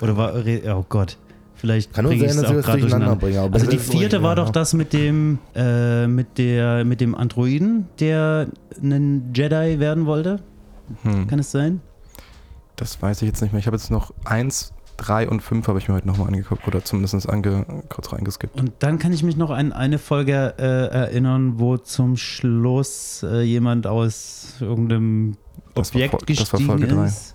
Oder 0.00 0.16
war, 0.16 0.32
oh 0.76 0.84
Gott. 0.88 1.18
Vielleicht 1.60 1.92
Kann 1.92 2.04
nur 2.04 2.12
bring 2.12 2.24
ich's 2.24 2.34
sein, 2.34 2.42
dass 2.42 2.50
ich 2.50 2.56
auch 2.56 2.60
das 2.62 2.66
grad 2.66 2.80
durcheinander 2.80 3.16
bringe. 3.16 3.40
aber 3.40 3.54
Also 3.54 3.66
die 3.66 3.78
vierte 3.78 4.22
war 4.22 4.30
ja. 4.30 4.34
doch 4.44 4.50
das 4.50 4.72
mit 4.72 4.92
dem, 4.94 5.38
äh, 5.54 6.06
mit 6.06 6.38
der, 6.38 6.84
mit 6.86 7.00
dem 7.02 7.14
Androiden, 7.14 7.86
der 7.98 8.48
einen 8.82 9.32
Jedi 9.34 9.78
werden 9.78 10.06
wollte. 10.06 10.40
Hm. 11.02 11.26
Kann 11.26 11.38
es 11.38 11.50
sein? 11.50 11.80
Das 12.76 13.00
weiß 13.02 13.20
ich 13.22 13.28
jetzt 13.28 13.42
nicht 13.42 13.52
mehr. 13.52 13.60
Ich 13.60 13.66
habe 13.66 13.76
jetzt 13.76 13.90
noch 13.90 14.12
eins, 14.24 14.72
drei 14.96 15.28
und 15.28 15.42
fünf 15.42 15.68
habe 15.68 15.78
ich 15.78 15.88
mir 15.88 15.94
heute 15.96 16.06
nochmal 16.06 16.28
angeguckt 16.28 16.66
oder 16.66 16.82
zumindest 16.82 17.28
ange, 17.28 17.66
kurz 17.90 18.10
reingeskippt. 18.12 18.58
Und 18.58 18.72
dann 18.78 18.98
kann 18.98 19.12
ich 19.12 19.22
mich 19.22 19.36
noch 19.36 19.50
an 19.50 19.72
eine 19.72 19.98
Folge 19.98 20.54
äh, 20.58 20.62
erinnern, 20.62 21.58
wo 21.58 21.76
zum 21.76 22.16
Schluss 22.16 23.22
äh, 23.22 23.42
jemand 23.42 23.86
aus 23.86 24.54
irgendeinem 24.60 25.36
Das 25.74 25.92
war 25.94 25.96
Objekt 26.02 26.14
Fol- 26.14 26.20
das 26.26 26.52
war 26.52 26.58
gestiegen 26.58 26.66
Folge 26.66 26.86
drei. 26.86 27.04
ist. 27.06 27.34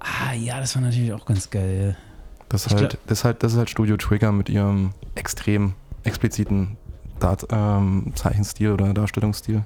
Ah 0.00 0.32
ja, 0.34 0.58
das 0.60 0.74
war 0.76 0.82
natürlich 0.82 1.12
auch 1.12 1.26
ganz 1.26 1.50
geil. 1.50 1.96
Das, 2.50 2.66
Ich 2.66 2.72
ist 2.72 2.80
halt, 2.80 2.98
das, 3.06 3.24
halt, 3.24 3.42
das 3.42 3.52
ist 3.52 3.58
halt 3.58 3.70
Studio 3.70 3.96
Trigger 3.96 4.32
mit 4.32 4.48
ihrem 4.48 4.90
extrem 5.14 5.72
expliziten 6.02 6.76
Dart, 7.20 7.46
ähm, 7.50 8.12
Zeichenstil 8.14 8.72
oder 8.72 8.92
Darstellungsstil. 8.92 9.62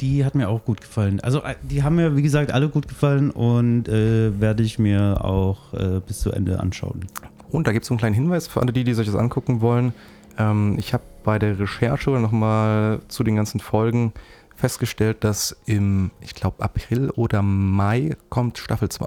Die 0.00 0.24
hat 0.24 0.34
mir 0.34 0.48
auch 0.48 0.64
gut 0.64 0.80
gefallen. 0.80 1.20
Also 1.20 1.42
äh, 1.42 1.54
die 1.62 1.82
haben 1.82 1.96
mir, 1.96 2.16
wie 2.16 2.22
gesagt, 2.22 2.50
alle 2.50 2.68
gut 2.68 2.88
gefallen 2.88 3.30
und 3.30 3.88
äh, 3.88 4.40
werde 4.40 4.62
ich 4.62 4.78
mir 4.78 5.24
auch 5.24 5.74
äh, 5.74 6.00
bis 6.00 6.20
zu 6.20 6.32
Ende 6.32 6.58
anschauen. 6.60 7.06
Und 7.50 7.66
da 7.66 7.72
gibt 7.72 7.84
es 7.84 7.88
so 7.88 7.94
einen 7.94 7.98
kleinen 7.98 8.14
Hinweis 8.14 8.48
für 8.48 8.60
alle 8.60 8.72
die, 8.72 8.84
die 8.84 8.94
sich 8.94 9.06
das 9.06 9.14
angucken 9.14 9.60
wollen. 9.60 9.92
Ähm, 10.38 10.76
ich 10.78 10.94
habe 10.94 11.04
bei 11.24 11.38
der 11.38 11.58
Recherche 11.58 12.10
nochmal 12.10 13.00
zu 13.08 13.22
den 13.22 13.36
ganzen 13.36 13.60
Folgen 13.60 14.12
festgestellt, 14.56 15.24
dass 15.24 15.56
im, 15.66 16.10
ich 16.20 16.34
glaube, 16.34 16.62
April 16.62 17.10
oder 17.10 17.42
Mai 17.42 18.16
kommt 18.30 18.56
Staffel 18.56 18.88
2. 18.88 19.06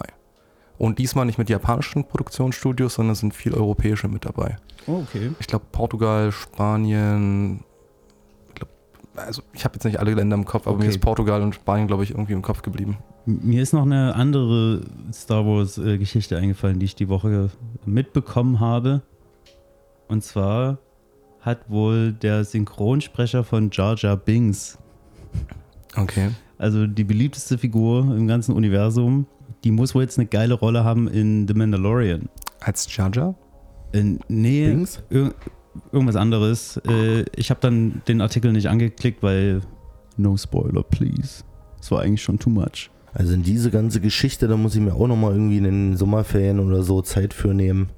Und 0.78 1.00
diesmal 1.00 1.26
nicht 1.26 1.38
mit 1.38 1.50
japanischen 1.50 2.06
Produktionsstudios, 2.06 2.96
sondern 2.96 3.14
es 3.14 3.20
sind 3.20 3.34
viel 3.34 3.54
europäische 3.54 4.08
mit 4.08 4.26
dabei. 4.26 4.58
Oh, 4.88 4.98
okay. 5.04 5.32
Ich 5.40 5.48
glaube, 5.48 5.66
Portugal, 5.72 6.32
Spanien. 6.32 7.62
Ich 8.50 8.56
glaub, 8.56 8.70
also, 9.16 9.42
ich 9.54 9.64
habe 9.64 9.76
jetzt 9.76 9.86
nicht 9.86 10.00
alle 10.00 10.14
Länder 10.14 10.36
im 10.36 10.46
Kopf, 10.46 10.68
aber 10.68 10.76
mir 10.78 10.84
Okay. 10.84 10.90
ist 10.90 11.00
Portugal 11.00 11.42
und 11.42 11.56
Spanien, 11.56 11.88
glaube 11.88 12.04
ich, 12.04 12.12
irgendwie 12.12 12.34
im 12.34 12.42
Kopf 12.42 12.62
geblieben. 12.62 12.98
Mir 13.26 13.64
ist 13.64 13.74
noch 13.74 13.84
eine 13.84 14.14
andere 14.16 14.82
Star 15.12 15.46
Wars-Geschichte 15.46 16.38
eingefallen, 16.38 16.78
die 16.80 16.86
ich 16.86 16.96
die 16.96 17.10
Woche 17.10 17.50
mitbekommen 17.86 18.60
habe. 18.60 19.02
Und 20.08 20.24
zwar 20.24 20.78
hat 21.42 21.70
wohl 21.70 22.12
der 22.12 22.44
Synchronsprecher 22.44 23.44
von 23.44 23.70
Jar 23.72 23.96
Jar 23.98 24.18
Binks, 24.18 24.78
Okay. 25.96 26.30
also 26.58 26.86
die 26.86 27.04
beliebteste 27.04 27.58
Figur 27.58 28.02
im 28.16 28.28
ganzen 28.28 28.54
Universum, 28.54 29.26
die 29.66 29.72
muss 29.72 29.96
wohl 29.96 30.04
jetzt 30.04 30.18
eine 30.18 30.28
geile 30.28 30.54
Rolle 30.54 30.84
haben 30.86 31.08
in 31.08 31.48
The 31.48 31.56
Mandalorian. 31.56 32.30
Als 32.62 32.88
Jaja? 32.96 33.36
Äh, 33.92 34.18
nee, 34.30 34.86
ir 35.10 35.34
irgendwas 35.92 36.16
anderes. 36.16 36.80
Äh, 36.88 37.26
ich 37.36 37.50
habe 37.50 37.60
dann 37.62 38.02
den 38.08 38.22
Artikel 38.22 38.52
nicht 38.54 38.70
angeklickt, 38.70 39.22
weil 39.24 39.62
no 40.18 40.38
spoiler, 40.38 40.84
please. 40.84 41.44
Das 41.80 41.92
war 41.92 42.02
eigentlich 42.02 42.22
schon 42.22 42.40
too 42.40 42.50
much. 42.50 42.90
Also 43.14 43.34
in 43.34 43.44
diese 43.44 43.72
ganze 43.72 44.02
Geschichte, 44.02 44.48
da 44.48 44.56
muss 44.56 44.76
ich 44.76 44.82
mir 44.82 44.94
auch 44.94 45.08
nochmal 45.08 45.34
irgendwie 45.34 45.58
in 45.58 45.64
den 45.64 45.98
Sommerferien 45.98 46.60
oder 46.60 46.84
so 46.84 47.02
Zeit 47.02 47.34
für 47.34 47.54
nehmen. 47.54 47.90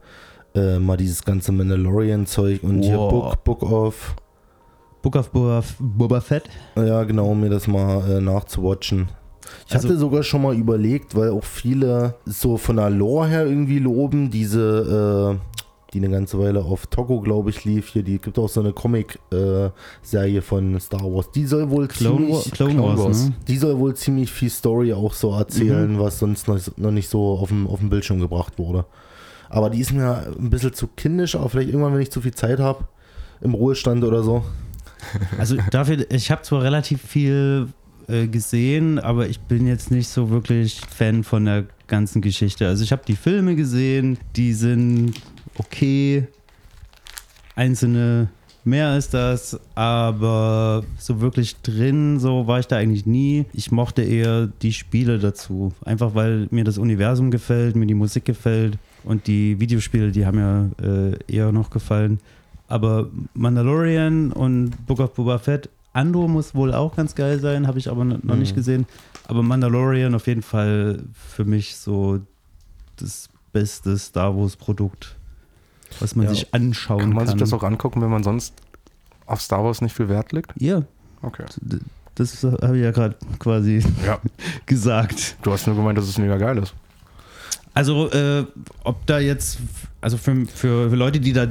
Äh, 0.56 0.80
mal 0.80 0.96
dieses 0.98 1.26
ganze 1.26 1.52
Mandalorian-Zeug 1.52 2.64
und 2.64 2.84
hier 2.84 2.98
Wow. 2.98 3.36
Book, 3.36 3.44
Book 3.44 3.72
of. 3.72 4.16
Book 5.02 5.16
of 5.16 5.32
Boba, 5.32 5.64
Boba 5.80 6.22
Fett. 6.22 6.50
Ja, 6.76 7.04
genau, 7.04 7.30
um 7.32 7.42
mir 7.42 7.50
das 7.50 7.68
mal 7.68 8.10
äh, 8.10 8.22
nachzuwatchen. 8.22 9.10
Ich 9.68 9.74
Also- 9.76 9.88
hatte 9.90 9.98
sogar 9.98 10.24
schon 10.24 10.42
mal 10.42 10.56
überlegt, 10.56 11.16
weil 11.16 11.30
auch 11.32 11.44
viele 11.44 12.16
so 12.26 12.58
von 12.58 12.78
der 12.78 12.90
Lore 12.90 13.28
her 13.28 13.46
irgendwie 13.46 13.80
loben, 13.80 14.30
diese, 14.30 15.38
äh, 15.40 15.48
die 15.94 16.00
eine 16.00 16.10
ganze 16.10 16.38
Weile 16.40 16.64
auf 16.64 16.88
Togo, 16.88 17.22
glaube 17.22 17.50
ich, 17.50 17.64
lief 17.64 17.88
hier. 17.90 18.04
Die 18.04 18.18
gibt 18.20 18.38
auch 18.38 18.50
so 18.50 18.60
eine 18.60 18.74
Comic-Serie 18.74 20.42
von 20.42 20.80
Star 20.80 21.04
Wars. 21.04 21.32
Die 21.32 21.46
soll 21.46 21.70
wohl 21.70 21.88
Clone, 21.88 22.18
ziemlich, 22.28 22.52
Clone, 22.52 22.74
Clone 22.76 22.98
Wars, 22.98 23.26
ne? 23.30 23.34
die 23.48 23.58
soll 23.58 23.78
wohl 23.80 23.96
ziemlich 23.96 24.32
viel 24.32 24.50
Story 24.50 24.94
auch 24.94 25.14
so 25.14 25.32
erzählen, 25.34 25.94
Mhm. 25.94 26.00
was 26.00 26.20
sonst 26.20 26.48
noch, 26.48 26.60
noch 26.78 26.92
nicht 26.92 27.10
so 27.10 27.38
auf 27.38 27.50
dem, 27.50 27.68
auf 27.68 27.80
dem 27.80 27.90
Bildschirm 27.90 28.20
gebracht 28.20 28.58
wurde. 28.58 28.86
Aber 29.50 29.70
die 29.70 29.80
ist 29.80 29.94
mir 29.94 30.28
ein 30.38 30.50
bisschen 30.50 30.74
zu 30.74 30.88
kindisch, 30.88 31.36
aber 31.36 31.50
vielleicht 31.50 31.70
irgendwann, 31.70 31.94
wenn 31.94 32.02
ich 32.02 32.12
zu 32.12 32.20
viel 32.22 32.34
Zeit 32.34 32.60
habe, 32.60 32.86
im 33.42 33.54
Ruhestand 33.54 34.04
oder 34.04 34.24
so. 34.24 34.44
Also 35.38 35.56
dafür, 35.72 36.06
ich 36.12 36.32
habe 36.32 36.42
zwar 36.42 36.64
relativ 36.64 37.02
viel 37.02 37.68
äh, 38.08 38.28
gesehen, 38.28 39.00
aber 39.00 39.28
ich 39.28 39.40
bin 39.40 39.68
jetzt 39.68 39.92
nicht 39.92 40.08
so 40.08 40.30
wirklich 40.30 40.82
Fan 40.82 41.24
von 41.24 41.46
der 41.46 41.66
ganzen 41.88 42.22
Geschichte. 42.22 42.68
Also 42.68 42.84
ich 42.84 42.92
habe 42.92 43.04
die 43.08 43.16
Filme 43.16 43.56
gesehen, 43.56 44.18
die 44.36 44.54
sind 44.54 45.14
okay, 45.58 46.28
einzelne 47.56 48.30
mehr 48.68 48.90
als 48.90 49.10
das, 49.10 49.60
aber 49.76 50.84
so 51.00 51.22
wirklich 51.22 51.56
drin, 51.62 52.20
so 52.20 52.48
war 52.48 52.60
ich 52.60 52.68
da 52.68 52.76
eigentlich 52.76 53.06
nie. 53.06 53.46
Ich 53.54 53.72
mochte 53.72 54.04
eher 54.04 54.48
die 54.62 54.74
Spiele 54.74 55.20
dazu, 55.20 55.74
einfach 55.86 56.14
weil 56.16 56.48
mir 56.52 56.66
das 56.66 56.78
Universum 56.78 57.32
gefällt, 57.32 57.78
mir 57.78 57.88
die 57.88 57.94
Musik 57.94 58.26
gefällt 58.26 58.78
und 59.06 59.26
die 59.28 59.60
Videospiele, 59.60 60.12
die 60.12 60.26
haben 60.26 60.38
mir 60.38 61.16
äh, 61.30 61.34
eher 61.34 61.52
noch 61.54 61.70
gefallen. 61.70 62.20
Aber 62.68 63.10
Mandalorian 63.34 64.34
und 64.34 64.86
Book 64.86 65.00
of 65.00 65.14
Boba 65.14 65.40
Fett, 65.40 65.70
Andor 65.98 66.28
muss 66.30 66.54
wohl 66.56 66.74
auch 66.74 66.96
ganz 66.96 67.16
geil 67.16 67.40
sein, 67.40 67.68
habe 67.68 67.80
ich 67.80 67.90
aber 67.90 68.06
noch 68.06 68.24
noch 68.24 68.36
nicht 68.36 68.52
Mhm. 68.52 68.56
gesehen. 68.56 68.86
Aber 69.26 69.44
Mandalorian 69.44 70.16
auf 70.16 70.28
jeden 70.28 70.42
Fall 70.44 71.04
für 71.14 71.44
mich 71.44 71.76
so 71.76 72.20
das 72.98 73.30
beste 73.52 73.98
Star 73.98 74.36
Wars 74.38 74.56
Produkt, 74.56 75.16
was 76.00 76.16
man 76.16 76.26
Ja. 76.28 76.32
sich 76.34 76.54
anschauen 76.54 77.00
Kann 77.00 77.10
kann. 77.10 77.16
man 77.16 77.28
sich 77.28 77.36
das 77.36 77.52
auch 77.54 77.64
angucken, 77.64 78.02
wenn 78.02 78.10
man 78.10 78.24
sonst 78.24 78.54
auf 79.26 79.42
Star 79.42 79.64
Wars 79.64 79.82
nicht 79.82 79.96
viel 79.96 80.08
Wert 80.10 80.32
legt? 80.32 80.54
Ja, 80.58 80.84
Okay. 81.22 81.46
das 82.16 82.44
habe 82.44 82.78
ich 82.78 82.84
ja 82.84 82.92
gerade 82.92 83.16
quasi 83.40 83.84
Ja. 84.06 84.20
gesagt. 84.66 85.36
Du 85.42 85.52
hast 85.52 85.66
nur 85.68 85.76
gemeint, 85.76 85.98
dass 85.98 86.08
es 86.08 86.18
mega 86.18 86.38
geil 86.38 86.58
ist. 86.60 86.74
Also, 87.74 88.10
äh, 88.12 88.46
ob 88.84 89.06
da 89.06 89.20
jetzt, 89.20 89.60
also 90.02 90.18
für, 90.18 90.46
für, 90.48 90.90
für 90.90 90.96
Leute, 90.96 91.20
die 91.20 91.34
da 91.34 91.48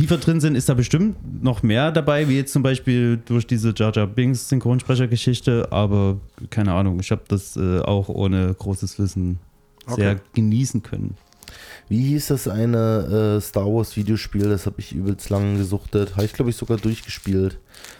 tiefer 0.00 0.16
drin 0.18 0.40
sind, 0.40 0.54
ist 0.54 0.68
da 0.68 0.74
bestimmt 0.74 1.16
noch 1.42 1.62
mehr 1.62 1.92
dabei, 1.92 2.28
wie 2.28 2.36
jetzt 2.36 2.52
zum 2.52 2.62
Beispiel 2.62 3.18
durch 3.24 3.46
diese 3.46 3.72
Jar 3.76 3.92
Jar 3.94 4.06
Binks 4.06 4.48
Synchronsprechergeschichte, 4.48 5.68
aber 5.70 6.16
keine 6.50 6.72
Ahnung, 6.72 7.00
ich 7.00 7.10
habe 7.10 7.22
das 7.28 7.56
äh, 7.56 7.80
auch 7.80 8.08
ohne 8.08 8.54
großes 8.54 8.98
Wissen 8.98 9.38
sehr 9.86 10.12
Okay. 10.12 10.20
genießen 10.34 10.82
können. 10.82 11.14
Wie 11.88 12.02
hieß 12.02 12.28
das 12.28 12.46
eine 12.46 13.36
äh, 13.36 13.40
Star 13.40 13.66
Wars 13.66 13.96
Videospiel? 13.96 14.48
Das 14.48 14.66
habe 14.66 14.76
ich 14.78 14.92
übelst 14.94 15.28
lang 15.30 15.56
gesuchtet. 15.56 16.12
Habe 16.14 16.24
ich, 16.24 16.32
glaube 16.32 16.50
ich, 16.50 16.56
sogar 16.56 16.76
durchgespielt. 16.76 17.58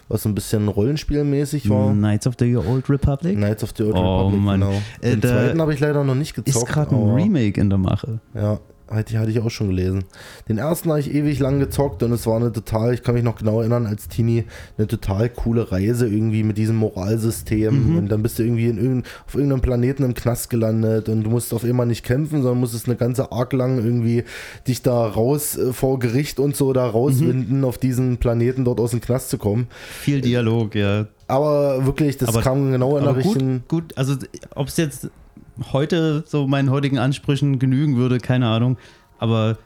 Was 0.09 0.23
so 0.23 0.29
ein 0.29 0.35
bisschen 0.37 0.69
rollenspielmäßig 0.69 1.69
war. 1.69 1.93
Knights 1.93 2.29
of 2.29 2.35
the 2.39 2.57
Old 2.57 2.89
Republic 2.89 3.37
Knights 3.37 3.65
of 3.65 3.71
the 3.77 3.83
Old 3.83 3.97
Oh, 3.97 4.19
Republic, 4.27 4.45
Mann. 4.45 4.61
genau. 4.61 4.73
Äh, 5.01 5.17
Den 5.17 5.23
zweiten 5.23 5.61
habe 5.61 5.75
ich 5.75 5.81
leider 5.81 6.05
noch 6.05 6.15
nicht 6.15 6.35
gezockt. 6.35 6.57
ist 6.69 6.73
gerade 6.73 6.95
ein 6.95 7.11
Remake 7.11 7.61
in 7.61 7.69
der 7.71 7.79
Mache. 7.79 8.21
Ja, 8.35 8.61
hatte, 8.91 9.19
hatte 9.19 9.31
ich 9.31 9.41
auch 9.41 9.51
schon 9.51 9.69
gelesen. 9.69 10.05
Den 10.49 10.59
ersten 10.59 10.91
habe 10.91 11.01
ich 11.01 11.15
ewig 11.15 11.39
lang 11.39 11.59
gezockt 11.61 12.03
und 12.03 12.13
es 12.13 12.27
war 12.27 12.37
eine 12.37 12.53
total, 12.53 12.95
ich 12.95 13.03
kann 13.03 13.15
mich 13.15 13.25
noch 13.25 13.37
genau 13.37 13.61
erinnern, 13.61 13.87
als 13.87 14.09
Teenie, 14.09 14.45
eine 14.79 14.87
total 14.87 15.29
coole 15.29 15.71
Reise 15.73 16.07
irgendwie 16.09 16.43
mit 16.43 16.59
diesem 16.59 16.77
Moralsystem. 16.77 17.91
Mhm. 17.93 17.97
Und 17.99 18.09
dann 18.09 18.23
bist 18.23 18.39
du 18.39 18.43
irgendwie 18.43 18.69
in 18.69 18.77
irgendein, 18.79 19.11
auf 19.27 19.35
irgendeinem 19.35 19.61
Planeten 19.63 20.03
im 20.05 20.15
Knast 20.15 20.51
gelandet 20.51 21.09
und 21.09 21.25
du 21.25 21.31
musst 21.31 21.53
auf 21.55 21.65
einmal 21.65 21.87
nicht 21.87 22.05
kämpfen, 22.05 22.43
sondern 22.43 22.61
musstest 22.61 22.87
eine 22.87 22.97
ganze 22.97 23.33
Arc 23.33 23.53
lang 23.53 23.79
irgendwie 23.79 24.25
dich 24.67 24.83
da 24.83 25.07
raus 25.07 25.57
äh, 25.57 25.73
vor 25.73 25.99
Gericht 25.99 26.41
und 26.41 26.57
so 26.57 26.73
da 26.73 26.87
rauswinden, 26.87 27.59
Mhm. 27.59 27.65
auf 27.65 27.79
diesen 27.79 28.19
Planeten 28.19 28.65
dort 28.65 28.81
aus 28.81 28.91
dem 28.91 29.01
Knast 29.01 29.31
zu 29.31 29.39
kommen. 29.39 29.67
Viel 30.01 30.21
Dialog, 30.21 30.75
ja. 30.75 31.07
Aber 31.29 31.87
wirklich, 31.87 32.17
das 32.17 32.29
Aber- 32.31 32.41
kam 32.43 32.73
genau 32.73 32.97
in 32.97 33.05
der 33.05 33.15
gut, 33.15 33.25
richtigen. 33.25 33.65
gut, 33.69 33.97
also 33.97 34.15
ob 34.55 34.69
es 34.69 34.77
jetzt 34.77 35.09
heute 35.73 36.25
so 36.27 36.47
meinen 36.47 36.71
heutigen 36.71 36.99
Ansprüchen 36.99 37.59
genügen 37.59 37.97
würde, 37.97 38.19
keine 38.19 38.49
Ahnung. 38.49 38.79
Aber 39.19 39.59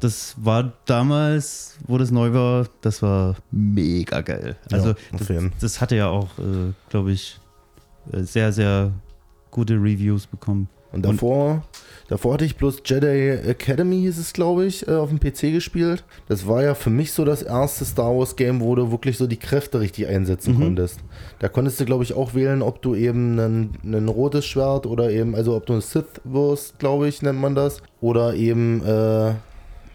das 0.00 0.34
war 0.38 0.72
damals, 0.86 1.78
wo 1.86 1.98
das 1.98 2.10
neu 2.10 2.32
war, 2.32 2.66
das 2.80 3.02
war 3.02 3.36
mega 3.50 4.20
geil. 4.20 4.56
Also 4.70 4.88
Ja, 4.88 4.94
das, 5.18 5.28
das 5.60 5.80
hatte 5.80 5.96
ja 5.96 6.08
auch, 6.08 6.38
äh, 6.38 6.72
glaube 6.88 7.12
ich, 7.12 7.40
äh, 8.12 8.22
sehr, 8.22 8.52
sehr 8.52 8.92
gute 9.50 9.74
Reviews 9.74 10.26
bekommen. 10.26 10.68
Und 10.90 11.04
davor, 11.04 11.62
davor 12.08 12.34
hatte 12.34 12.44
ich 12.44 12.56
bloß 12.56 12.82
Jedi 12.84 13.30
Academy, 13.46 14.00
hieß 14.00 14.18
es, 14.18 14.32
glaube 14.32 14.64
ich, 14.64 14.88
äh, 14.88 14.92
auf 14.92 15.10
dem 15.10 15.20
PC 15.20 15.52
gespielt. 15.52 16.02
Das 16.28 16.46
war 16.48 16.62
ja 16.62 16.74
für 16.74 16.88
mich 16.90 17.12
so 17.12 17.24
das 17.24 17.42
erste 17.42 17.84
Star 17.84 18.16
Wars 18.16 18.36
Game, 18.36 18.60
wo 18.60 18.74
du 18.74 18.90
wirklich 18.90 19.18
so 19.18 19.26
die 19.26 19.36
Kräfte 19.36 19.80
richtig 19.80 20.06
einsetzen 20.08 20.54
Mhm. 20.56 20.60
konntest. 20.60 21.00
Da 21.40 21.48
konntest 21.48 21.78
du, 21.80 21.84
glaube 21.84 22.04
ich, 22.04 22.14
auch 22.14 22.34
wählen, 22.34 22.62
ob 22.62 22.80
du 22.82 22.94
eben 22.94 23.38
ein, 23.38 23.70
ein 23.84 24.08
rotes 24.08 24.46
Schwert 24.46 24.86
oder 24.86 25.10
eben, 25.10 25.34
also 25.34 25.54
ob 25.56 25.66
du 25.66 25.74
ein 25.74 25.80
Sith 25.82 26.06
wirst, 26.24 26.78
glaube 26.78 27.08
ich, 27.08 27.20
nennt 27.22 27.40
man 27.40 27.54
das. 27.54 27.82
Oder 28.00 28.34
eben, 28.34 28.82
äh, 28.86 29.32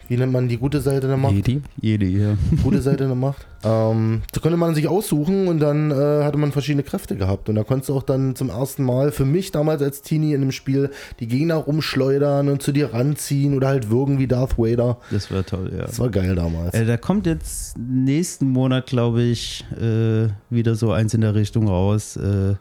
wie 0.08 0.16
nennt 0.16 0.32
man 0.32 0.48
die 0.48 0.58
gute 0.58 0.80
Seite 0.80 1.06
der 1.06 1.16
Macht? 1.16 1.34
Jedi? 1.34 1.62
Jedi, 1.80 2.18
ja. 2.18 2.36
gute 2.62 2.80
Seite 2.82 3.06
der 3.06 3.14
Macht. 3.14 3.46
Ähm, 3.64 4.22
da 4.32 4.40
konnte 4.40 4.58
man 4.58 4.74
sich 4.74 4.88
aussuchen 4.88 5.48
und 5.48 5.58
dann 5.58 5.90
äh, 5.90 6.22
hatte 6.24 6.36
man 6.36 6.52
verschiedene 6.52 6.82
Kräfte 6.82 7.16
gehabt. 7.16 7.48
Und 7.48 7.54
da 7.54 7.64
konntest 7.64 7.88
du 7.88 7.94
auch 7.94 8.02
dann 8.02 8.36
zum 8.36 8.50
ersten 8.50 8.84
Mal 8.84 9.10
für 9.10 9.24
mich 9.24 9.52
damals 9.52 9.80
als 9.80 10.02
Teenie 10.02 10.34
in 10.34 10.42
dem 10.42 10.52
Spiel 10.52 10.90
die 11.20 11.26
Gegner 11.26 11.54
rumschleudern 11.54 12.48
und 12.48 12.62
zu 12.62 12.72
dir 12.72 12.92
ranziehen 12.92 13.54
oder 13.56 13.68
halt 13.68 13.88
würgen 13.90 14.18
wie 14.18 14.26
Darth 14.26 14.58
Vader. 14.58 14.98
Das 15.10 15.30
war 15.32 15.44
toll, 15.46 15.72
ja. 15.74 15.86
Das 15.86 15.98
war 15.98 16.10
geil 16.10 16.34
damals. 16.34 16.74
Äh, 16.74 16.84
da 16.84 16.96
kommt 16.98 17.26
jetzt 17.26 17.78
nächsten 17.78 18.50
Monat, 18.50 18.86
glaube 18.86 19.22
ich, 19.22 19.64
äh, 19.80 20.28
wieder 20.50 20.74
so 20.74 20.92
eins 20.92 21.14
in 21.14 21.22
der 21.22 21.34
Richtung 21.34 21.68
raus. 21.68 22.16
Äh, 22.16 22.54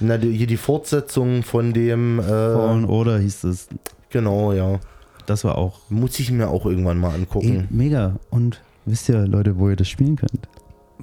Na, 0.00 0.16
die, 0.16 0.32
hier 0.32 0.46
die 0.46 0.56
Fortsetzung 0.56 1.42
von 1.42 1.74
dem, 1.74 2.18
äh, 2.18 2.22
Fallen 2.22 2.86
Order 2.86 3.18
hieß 3.18 3.44
es. 3.44 3.68
genau, 4.08 4.52
ja. 4.54 4.80
Das 5.30 5.44
war 5.44 5.56
auch 5.56 5.78
Muss 5.90 6.18
ich 6.18 6.32
mir 6.32 6.48
auch 6.48 6.66
irgendwann 6.66 6.98
mal 6.98 7.10
Ey, 7.14 7.20
angucken. 7.20 7.68
mega. 7.70 8.16
Und 8.30 8.60
wisst 8.84 9.08
ihr, 9.08 9.26
Leute, 9.28 9.58
wo 9.58 9.68
ihr 9.70 9.76
das 9.76 9.88
spielen 9.88 10.16
könnt? 10.16 10.48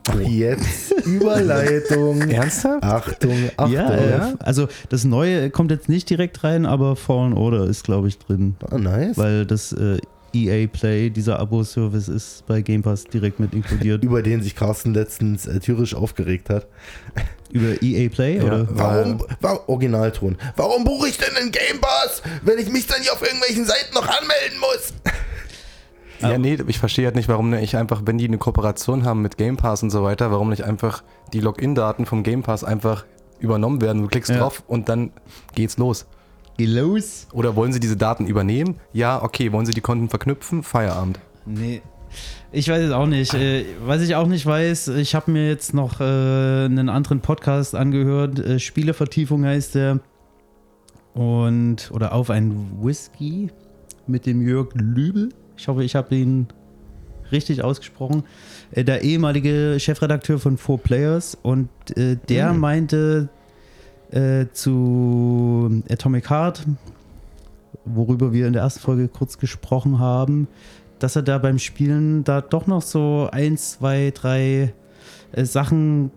Ach, 0.10 0.20
jetzt 0.20 0.92
Überleitung. 1.06 2.22
Ernsthaft? 2.30 2.84
Achtung, 2.84 3.50
Achtung. 3.56 3.74
ja, 3.74 3.94
äh, 3.94 4.36
also 4.40 4.68
das 4.90 5.06
Neue 5.06 5.50
kommt 5.50 5.72
jetzt 5.72 5.88
nicht 5.88 6.10
direkt 6.10 6.44
rein, 6.44 6.66
aber 6.66 6.98
Fallen 6.98 7.32
Order 7.34 7.66
ist, 7.68 7.86
glaube 7.86 8.10
ich, 8.10 8.20
drin. 8.20 8.58
Ah, 8.70 8.78
nice. 8.78 9.18
Weil 9.18 9.46
das 9.46 9.72
äh, 9.72 9.98
EA 10.34 10.68
Play, 10.68 11.10
dieser 11.10 11.40
Abo-Service, 11.40 12.08
ist 12.10 12.46
bei 12.48 12.62
Game 12.62 12.82
Pass 12.82 13.04
direkt 13.06 13.40
mit 13.40 13.54
inkludiert. 13.54 14.04
Über 14.06 14.22
den 14.22 14.42
sich 14.42 14.56
Carsten 14.56 14.94
letztens 14.94 15.48
äh, 15.48 15.60
tierisch 15.60 15.96
aufgeregt 15.96 16.50
hat. 16.50 16.68
Über 17.52 17.82
EA 17.82 18.10
Play, 18.10 18.38
Ja. 18.38 18.44
oder? 18.44 18.68
Warum, 18.72 19.24
wa 19.42 19.60
Originalton. 19.68 20.38
Warum 20.56 20.84
buche 20.84 21.08
ich 21.10 21.18
denn 21.18 21.36
einen 21.36 21.52
Game 21.52 21.80
Pass, 21.82 22.22
wenn 22.44 22.58
ich 22.60 22.70
mich 22.70 22.88
dann 22.88 23.02
hier 23.02 23.14
auf 23.14 23.22
irgendwelchen 23.22 23.66
Seiten 23.66 23.94
noch 23.94 24.08
anmelden 24.08 24.60
muss? 24.60 24.94
Ja, 26.20 26.36
nee, 26.40 26.58
ich 26.68 26.80
verstehe 26.80 27.06
halt 27.06 27.16
nicht, 27.16 27.30
warum 27.30 27.54
ich 27.54 27.78
einfach, 27.78 28.02
wenn 28.06 28.18
die 28.18 28.26
eine 28.26 28.40
Kooperation 28.40 29.06
haben 29.06 29.22
mit 29.22 29.38
Game 29.38 29.56
Pass 29.56 29.84
und 29.84 29.92
so 29.92 30.04
weiter, 30.04 30.32
warum 30.32 30.50
nicht 30.50 30.64
einfach 30.64 31.04
die 31.32 31.40
Login-Daten 31.42 32.08
vom 32.08 32.24
Game 32.24 32.42
Pass 32.42 32.64
einfach 32.64 33.06
übernommen 33.40 33.82
werden. 33.82 34.02
Du 34.02 34.08
klickst 34.08 34.32
Ja. 34.32 34.40
drauf 34.40 34.64
und 34.66 34.90
dann 34.90 35.12
geht's 35.54 35.78
los. 35.78 36.08
Geh 36.58 36.66
los. 36.66 37.28
Oder 37.34 37.56
wollen 37.56 37.72
sie 37.72 37.80
diese 37.80 37.98
Daten 37.98 38.26
übernehmen? 38.26 38.78
Ja, 38.94 39.22
okay. 39.22 39.52
Wollen 39.52 39.66
sie 39.66 39.74
die 39.74 39.82
Konten 39.82 40.10
verknüpfen? 40.10 40.64
Feierabend. 40.64 41.20
Nee. 41.46 41.82
Ich 42.52 42.68
weiß 42.70 42.82
es 42.86 42.92
auch 42.92 43.06
nicht. 43.06 43.34
Äh, 43.34 43.66
was 43.86 44.02
ich 44.02 44.16
auch 44.16 44.28
nicht 44.28 44.46
weiß, 44.46 44.88
ich 44.90 45.14
habe 45.14 45.30
mir 45.32 45.48
jetzt 45.48 45.74
noch 45.74 46.00
äh, 46.00 46.04
einen 46.04 46.90
anderen 46.90 47.20
Podcast 47.22 47.76
angehört. 47.76 48.40
Äh, 48.40 48.60
Spielevertiefung 48.60 49.46
heißt 49.46 49.76
der. 49.76 50.00
Und, 51.14 51.92
oder 51.92 52.14
auf 52.14 52.30
ein 52.30 52.78
Whisky 52.82 53.50
mit 54.08 54.26
dem 54.26 54.42
Jörg 54.48 54.70
Lübel. 54.76 55.30
Ich 55.58 55.68
hoffe, 55.68 55.84
ich 55.84 55.96
habe 55.96 56.16
ihn 56.16 56.48
richtig 57.32 57.64
ausgesprochen. 57.64 58.24
Äh, 58.72 58.84
der 58.84 59.02
ehemalige 59.04 59.78
Chefredakteur 59.80 60.40
von 60.40 60.58
Four 60.58 60.80
Players. 60.80 61.38
Und 61.42 61.70
äh, 61.98 62.18
der 62.30 62.50
Hm. 62.52 62.60
meinte 62.60 63.30
äh, 64.12 64.46
zu 64.54 65.84
Atomic 65.90 66.30
Heart, 66.30 66.66
worüber 67.86 68.34
wir 68.34 68.48
in 68.48 68.54
der 68.54 68.64
ersten 68.64 68.80
Folge 68.80 69.08
kurz 69.08 69.38
gesprochen 69.38 70.00
haben, 70.00 70.48
dass 71.00 71.16
er 71.16 71.22
da 71.22 71.38
beim 71.38 71.60
Spielen 71.60 72.24
da 72.24 72.42
doch 72.42 72.68
noch 72.68 72.82
so 72.82 73.30
ein, 73.32 73.58
zwei, 73.58 74.12
drei 74.14 74.74
äh, 75.32 75.46
Sachen 75.46 76.12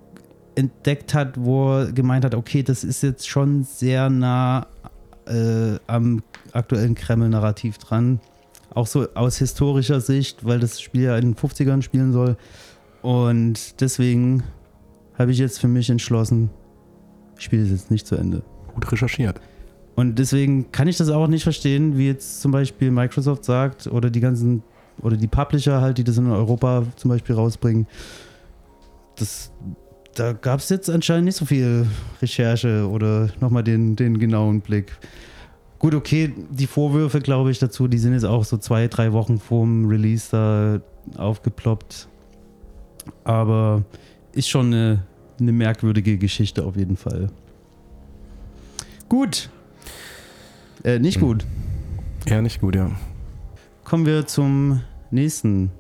entdeckt 0.55 1.15
hat, 1.15 1.35
wo 1.39 1.79
er 1.79 1.93
gemeint 1.93 2.25
hat, 2.25 2.35
okay, 2.35 2.63
das 2.63 2.85
ist 2.85 3.03
jetzt 3.03 3.29
schon 3.29 3.65
sehr 3.65 4.11
nah 4.11 4.67
äh, 5.27 5.79
am 5.87 6.23
aktuellen 6.53 6.95
Kreml-Narrativ 6.95 7.79
dran. 7.79 8.21
Auch 8.73 8.87
so 8.87 9.09
aus 9.15 9.39
historischer 9.39 10.01
Sicht, 10.01 10.45
weil 10.45 10.61
das 10.61 10.81
Spiel 10.81 11.03
ja 11.03 11.17
in 11.17 11.33
den 11.33 11.35
50ern 11.35 11.83
spielen 11.83 12.13
soll. 12.13 12.37
Und 13.03 13.81
deswegen 13.81 14.45
habe 15.19 15.33
ich 15.33 15.39
jetzt 15.39 15.61
für 15.61 15.69
mich 15.69 15.91
entschlossen, 15.91 16.51
spiele 17.43 17.63
es 17.63 17.71
jetzt 17.71 17.91
nicht 17.91 18.07
zu 18.07 18.17
Ende. 18.17 18.43
gut 18.75 18.91
recherchiert. 18.91 19.41
Und 19.97 20.19
deswegen 20.19 20.73
kann 20.73 20.89
ich 20.89 20.97
das 20.97 21.11
auch 21.11 21.27
nicht 21.27 21.43
verstehen, 21.43 21.99
wie 21.99 22.07
jetzt 22.07 22.41
zum 22.41 22.53
Beispiel 22.53 22.91
Microsoft 22.91 23.45
sagt 23.45 23.87
oder 23.87 24.11
die 24.11 24.21
ganzen 24.21 24.63
oder 25.03 25.17
die 25.17 25.27
Publisher 25.27 25.81
halt, 25.81 25.99
die 25.99 26.05
das 26.05 26.19
in 26.19 26.31
Europa 26.31 26.85
zum 26.97 27.11
Beispiel 27.11 27.35
rausbringen. 27.35 27.87
Das, 29.17 29.53
da 30.15 30.33
gab 30.33 30.61
es 30.61 30.69
jetzt 30.69 30.91
anscheinend 30.91 31.27
nicht 31.27 31.37
so 31.37 31.45
viel 31.45 31.87
Recherche 32.21 32.89
oder 32.89 33.29
nochmal 33.41 33.65
den, 33.65 33.97
den 33.97 34.19
genauen 34.19 34.61
Blick. 34.61 34.93
Gut, 35.79 35.95
okay, 35.95 36.33
die 36.51 36.67
Vorwürfe, 36.67 37.21
glaube 37.21 37.51
ich, 37.51 37.59
dazu, 37.59 37.89
die 37.89 37.99
sind 37.99 38.13
jetzt 38.13 38.25
auch 38.25 38.45
so 38.45 38.59
zwei, 38.59 38.89
drei 38.89 39.13
Wochen 39.13 39.39
vorm 39.39 39.87
Release 39.87 40.29
da 40.31 40.81
aufgeploppt. 41.17 42.09
Aber 43.25 43.83
ist 44.33 44.49
schon 44.49 44.67
eine, 44.67 45.05
eine 45.41 45.53
merkwürdige 45.53 46.19
Geschichte 46.19 46.65
auf 46.65 46.77
jeden 46.77 46.97
Fall. 46.97 47.29
Gut. 49.09 49.49
Äh, 50.85 50.99
nicht 50.99 51.17
Hm. 51.21 51.23
gut. 51.23 51.47
Eher 52.27 52.43
nicht 52.43 52.61
gut, 52.61 52.77
ja. 52.77 52.91
Kommen 53.85 54.07
wir 54.07 54.27
zum 54.27 54.81
nächsten. 55.11 55.71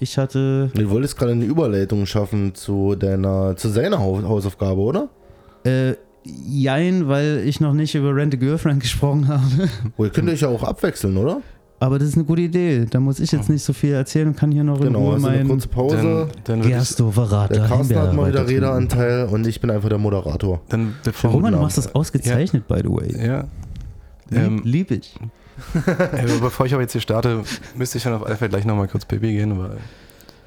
Ich 0.00 0.18
hatte 0.18 0.70
Du 0.74 0.90
wolltest 0.90 1.16
gerade 1.16 1.32
eine 1.32 1.44
Überleitung 1.44 2.04
schaffen 2.06 2.54
zu 2.54 2.94
deiner, 2.96 3.56
zu 3.56 3.68
seiner 3.68 3.98
Hau- 4.00 4.22
Hausaufgabe, 4.22 4.80
oder? 4.80 5.08
äh, 5.64 5.94
Jein, 6.26 7.06
weil 7.06 7.42
ich 7.46 7.60
noch 7.60 7.74
nicht 7.74 7.94
über 7.94 8.16
Rent 8.16 8.32
a 8.34 8.38
Girlfriend 8.38 8.80
gesprochen 8.82 9.28
habe. 9.28 9.68
Wohl 9.98 10.08
könnt 10.10 10.28
ihr 10.28 10.32
euch 10.32 10.40
ja 10.40 10.48
auch 10.48 10.62
abwechseln, 10.62 11.16
oder? 11.18 11.42
Aber 11.80 11.98
das 11.98 12.08
ist 12.08 12.14
eine 12.14 12.24
gute 12.24 12.42
Idee. 12.42 12.86
Da 12.88 13.00
muss 13.00 13.20
ich 13.20 13.32
jetzt 13.32 13.50
nicht 13.50 13.62
so 13.62 13.72
viel 13.72 13.92
erzählen 13.92 14.28
und 14.28 14.36
kann 14.36 14.50
hier 14.50 14.64
noch 14.64 14.78
in 14.78 14.86
Genau, 14.86 15.00
Ruhe 15.00 15.14
also 15.14 15.26
eine 15.26 15.38
mein 15.38 15.48
kurze 15.48 15.68
Pause. 15.68 15.96
Dann, 15.96 16.28
dann 16.44 16.60
ich, 16.60 16.68
Gerstoffer 16.68 17.48
Der 17.50 17.66
Carsten 17.66 17.96
hat 17.96 18.14
mal 18.14 18.28
wieder. 18.28 18.46
Redeanteil 18.46 19.26
und 19.26 19.46
ich 19.46 19.60
bin 19.60 19.70
einfach 19.70 19.88
der 19.88 19.98
Moderator. 19.98 20.62
dann 20.68 20.94
bevor, 21.04 21.30
Roman, 21.32 21.52
du 21.52 21.58
machst 21.58 21.76
das 21.76 21.94
ausgezeichnet, 21.94 22.66
by 22.68 22.80
the 22.82 22.88
way. 22.88 23.26
ja, 23.26 23.44
Lieb, 24.30 24.40
ähm, 24.40 24.62
lieb 24.64 24.90
ich. 24.90 25.14
äh, 25.86 26.40
bevor 26.40 26.66
ich 26.66 26.72
aber 26.72 26.82
jetzt 26.82 26.92
hier 26.92 27.00
starte, 27.00 27.42
müsste 27.76 27.98
ich 27.98 28.04
dann 28.04 28.14
auf 28.14 28.26
alle 28.26 28.36
Fälle 28.36 28.50
gleich 28.50 28.64
nochmal 28.64 28.88
kurz 28.88 29.04
Pipi 29.04 29.32
gehen, 29.32 29.58
weil 29.58 29.76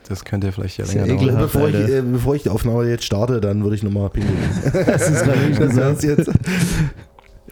das 0.07 0.23
könnte 0.23 0.47
ja 0.47 0.53
vielleicht 0.53 0.77
ja 0.77 0.85
länger 0.85 1.07
dauern. 1.07 1.19
ekelhaft. 1.19 1.53
bevor, 1.53 1.69
ich, 1.69 1.75
äh, 1.75 2.01
bevor 2.01 2.35
ich 2.35 2.43
die 2.43 2.49
Aufnahme 2.49 2.89
jetzt 2.89 3.03
starte, 3.03 3.41
dann 3.41 3.63
würde 3.63 3.75
ich 3.75 3.83
nochmal 3.83 4.09
pinkeln. 4.09 4.37
Das 4.85 5.09
ist 5.09 5.23
gerade 5.23 5.41
wirklich 5.41 5.75
Das 5.75 6.03
jetzt. 6.03 6.31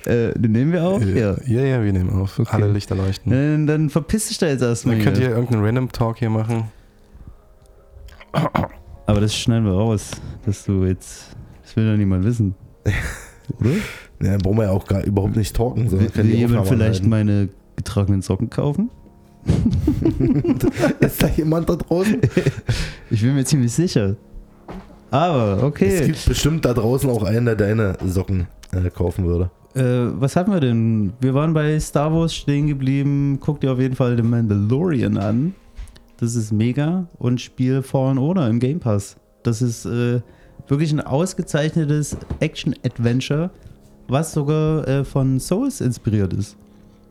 Äh, 0.06 0.34
den 0.38 0.52
nehmen 0.52 0.72
wir 0.72 0.84
auf? 0.84 1.04
Ja. 1.04 1.36
ja, 1.46 1.62
ja, 1.62 1.84
wir 1.84 1.92
nehmen 1.94 2.12
auf. 2.12 2.38
Okay. 2.40 2.50
Alle 2.52 2.72
Lichter 2.72 2.96
leuchten. 2.96 3.32
Äh, 3.32 3.66
dann 3.66 3.90
verpiss 3.90 4.28
dich 4.28 4.38
da 4.38 4.48
jetzt 4.48 4.62
erstmal. 4.62 4.96
Dann 4.96 5.04
könnt 5.04 5.18
hier. 5.18 5.30
ihr 5.30 5.36
irgendeinen 5.36 5.64
Random 5.64 5.92
Talk 5.92 6.20
hier 6.20 6.30
machen. 6.30 6.66
Aber 9.08 9.22
das 9.22 9.36
schneiden 9.36 9.66
wir 9.66 9.74
raus, 9.74 10.12
dass 10.46 10.66
du 10.66 10.86
jetzt. 10.86 11.36
Das 11.64 11.76
will 11.76 11.90
doch 11.92 11.98
niemand 11.98 12.24
wissen. 12.26 12.56
Oder? 13.60 13.70
Ja, 14.22 14.32
dann 14.32 14.38
brauchen 14.40 14.58
wir 14.58 14.66
ja 14.66 14.72
auch 14.72 14.86
gar 14.86 15.04
überhaupt 15.04 15.36
nicht 15.36 15.56
talken, 15.56 15.92
Will, 15.92 16.10
will 16.14 16.26
jemand 16.26 16.68
vielleicht 16.68 17.04
anhalten. 17.04 17.10
meine 17.10 17.50
getragenen 17.76 18.22
Socken 18.22 18.50
kaufen? 18.50 18.90
Ist 21.00 21.22
da 21.22 21.28
jemand 21.28 21.70
da 21.70 21.76
draußen? 21.76 22.20
Ich 23.12 23.22
bin 23.22 23.36
mir 23.36 23.46
ziemlich 23.46 23.72
sicher. 23.72 24.16
Aber 25.12 25.58
Es 25.58 25.64
okay. 25.64 26.06
gibt 26.08 26.26
bestimmt 26.26 26.66
da 26.66 26.74
draußen 26.74 27.10
auch 27.10 27.24
einen, 27.24 27.46
der 27.46 27.56
deine 27.56 27.98
Socken 28.06 28.48
äh, 28.72 28.90
kaufen 28.90 29.26
würde. 29.26 29.52
Äh, 29.76 30.20
was 30.20 30.36
hatten 30.36 30.52
wir 30.52 30.62
denn? 30.62 31.14
Wir 31.20 31.34
waren 31.34 31.54
bei 31.54 31.78
Star 31.80 32.14
Wars 32.14 32.34
stehen 32.34 32.68
geblieben. 32.68 33.40
Guck 33.42 33.60
dir 33.60 33.74
auf 33.74 33.80
jeden 33.80 33.96
Fall 33.96 34.16
den 34.16 34.30
Mandalorian 34.30 35.18
an. 35.18 35.54
Das 36.18 36.36
ist 36.36 36.52
mega. 36.52 37.08
Und 37.18 37.42
spiel 37.42 37.82
Fallen 37.82 38.18
Order 38.18 38.48
im 38.48 38.60
Game 38.60 38.80
Pass. 38.80 39.18
Das 39.44 39.62
ist 39.62 39.86
äh, 39.86 40.22
wirklich 40.68 40.92
ein 40.92 41.02
ausgezeichnetes 41.02 42.18
Action-Adventure, 42.40 43.52
was 44.08 44.32
sogar 44.32 44.88
äh, 44.88 45.04
von 45.04 45.40
Souls 45.40 45.82
inspiriert 45.82 46.34
ist. 46.34 46.56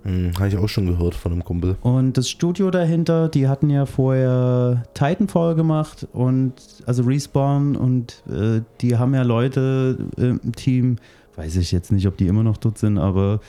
Hm, 0.04 0.32
Habe 0.36 0.48
ich 0.48 0.56
auch 0.56 0.68
schon 0.68 0.86
gehört 0.86 1.14
von 1.14 1.32
einem 1.32 1.44
Kumpel. 1.44 1.76
Und 1.82 2.16
das 2.16 2.28
Studio 2.28 2.70
dahinter, 2.70 3.28
die 3.28 3.48
hatten 3.48 3.70
ja 3.70 3.86
vorher 3.86 4.84
Titanfall 4.94 5.54
gemacht 5.54 6.06
und 6.12 6.54
also 6.86 7.02
Respawn 7.04 7.76
und 7.76 8.22
äh, 8.30 8.60
die 8.80 8.96
haben 8.96 9.14
ja 9.14 9.22
Leute 9.22 9.98
äh, 10.18 10.30
im 10.42 10.52
Team, 10.52 10.96
weiß 11.36 11.56
ich 11.56 11.72
jetzt 11.72 11.92
nicht, 11.92 12.06
ob 12.06 12.16
die 12.16 12.26
immer 12.26 12.42
noch 12.42 12.56
dort 12.56 12.78
sind, 12.78 12.98
aber 12.98 13.40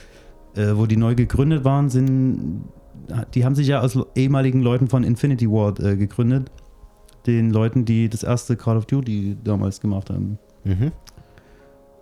äh, 0.55 0.75
wo 0.75 0.85
die 0.85 0.97
neu 0.97 1.15
gegründet 1.15 1.63
waren, 1.63 1.89
sind, 1.89 2.63
die 3.33 3.45
haben 3.45 3.55
sich 3.55 3.67
ja 3.67 3.81
aus 3.81 3.97
ehemaligen 4.15 4.61
Leuten 4.61 4.87
von 4.87 5.03
Infinity 5.03 5.49
Ward 5.49 5.79
äh, 5.79 5.95
gegründet. 5.95 6.51
Den 7.27 7.49
Leuten, 7.49 7.85
die 7.85 8.07
das 8.07 8.23
erste 8.23 8.55
Call 8.55 8.77
of 8.77 8.85
Duty 8.85 9.37
damals 9.43 9.81
gemacht 9.81 10.09
haben. 10.09 10.37
Mhm. 10.63 10.91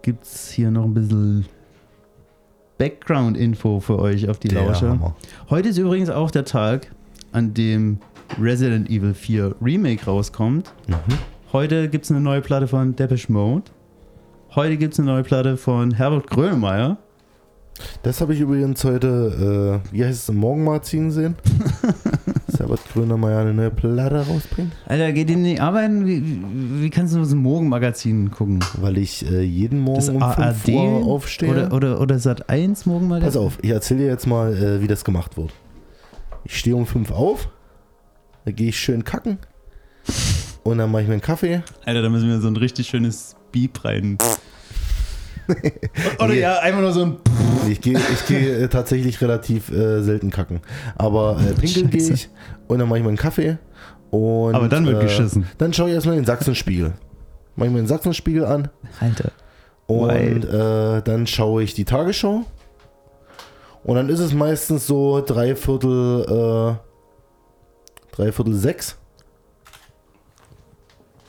Gibt 0.02 0.24
es 0.24 0.52
hier 0.52 0.70
noch 0.70 0.84
ein 0.84 0.94
bisschen 0.94 1.46
Background-Info 2.78 3.80
für 3.80 4.00
euch 4.00 4.28
auf 4.28 4.40
die 4.40 4.50
Der 4.50 4.66
Lauscher? 4.66 4.90
Hammer. 4.90 5.16
Heute 5.50 5.70
ist 5.70 5.78
übrigens 5.78 6.10
auch 6.10 6.30
der 6.30 6.44
Tag, 6.44 6.92
an 7.32 7.54
dem 7.54 8.00
Resident 8.42 8.90
Evil 8.90 9.14
4 9.14 9.56
Remake 9.62 10.06
rauskommt. 10.06 10.74
Mhm. 10.88 10.94
Heute 11.54 11.88
gibt 11.88 12.06
es 12.06 12.12
eine 12.12 12.20
neue 12.20 12.42
Platte 12.42 12.68
von 12.68 12.96
Depeche 12.96 13.32
Mode. 13.32 13.66
Heute 14.56 14.78
gibt 14.78 14.94
es 14.94 15.00
eine 15.00 15.12
neue 15.12 15.24
Platte 15.24 15.58
von 15.58 15.96
Herbert 15.96 16.30
Grönemeyer. 16.30 16.98
Das 18.04 18.22
habe 18.22 18.36
ich 18.36 18.40
übrigens 18.40 18.84
heute, 18.84 19.82
äh, 19.84 19.92
wie 19.92 20.06
heißt 20.06 20.24
es, 20.24 20.30
im 20.30 20.36
Morgenmagazin 20.36 21.08
gesehen. 21.08 21.36
dass 22.46 22.60
Herbert 22.60 22.82
Grönemeyer 22.94 23.40
eine 23.40 23.54
neue 23.56 23.72
Platte 23.72 24.28
rausbringt. 24.28 24.72
Alter, 24.86 25.12
geht 25.12 25.32
in 25.32 25.44
die 25.44 25.60
arbeiten? 25.60 26.06
Wie, 26.06 26.44
wie, 26.84 26.90
kannst 26.92 27.16
du 27.16 27.24
so 27.24 27.36
ein 27.36 27.40
Morgenmagazin 27.40 28.30
gucken? 28.30 28.60
Weil 28.80 29.00
ich 29.00 29.28
äh, 29.28 29.42
jeden 29.42 29.80
Morgen 29.80 29.96
Das 29.96 30.10
um 30.10 30.22
5 30.22 30.38
ARD 30.38 30.68
Uhr 30.70 31.06
aufstehe. 31.08 31.50
oder, 31.50 31.74
oder, 31.74 32.00
oder 32.00 32.20
Sat 32.20 32.48
1 32.48 32.86
Morgenmagazin? 32.86 33.26
Pass 33.26 33.38
auf, 33.38 33.58
ich 33.64 33.72
erzähle 33.72 34.02
dir 34.02 34.08
jetzt 34.08 34.28
mal, 34.28 34.56
äh, 34.56 34.82
wie 34.82 34.88
das 34.88 35.04
gemacht 35.04 35.36
wird. 35.36 35.52
Ich 36.44 36.60
stehe 36.60 36.76
um 36.76 36.86
5 36.86 37.12
auf, 37.12 37.50
da 38.46 38.52
gehe 38.52 38.70
ich 38.70 38.78
schön 38.78 39.04
kacken 39.04 39.40
und 40.62 40.78
dann 40.78 40.92
mache 40.92 41.02
ich 41.02 41.08
mir 41.08 41.14
einen 41.14 41.22
Kaffee. 41.22 41.64
Alter, 41.86 42.04
da 42.04 42.10
müssen 42.10 42.28
wir 42.30 42.40
so 42.40 42.50
ein 42.50 42.56
richtig 42.56 42.88
schönes 42.88 43.36
Beep 43.52 43.84
rein. 43.86 44.18
oder 46.20 46.34
ja, 46.34 46.60
einfach 46.60 46.82
nur 46.82 46.92
so 46.92 47.06
ein. 47.06 47.18
Ich 47.70 47.82
gehe 47.82 47.98
ich 47.98 48.28
gehe 48.28 48.58
äh, 48.58 48.68
tatsächlich 48.68 49.22
relativ 49.22 49.72
äh, 49.72 50.02
selten 50.02 50.30
kacken. 50.32 50.62
Aber 50.96 51.38
äh, 51.40 51.54
pinkeln 51.54 51.90
gehe 51.90 52.14
ich 52.14 52.30
und 52.68 52.80
dann 52.80 52.88
mache 52.88 53.00
ich 53.00 53.04
mir 53.04 53.10
einen 53.10 53.18
Kaffee. 53.18 53.58
Und, 54.12 54.54
Aber 54.54 54.68
dann 54.68 54.86
wird 54.86 55.02
äh, 55.02 55.06
geschissen. 55.06 55.48
Dann 55.58 55.74
schaue 55.74 55.90
ich 55.90 55.96
erstmal 55.96 56.16
den 56.16 56.26
Sachsenspiegel. 56.26 56.94
Mache 57.56 57.68
ich 57.68 57.74
mir 57.74 57.82
den 57.82 57.88
Sachsenspiegel 57.88 58.46
an 58.46 58.70
Alter. 59.00 59.32
und 59.88 60.46
äh, 60.46 61.02
dann 61.02 61.26
schaue 61.28 61.64
ich 61.64 61.74
die 61.74 61.86
Tagesschau. 61.86 62.46
Und 63.84 63.96
dann 63.96 64.10
ist 64.10 64.20
es 64.20 64.34
meistens 64.34 64.88
so 64.88 65.22
dreiviertel, 65.26 66.78
äh, 66.80 68.16
dreiviertel 68.16 68.54
sechs. 68.54 68.98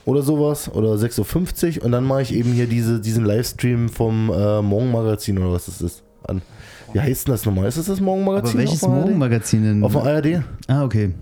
Oder 0.05 0.21
sowas. 0.21 0.71
Oder 0.73 0.89
6.50 0.93 1.79
Uhr. 1.79 1.85
Und 1.85 1.91
dann 1.91 2.03
mache 2.03 2.21
ich 2.21 2.33
eben 2.33 2.51
hier 2.51 2.67
diese, 2.67 2.99
diesen 3.01 3.25
Livestream 3.25 3.89
vom 3.89 4.29
äh, 4.31 4.61
Morgenmagazin 4.61 5.37
oder 5.37 5.51
was 5.51 5.65
das 5.65 5.81
ist. 5.81 6.03
An. 6.27 6.41
Wie 6.93 6.99
heißt 6.99 7.27
denn 7.27 7.33
das 7.33 7.45
nochmal? 7.45 7.67
Ist 7.67 7.77
das 7.77 7.85
das 7.87 7.99
Morgenmagazin? 7.99 8.51
Aber 8.59 8.59
welches? 8.59 8.81
Morgenmagazin 8.81 9.63
denn? 9.63 9.83
Auf 9.83 9.93
der 9.93 10.03
ARD. 10.03 10.41
ah, 10.67 10.83
okay. 10.83 11.13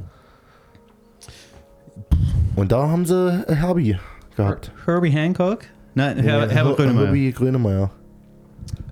Und 2.56 2.72
da 2.72 2.88
haben 2.88 3.06
sie 3.06 3.44
Herbie 3.48 3.98
gehabt. 4.36 4.72
Herbie 4.86 5.10
Hancock? 5.10 5.60
Nein, 5.96 6.18
Her 6.18 6.46
Nee, 6.48 6.54
Herbert 6.54 6.54
Her- 6.54 6.74
Grönemeyer. 6.76 7.06
Herbie 7.06 7.32
Grönemeyer. 7.32 7.92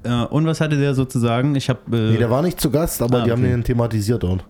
Äh, 0.03 0.23
und 0.25 0.45
was 0.45 0.61
hatte 0.61 0.77
der 0.77 0.93
sozusagen? 0.95 1.55
Ich 1.55 1.69
habe. 1.69 1.79
Äh, 1.95 2.11
Nee, 2.13 2.17
der 2.17 2.29
war 2.29 2.41
nicht 2.41 2.59
zu 2.59 2.71
Gast, 2.71 3.01
aber 3.01 3.19
Ah, 3.21 3.25
die 3.25 3.31
haben 3.31 3.41
okay. 3.43 3.51
den 3.51 3.63
thematisiert 3.63 4.23
dort. 4.23 4.43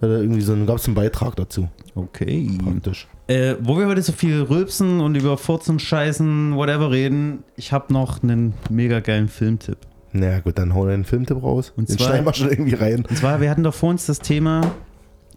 Da 0.00 0.08
hat 0.08 0.14
irgendwie 0.20 0.40
so 0.40 0.54
gab 0.66 0.76
es 0.78 0.86
einen 0.86 0.94
Beitrag 0.94 1.36
dazu, 1.36 1.68
okay. 1.94 2.58
praktisch. 2.62 3.06
Äh, 3.32 3.56
wo 3.62 3.78
wir 3.78 3.86
heute 3.86 4.02
so 4.02 4.12
viel 4.12 4.42
rülpsen 4.42 5.00
und 5.00 5.14
über 5.14 5.38
Furzen, 5.38 5.78
Scheißen, 5.78 6.54
whatever 6.54 6.90
reden, 6.90 7.44
ich 7.56 7.72
habe 7.72 7.90
noch 7.90 8.22
einen 8.22 8.52
mega 8.68 9.00
geilen 9.00 9.28
Filmtipp. 9.28 9.78
Naja, 10.12 10.40
gut, 10.40 10.58
dann 10.58 10.74
hau 10.74 10.84
einen 10.84 11.04
Filmtipp 11.04 11.42
raus. 11.42 11.72
Und 11.74 11.88
den 11.88 11.96
zwar- 11.96 12.08
schneiden 12.08 12.26
wir 12.26 12.34
schon 12.34 12.50
irgendwie 12.50 12.74
rein. 12.74 13.06
Und 13.08 13.16
zwar, 13.16 13.40
wir 13.40 13.48
hatten 13.48 13.62
doch 13.62 13.72
vor 13.72 13.88
uns 13.88 14.04
das 14.04 14.18
Thema, 14.18 14.60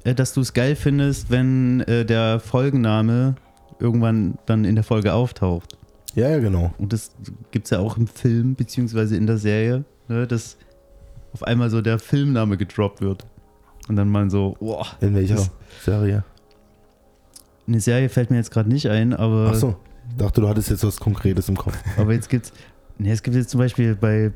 äh, 0.04 0.14
dass 0.14 0.34
du 0.34 0.42
es 0.42 0.52
geil 0.52 0.76
findest, 0.76 1.30
wenn 1.32 1.80
äh, 1.82 2.04
der 2.04 2.42
Folgenname 2.42 3.36
irgendwann 3.80 4.40
dann 4.46 4.66
in 4.66 4.76
der 4.76 4.84
Folge 4.84 5.14
auftaucht. 5.14 5.78
Ja, 6.16 6.28
ja, 6.30 6.40
genau. 6.40 6.74
Und 6.78 6.92
das 6.92 7.12
gibt 7.52 7.66
es 7.68 7.72
ja 7.72 7.80
auch 7.80 7.96
im 7.96 8.08
Film, 8.08 8.56
beziehungsweise 8.56 9.16
in 9.16 9.26
der 9.26 9.38
Serie, 9.38 9.86
ne, 10.10 10.28
dass 10.28 10.58
auf 11.32 11.44
einmal 11.44 11.70
so 11.70 11.80
der 11.82 11.98
Filmname 12.00 12.58
gedroppt 12.58 13.00
wird. 13.00 13.26
Und 13.88 13.96
dann 13.96 14.10
mal 14.10 14.30
so, 14.30 14.58
boah, 14.60 14.86
In 15.00 15.16
welcher 15.16 15.38
Serie? 15.84 16.26
Eine 17.68 17.80
Serie 17.80 18.10
fällt 18.10 18.30
mir 18.32 18.38
jetzt 18.38 18.52
gerade 18.52 18.70
nicht 18.70 18.88
ein, 18.90 19.14
aber, 19.14 19.50
Ach 19.52 19.56
so, 19.56 19.76
dachte, 20.18 20.42
du 20.42 20.48
hattest 20.50 20.70
jetzt 20.70 20.84
was 20.84 20.98
Konkretes 21.00 21.50
im 21.50 21.58
Kopf. 21.58 21.78
aber 21.98 22.14
jetzt 22.14 22.30
gibt's, 22.30 22.52
ne, 22.98 23.12
es 23.12 23.24
gibt 23.24 23.36
jetzt 23.36 23.50
zum 23.50 23.60
Beispiel 23.60 23.96
bei 23.96 24.32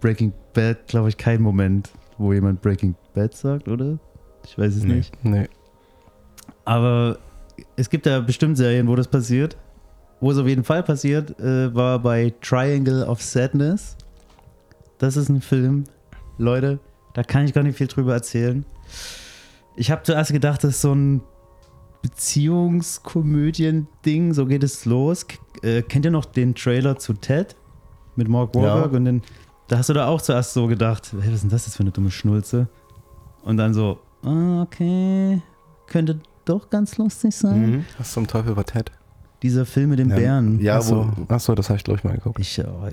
Breaking 0.00 0.32
Bad, 0.52 0.86
glaube 0.88 1.08
ich, 1.08 1.16
keinen 1.16 1.42
Moment, 1.42 1.90
wo 2.18 2.32
jemand 2.32 2.60
Breaking 2.62 2.94
Bad 3.14 3.34
sagt, 3.34 3.68
oder? 3.68 3.98
Ich 4.44 4.56
weiß 4.58 4.76
es 4.76 4.84
Nee. 4.84 4.94
nicht. 4.94 5.24
Nee. 5.24 5.48
Aber 6.64 7.18
es 7.76 7.90
gibt 7.90 8.06
ja 8.06 8.20
bestimmt 8.20 8.56
Serien, 8.56 8.86
wo 8.88 8.96
das 8.96 9.08
passiert. 9.08 9.56
Wo 10.20 10.30
es 10.30 10.38
auf 10.38 10.46
jeden 10.46 10.62
Fall 10.62 10.82
passiert, 10.84 11.38
äh, 11.40 11.74
war 11.74 11.98
bei 11.98 12.32
Triangle 12.40 13.04
of 13.08 13.20
Sadness. 13.22 13.96
das 14.98 15.16
ist 15.16 15.28
ein 15.28 15.40
Film, 15.40 15.84
Leute, 16.38 16.78
da 17.14 17.24
kann 17.24 17.44
ich 17.44 17.52
gar 17.52 17.64
nicht 17.64 17.76
viel 17.76 17.88
drüber 17.88 18.14
erzählen. 18.14 18.64
Ich 19.74 19.90
habe 19.90 20.02
zuerst 20.04 20.32
gedacht, 20.32 20.62
das 20.62 20.70
ist 20.76 20.80
so 20.82 20.94
ein 20.94 21.22
Beziehungskomödien-Ding, 22.02 24.34
so 24.34 24.46
geht 24.46 24.64
es 24.64 24.84
los. 24.84 25.26
K 25.26 25.38
äh, 25.62 25.82
kennt 25.82 26.04
ihr 26.04 26.10
noch 26.10 26.24
den 26.24 26.54
Trailer 26.54 26.98
zu 26.98 27.14
Ted 27.14 27.56
mit 28.16 28.28
Mark 28.28 28.54
Wahlberg? 28.54 28.92
Ja. 28.92 28.98
Und 28.98 29.04
dann, 29.04 29.22
da 29.68 29.78
hast 29.78 29.88
du 29.88 29.94
da 29.94 30.08
auch 30.08 30.20
zuerst 30.20 30.52
so 30.52 30.66
gedacht, 30.66 31.12
hey, 31.12 31.28
was 31.28 31.34
ist 31.34 31.42
denn 31.42 31.50
das 31.50 31.66
jetzt 31.66 31.76
für 31.76 31.82
eine 31.82 31.92
dumme 31.92 32.10
Schnulze? 32.10 32.68
Und 33.44 33.56
dann 33.56 33.74
so, 33.74 33.98
ah, 34.24 34.62
okay, 34.62 35.40
könnte 35.86 36.20
doch 36.44 36.70
ganz 36.70 36.98
lustig 36.98 37.34
sein. 37.34 37.70
Mhm. 37.70 37.84
Was 37.98 38.12
zum 38.12 38.26
Teufel 38.26 38.56
war 38.56 38.64
Ted? 38.64 38.90
Dieser 39.42 39.66
Film 39.66 39.90
mit 39.90 39.98
dem 39.98 40.10
Ja, 40.10 40.16
Bären. 40.16 40.60
Ja, 40.60 40.76
Achso, 40.76 41.08
wo, 41.16 41.32
achso 41.32 41.54
das 41.54 41.68
habe 41.68 41.76
ich 41.76 41.84
glaube 41.84 41.98
ich 41.98 42.04
mal 42.04 42.14
geguckt. 42.14 42.38
Ich, 42.38 42.60
oh, 42.60 42.88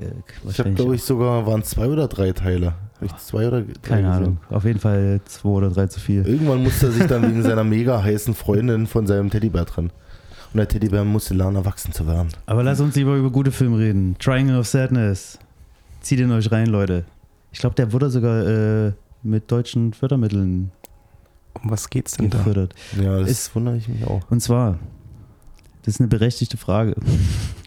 ich 0.49 0.59
habe 0.59 0.71
glaube 0.71 0.95
ich 0.95 1.03
sogar, 1.03 1.45
waren 1.45 1.63
zwei 1.63 1.87
oder 1.87 2.07
drei 2.07 2.31
Teile. 2.31 2.73
Hab 2.99 3.03
ich 3.05 3.15
zwei 3.17 3.47
oder 3.47 3.61
drei 3.61 3.73
Keine 3.81 4.07
gesehen? 4.07 4.23
Ahnung. 4.23 4.37
Auf 4.49 4.65
jeden 4.65 4.79
Fall 4.79 5.21
zwei 5.25 5.49
oder 5.49 5.69
drei 5.69 5.87
zu 5.87 5.99
viel. 5.99 6.27
Irgendwann 6.27 6.61
musste 6.63 6.87
er 6.87 6.91
sich 6.91 7.05
dann 7.07 7.23
wegen 7.23 7.41
seiner 7.43 7.63
mega 7.63 8.01
heißen 8.03 8.33
Freundin 8.35 8.87
von 8.87 9.07
seinem 9.07 9.29
Teddybär 9.29 9.65
trennen. 9.65 9.91
Und 10.51 10.57
der 10.57 10.67
Teddybär 10.67 11.03
musste 11.05 11.33
lernen, 11.35 11.55
erwachsen 11.57 11.93
zu 11.93 12.07
werden. 12.07 12.29
Aber 12.45 12.63
lass 12.63 12.79
uns 12.81 12.95
lieber 12.95 13.15
über 13.15 13.29
gute 13.29 13.51
Filme 13.51 13.77
reden. 13.77 14.15
Triangle 14.19 14.57
of 14.59 14.67
Sadness. 14.67 15.37
Zieht 16.01 16.19
ihn 16.19 16.31
euch 16.31 16.51
rein, 16.51 16.67
Leute. 16.67 17.05
Ich 17.51 17.59
glaube, 17.59 17.75
der 17.75 17.93
wurde 17.93 18.09
sogar 18.09 18.45
äh, 18.87 18.93
mit 19.23 19.51
deutschen 19.51 19.93
Fördermitteln 19.93 20.71
Um 21.61 21.69
was 21.71 21.89
geht's 21.89 22.17
denn 22.17 22.29
da? 22.29 22.37
gefördert. 22.39 22.73
Ja, 23.01 23.19
das 23.19 23.29
Ist- 23.29 23.55
wundere 23.55 23.77
ich 23.77 23.87
mich 23.87 24.05
auch. 24.05 24.21
Und 24.31 24.41
zwar, 24.41 24.79
das 25.83 25.95
ist 25.95 25.99
eine 26.01 26.07
berechtigte 26.09 26.57
Frage. 26.57 26.95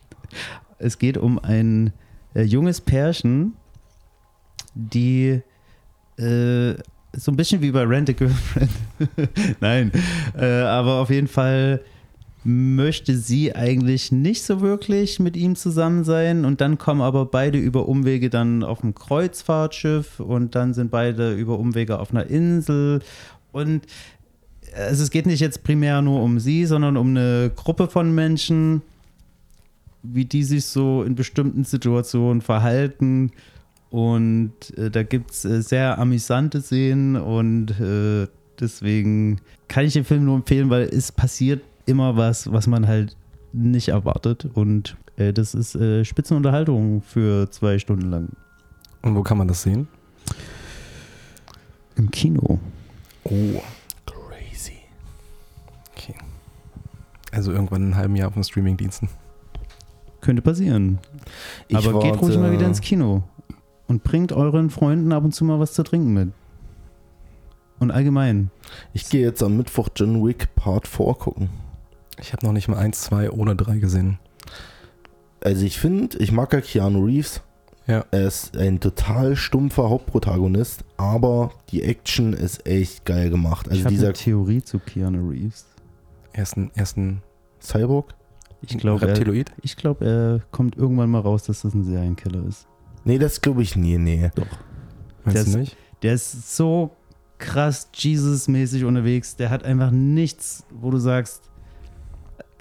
es 0.78 0.98
geht 0.98 1.16
um 1.18 1.38
ein 1.38 1.92
äh, 2.34 2.42
junges 2.42 2.80
Pärchen, 2.80 3.54
die 4.74 5.42
äh, 6.18 6.74
so 7.14 7.30
ein 7.30 7.36
bisschen 7.36 7.60
wie 7.60 7.70
bei 7.70 7.82
Rent 7.82 8.10
a 8.10 8.12
Girlfriend. 8.12 8.70
Nein, 9.60 9.92
äh, 10.36 10.44
aber 10.44 11.00
auf 11.00 11.10
jeden 11.10 11.28
Fall 11.28 11.80
möchte 12.44 13.16
sie 13.16 13.54
eigentlich 13.54 14.10
nicht 14.10 14.42
so 14.42 14.60
wirklich 14.60 15.20
mit 15.20 15.36
ihm 15.36 15.54
zusammen 15.54 16.02
sein 16.02 16.44
und 16.44 16.60
dann 16.60 16.76
kommen 16.76 17.00
aber 17.00 17.26
beide 17.26 17.58
über 17.58 17.88
Umwege 17.88 18.30
dann 18.30 18.64
auf 18.64 18.80
dem 18.80 18.94
Kreuzfahrtschiff 18.94 20.18
und 20.18 20.54
dann 20.56 20.74
sind 20.74 20.90
beide 20.90 21.34
über 21.34 21.58
Umwege 21.58 22.00
auf 22.00 22.10
einer 22.10 22.26
Insel 22.26 23.00
und 23.52 23.86
also 24.74 25.04
es 25.04 25.10
geht 25.10 25.26
nicht 25.26 25.40
jetzt 25.40 25.62
primär 25.62 26.02
nur 26.02 26.22
um 26.22 26.40
sie, 26.40 26.64
sondern 26.66 26.96
um 26.96 27.10
eine 27.10 27.52
Gruppe 27.54 27.88
von 27.88 28.14
Menschen, 28.14 28.82
wie 30.02 30.24
die 30.24 30.42
sich 30.42 30.64
so 30.64 31.02
in 31.02 31.14
bestimmten 31.14 31.64
Situationen 31.64 32.40
verhalten. 32.40 33.32
Und 33.92 34.52
äh, 34.78 34.90
da 34.90 35.02
gibt 35.02 35.30
es 35.32 35.44
äh, 35.44 35.60
sehr 35.62 35.98
amüsante 35.98 36.62
Szenen 36.62 37.16
und 37.16 37.78
äh, 37.78 38.26
deswegen 38.58 39.38
kann 39.68 39.84
ich 39.84 39.92
den 39.92 40.04
Film 40.04 40.24
nur 40.24 40.36
empfehlen, 40.36 40.70
weil 40.70 40.84
es 40.84 41.12
passiert 41.12 41.60
immer 41.84 42.16
was, 42.16 42.50
was 42.50 42.66
man 42.66 42.86
halt 42.88 43.16
nicht 43.52 43.88
erwartet. 43.88 44.48
Und 44.54 44.96
äh, 45.18 45.34
das 45.34 45.54
ist 45.54 45.74
äh, 45.74 46.06
Spitzenunterhaltung 46.06 47.02
für 47.02 47.50
zwei 47.50 47.78
Stunden 47.78 48.08
lang. 48.10 48.28
Und 49.02 49.14
wo 49.14 49.22
kann 49.22 49.36
man 49.36 49.46
das 49.46 49.62
sehen? 49.62 49.86
Im 51.96 52.10
Kino. 52.10 52.58
Oh, 53.24 53.62
Crazy. 54.06 54.78
okay. 55.94 56.14
Also 57.30 57.52
irgendwann 57.52 57.82
in 57.82 57.86
einem 57.88 57.96
halben 57.96 58.16
Jahr 58.16 58.28
auf 58.28 58.34
den 58.34 58.44
Streamingdiensten. 58.44 59.10
Könnte 60.22 60.40
passieren. 60.40 60.98
Ich 61.68 61.76
Aber 61.76 62.00
geht 62.00 62.12
ruhig 62.12 62.22
warte- 62.22 62.38
mal 62.38 62.52
wieder 62.52 62.66
ins 62.66 62.80
Kino 62.80 63.24
und 63.86 64.02
bringt 64.04 64.32
euren 64.32 64.70
Freunden 64.70 65.12
ab 65.12 65.24
und 65.24 65.32
zu 65.32 65.44
mal 65.44 65.60
was 65.60 65.72
zu 65.72 65.82
trinken 65.82 66.12
mit. 66.12 66.28
Und 67.78 67.90
allgemein. 67.90 68.50
Ich 68.92 69.08
gehe 69.08 69.22
jetzt 69.22 69.42
am 69.42 69.56
Mittwoch 69.56 69.88
John 69.96 70.24
Wick 70.24 70.54
Part 70.54 70.86
4 70.86 71.14
gucken. 71.14 71.50
Ich 72.20 72.32
habe 72.32 72.46
noch 72.46 72.52
nicht 72.52 72.68
mal 72.68 72.78
eins, 72.78 73.00
zwei 73.02 73.30
oder 73.30 73.54
drei 73.54 73.78
gesehen. 73.78 74.18
Also 75.42 75.64
ich 75.64 75.80
finde, 75.80 76.18
ich 76.18 76.30
mag 76.30 76.52
ja 76.52 76.60
Keanu 76.60 77.04
Reeves. 77.04 77.42
Ja. 77.88 78.04
Er 78.12 78.28
ist 78.28 78.56
ein 78.56 78.78
total 78.78 79.34
stumpfer 79.34 79.90
Hauptprotagonist, 79.90 80.84
aber 80.96 81.50
die 81.70 81.82
Action 81.82 82.32
ist 82.32 82.64
echt 82.64 83.04
geil 83.04 83.28
gemacht. 83.30 83.66
ich 83.66 83.72
Also 83.72 83.84
habe 83.86 83.94
dieser 83.94 84.06
eine 84.06 84.12
Theorie 84.14 84.62
zu 84.62 84.78
Keanu 84.78 85.30
Reeves. 85.30 85.66
Ersten, 86.32 86.70
ersten 86.74 87.22
Cyborg? 87.60 88.14
Ich 88.62 88.78
glaube, 88.78 89.06
er, 89.06 89.08
Reptiloid. 89.08 89.50
ich 89.62 89.76
glaub, 89.76 90.00
er 90.02 90.40
kommt 90.52 90.76
irgendwann 90.76 91.10
mal 91.10 91.20
raus, 91.20 91.42
dass 91.42 91.62
das 91.62 91.74
ein 91.74 91.82
Serienkiller 91.82 92.46
ist. 92.46 92.68
Nee, 93.04 93.18
das 93.18 93.40
glaube 93.40 93.62
ich 93.62 93.76
nie, 93.76 93.98
nee. 93.98 94.30
Meinst 95.24 95.42
Das- 95.46 95.52
du 95.52 95.58
nicht? 95.58 95.76
Der 96.02 96.14
ist 96.14 96.56
so 96.56 96.90
krass 97.38 97.88
Jesus-mäßig 97.94 98.84
unterwegs. 98.84 99.36
Der 99.36 99.50
hat 99.50 99.64
einfach 99.64 99.90
nichts, 99.90 100.64
wo 100.70 100.90
du 100.90 100.98
sagst, 100.98 101.42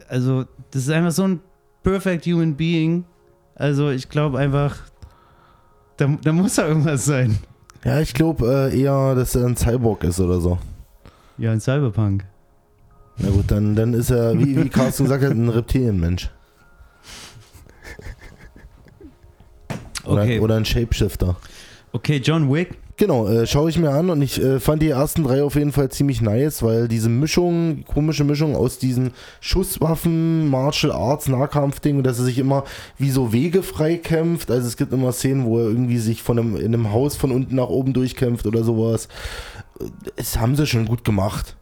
also, 0.10 0.45
das 0.71 0.84
ist 0.84 0.89
einfach 0.89 1.12
so 1.12 1.23
ein 1.23 1.39
perfect 1.84 2.25
human 2.25 2.56
being. 2.56 3.06
Also, 3.56 3.89
ich 3.89 4.10
glaube 4.10 4.38
einfach, 4.39 4.77
da, 5.97 6.08
da 6.23 6.34
muss 6.34 6.56
da 6.56 6.67
irgendwas 6.67 7.06
sein. 7.06 7.38
Ja, 7.84 7.99
ich 7.99 8.13
glaube 8.13 8.69
äh, 8.71 8.80
eher, 8.80 9.15
dass 9.15 9.34
er 9.36 9.45
ein 9.45 9.56
Cyborg 9.58 10.04
ist 10.04 10.19
oder 10.19 10.39
so. 10.39 10.60
Ja, 11.38 11.51
ein 11.51 11.60
Cyberpunk. 11.62 12.25
Na 13.17 13.30
gut, 13.30 13.49
dann, 13.49 13.75
dann 13.75 13.93
ist 13.93 14.10
er, 14.12 14.38
wie, 14.38 14.56
wie 14.63 14.69
Carsten 14.69 15.04
gesagt 15.06 15.23
hat, 15.23 15.32
ein 15.32 15.49
Reptilienmensch. 15.49 16.30
Oder, 20.12 20.24
Okay, 20.24 20.39
oder 20.39 20.56
ein 20.56 20.65
Shapeshifter. 20.65 21.36
okay 21.93 22.21
John 22.24 22.52
Wick. 22.54 22.78
Genau, 22.97 23.28
äh, 23.28 23.47
schaue 23.47 23.69
ich 23.71 23.80
mir 23.80 23.89
an 23.89 24.12
und 24.12 24.21
ich 24.21 24.39
äh, 24.39 24.60
fand 24.60 24.84
die 24.84 24.89
ersten 24.89 25.24
drei 25.24 25.41
auf 25.43 25.56
jeden 25.56 25.71
Fall 25.71 25.89
ziemlich 25.89 26.21
nice, 26.21 26.62
weil 26.62 26.88
diese 26.88 27.10
Mischung, 27.10 27.84
komische 27.86 28.24
Mischung 28.24 28.56
aus 28.56 28.78
diesen 28.78 29.12
Schusswaffen, 29.39 30.47
Martial 30.50 30.91
Arts, 30.91 31.28
Nahkampfding 31.28 32.04
dass 32.04 32.19
er 32.19 32.26
sich 32.26 32.38
immer 32.38 32.63
wie 33.00 33.10
so 33.10 33.34
Wege 33.34 33.63
freikämpft. 33.63 34.52
Also 34.52 34.67
es 34.67 34.78
gibt 34.78 34.93
immer 34.93 35.12
Szenen, 35.13 35.45
wo 35.45 35.58
er 35.58 35.65
irgendwie 35.65 35.97
sich 35.97 36.21
von 36.21 36.38
einem, 36.38 36.56
in 36.58 36.76
einem 36.76 36.91
Haus 36.91 37.15
von 37.15 37.32
unten 37.32 37.56
nach 37.56 37.69
oben 37.69 37.93
durchkämpft 37.93 38.45
oder 38.45 38.63
sowas. 38.63 39.08
Es 40.15 40.38
haben 40.39 40.56
sie 40.56 40.67
schon 40.67 40.86
gut 40.86 41.04
gemacht. 41.04 41.56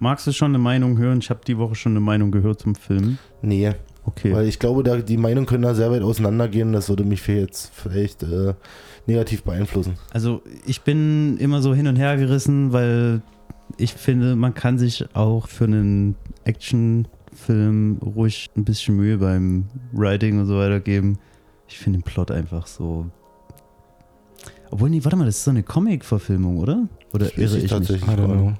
Magst 0.00 0.26
du 0.26 0.32
schon 0.32 0.50
eine 0.50 0.58
Meinung 0.58 0.98
hören? 0.98 1.20
Ich 1.20 1.30
habe 1.30 1.40
die 1.46 1.56
Woche 1.56 1.76
schon 1.76 1.92
eine 1.92 2.00
Meinung 2.00 2.32
gehört 2.32 2.60
zum 2.60 2.74
Film. 2.74 3.18
Nee, 3.42 3.72
Okay. 4.06 4.32
weil 4.34 4.46
ich 4.46 4.58
glaube, 4.58 4.82
da, 4.82 4.96
die 4.96 5.16
Meinungen 5.18 5.46
können 5.46 5.62
da 5.62 5.74
sehr 5.74 5.90
weit 5.90 6.02
auseinandergehen. 6.02 6.72
Das 6.72 6.88
würde 6.88 7.04
mich 7.04 7.20
für 7.22 7.32
jetzt 7.32 7.70
vielleicht 7.74 8.22
äh, 8.22 8.54
negativ 9.06 9.42
beeinflussen. 9.42 9.94
Also 10.12 10.42
ich 10.66 10.80
bin 10.82 11.36
immer 11.38 11.60
so 11.62 11.74
hin 11.74 11.86
und 11.86 11.96
her 11.96 12.16
gerissen, 12.16 12.72
weil 12.72 13.20
ich 13.76 13.92
finde, 13.92 14.36
man 14.36 14.54
kann 14.54 14.78
sich 14.78 15.04
auch 15.14 15.48
für 15.48 15.64
einen 15.64 16.16
Actionfilm 16.44 17.98
ruhig 18.02 18.50
ein 18.56 18.64
bisschen 18.64 18.96
Mühe 18.96 19.18
beim 19.18 19.66
Writing 19.92 20.40
und 20.40 20.46
so 20.46 20.56
weiter 20.56 20.80
geben. 20.80 21.18
Ich 21.68 21.78
finde 21.78 21.98
den 21.98 22.02
Plot 22.04 22.30
einfach 22.30 22.66
so. 22.66 23.06
Obwohl, 24.70 24.90
nee, 24.90 25.04
warte 25.04 25.16
mal, 25.16 25.26
das 25.26 25.36
ist 25.38 25.44
so 25.44 25.50
eine 25.50 25.62
Comic-Verfilmung, 25.62 26.58
oder? 26.58 26.88
Oder 27.12 27.26
Das 27.26 27.36
irre 27.36 27.44
ich 27.44 27.56
ich 27.56 27.62
mich? 27.64 27.70
tatsächlich. 27.70 28.08
I 28.08 28.12
don't 28.14 28.16
gerade. 28.26 28.32
know. 28.34 28.52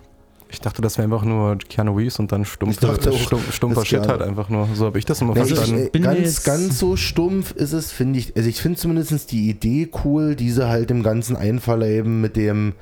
Ich 0.53 0.61
dachte, 0.61 0.83
das 0.83 0.99
wäre 0.99 1.05
einfach 1.05 1.25
nur 1.25 1.57
Keanu 1.59 1.95
Reeves 1.97 2.19
und 2.19 2.33
dann 2.33 2.45
stumpf, 2.45 2.73
Ich 2.73 2.79
dachte 2.81 3.11
auch, 3.13 3.17
stumpf, 3.19 3.55
stumpfer 3.55 3.85
Shit 3.85 4.07
halt 4.09 4.21
einfach 4.21 4.49
nur. 4.49 4.69
So 4.75 4.87
habe 4.87 4.99
ich 4.99 5.05
das 5.05 5.21
immer 5.21 5.35
Nee, 5.35 5.45
verstanden. 5.45 5.89
ich, 5.93 6.01
äh, 6.01 6.03
ganz, 6.03 6.43
ganz 6.43 6.79
so 6.79 6.97
stumpf 6.97 7.53
ist 7.53 7.73
es, 7.73 7.93
finde 7.93 8.19
ich. 8.19 8.35
Also 8.37 8.49
ich 8.49 8.61
finde 8.61 8.79
zumindest 8.79 9.31
die 9.31 9.49
Idee 9.49 9.89
cool, 10.05 10.35
diese 10.35 10.69
halt 10.69 10.91
im 10.91 11.03
ganzen 11.03 11.37
einverleiben 11.37 12.21
mit 12.21 12.37
dem 12.37 12.75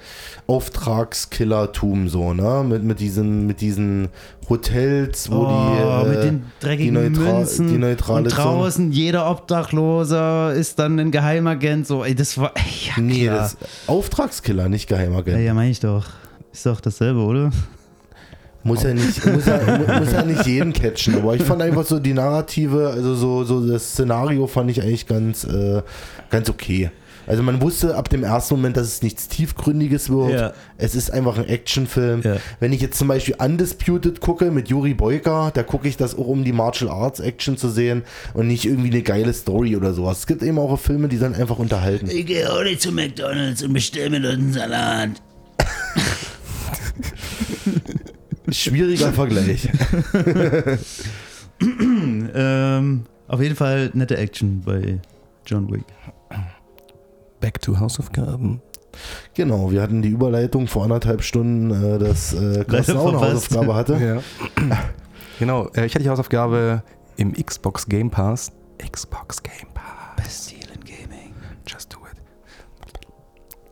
Auftragskillertum 0.47 2.09
so, 2.09 2.35
ne? 2.35 2.65
Mit, 2.67 2.83
mit 2.85 3.01
diesen, 3.01 3.47
mit 3.47 3.61
diesen 3.61 4.09
Hotels, 4.49 5.31
wo 5.31 5.45
oh, 5.47 5.47
die, 5.49 5.83
äh, 5.83 6.09
mit 6.15 6.25
den 6.25 6.43
dreckigen 6.61 6.95
die, 6.95 7.11
neutral- 7.11 7.35
Münzen 7.41 7.69
die 7.69 7.79
neutrale 7.79 8.23
und 8.25 8.29
draußen 8.37 8.93
jeder 8.93 9.31
Obdachloser 9.31 10.55
ist 10.55 10.79
dann 10.79 10.99
ein 10.99 11.11
Geheimagent. 11.11 11.87
So, 11.87 12.03
ey, 12.05 12.15
das 12.15 12.39
war 12.39 12.53
ja 12.87 13.01
Nee, 13.03 13.27
das 13.27 13.57
Auftragskiller, 13.87 14.69
nicht 14.69 14.89
Geheimagent. 14.89 15.37
Ja, 15.39 15.43
ja, 15.45 15.55
meine 15.55 15.71
ich 15.71 15.81
doch. 15.81 16.07
Ist 16.59 16.67
doch 16.67 16.81
dasselbe, 16.81 17.21
oder? 17.21 17.53
Muss 18.65 18.83
ja 18.83 18.93
nicht, 18.93 19.25
muss 19.25 19.47
ja, 19.47 19.61
mu- 19.79 20.01
muss 20.01 20.11
ja 20.13 20.25
nicht 20.25 20.45
jeden 20.45 20.73
catchen, 20.73 21.15
aber 21.15 21.37
ich 21.37 21.43
fand 21.45 21.63
einfach 21.63 21.87
so 21.87 22.01
die 22.01 22.13
Narrative, 22.13 22.89
also 22.93 23.15
so, 23.15 23.45
so 23.45 23.65
das 23.65 23.93
Szenario 23.93 24.49
fand 24.49 24.69
ich 24.73 24.83
eigentlich 24.83 25.07
ganz, 25.07 25.45
äh, 25.45 25.83
ganz 26.31 26.51
okay. 26.51 26.91
Also 27.29 27.45
man 27.45 27.63
wusste 27.63 27.95
ab 27.95 28.09
dem 28.09 28.25
ersten 28.25 28.57
Moment, 28.57 28.77
dass 28.77 28.89
es 28.89 29.03
nichts 29.03 29.29
Tiefgründiges 29.29 30.11
wird. 30.11 30.33
Ja. 30.33 30.53
Es 30.79 30.97
ist 30.97 31.13
einfach 31.13 31.39
ein 31.39 31.47
Actionfilm. 31.47 32.23
Ja. 32.23 32.39
Wenn 32.59 32.73
ich 32.73 32.81
jetzt 32.81 32.99
zum 32.99 33.07
Beispiel 33.07 33.37
Undisputed 33.39 34.21
gucke 34.21 34.51
mit 34.51 34.69
Yuri 34.69 34.95
Boyka, 34.95 35.53
da 35.55 35.63
gucke 35.63 35.87
ich 35.87 35.97
das 35.97 36.19
auch, 36.19 36.27
um 36.27 36.43
die 36.43 36.53
Martial 36.53 36.91
Arts 36.91 37.21
Action 37.21 37.57
zu 37.57 37.69
sehen 37.69 38.03
und 38.35 38.49
nicht 38.49 38.65
irgendwie 38.65 38.91
eine 38.91 39.03
geile 39.03 39.33
Story 39.33 39.77
oder 39.77 39.95
sowas. 39.95 40.19
Es 40.21 40.27
gibt 40.27 40.43
eben 40.43 40.59
auch 40.59 40.77
Filme, 40.81 41.07
die 41.07 41.21
dann 41.21 41.37
einfach 41.37 41.61
unterhalten. 41.61 42.09
Ich 42.11 42.27
gehe 42.27 42.53
auch 42.53 42.65
nicht 42.65 42.83
zu 42.83 42.91
McDonalds 42.91 43.63
und 43.63 43.73
bestelle 43.75 44.11
mir 44.11 44.21
dort 44.21 44.35
einen 44.35 44.53
Salat. 44.53 45.11
Schwieriger 48.51 49.13
Vergleich. 49.13 49.69
ähm, 52.35 53.05
auf 53.27 53.43
jeden 53.43 53.57
Fall 53.57 53.91
nette 53.95 54.17
Action 54.17 54.63
bei 54.65 55.01
John 55.47 55.71
Wick. 55.71 55.85
back 57.41 57.61
to 57.61 57.79
Hausaufgaben. 57.79 58.63
Genau, 59.35 59.71
wir 59.71 59.83
hatten 59.83 60.03
die 60.03 60.09
Überleitung 60.09 60.67
vor 60.67 60.85
anderthalb 60.85 61.23
Stunden, 61.23 61.71
äh, 61.71 61.99
dass 61.99 62.33
äh, 62.35 62.65
Carsten 62.65 62.97
auch 62.97 63.09
eine. 63.09 63.21
Hausaufgabe 63.21 63.75
hatte. 63.75 63.95
Ja. 63.95 64.79
genau, 65.39 65.69
äh, 65.75 65.87
ich 65.87 65.95
hatte 65.95 66.03
die 66.05 66.11
Hausaufgabe 66.11 66.83
im 67.17 67.33
Xbox 67.35 67.87
Game 67.87 68.11
Pass. 68.11 68.51
Xbox 68.79 69.43
Game 69.43 69.69
Pass. 69.75 70.47
Stealing 70.47 70.58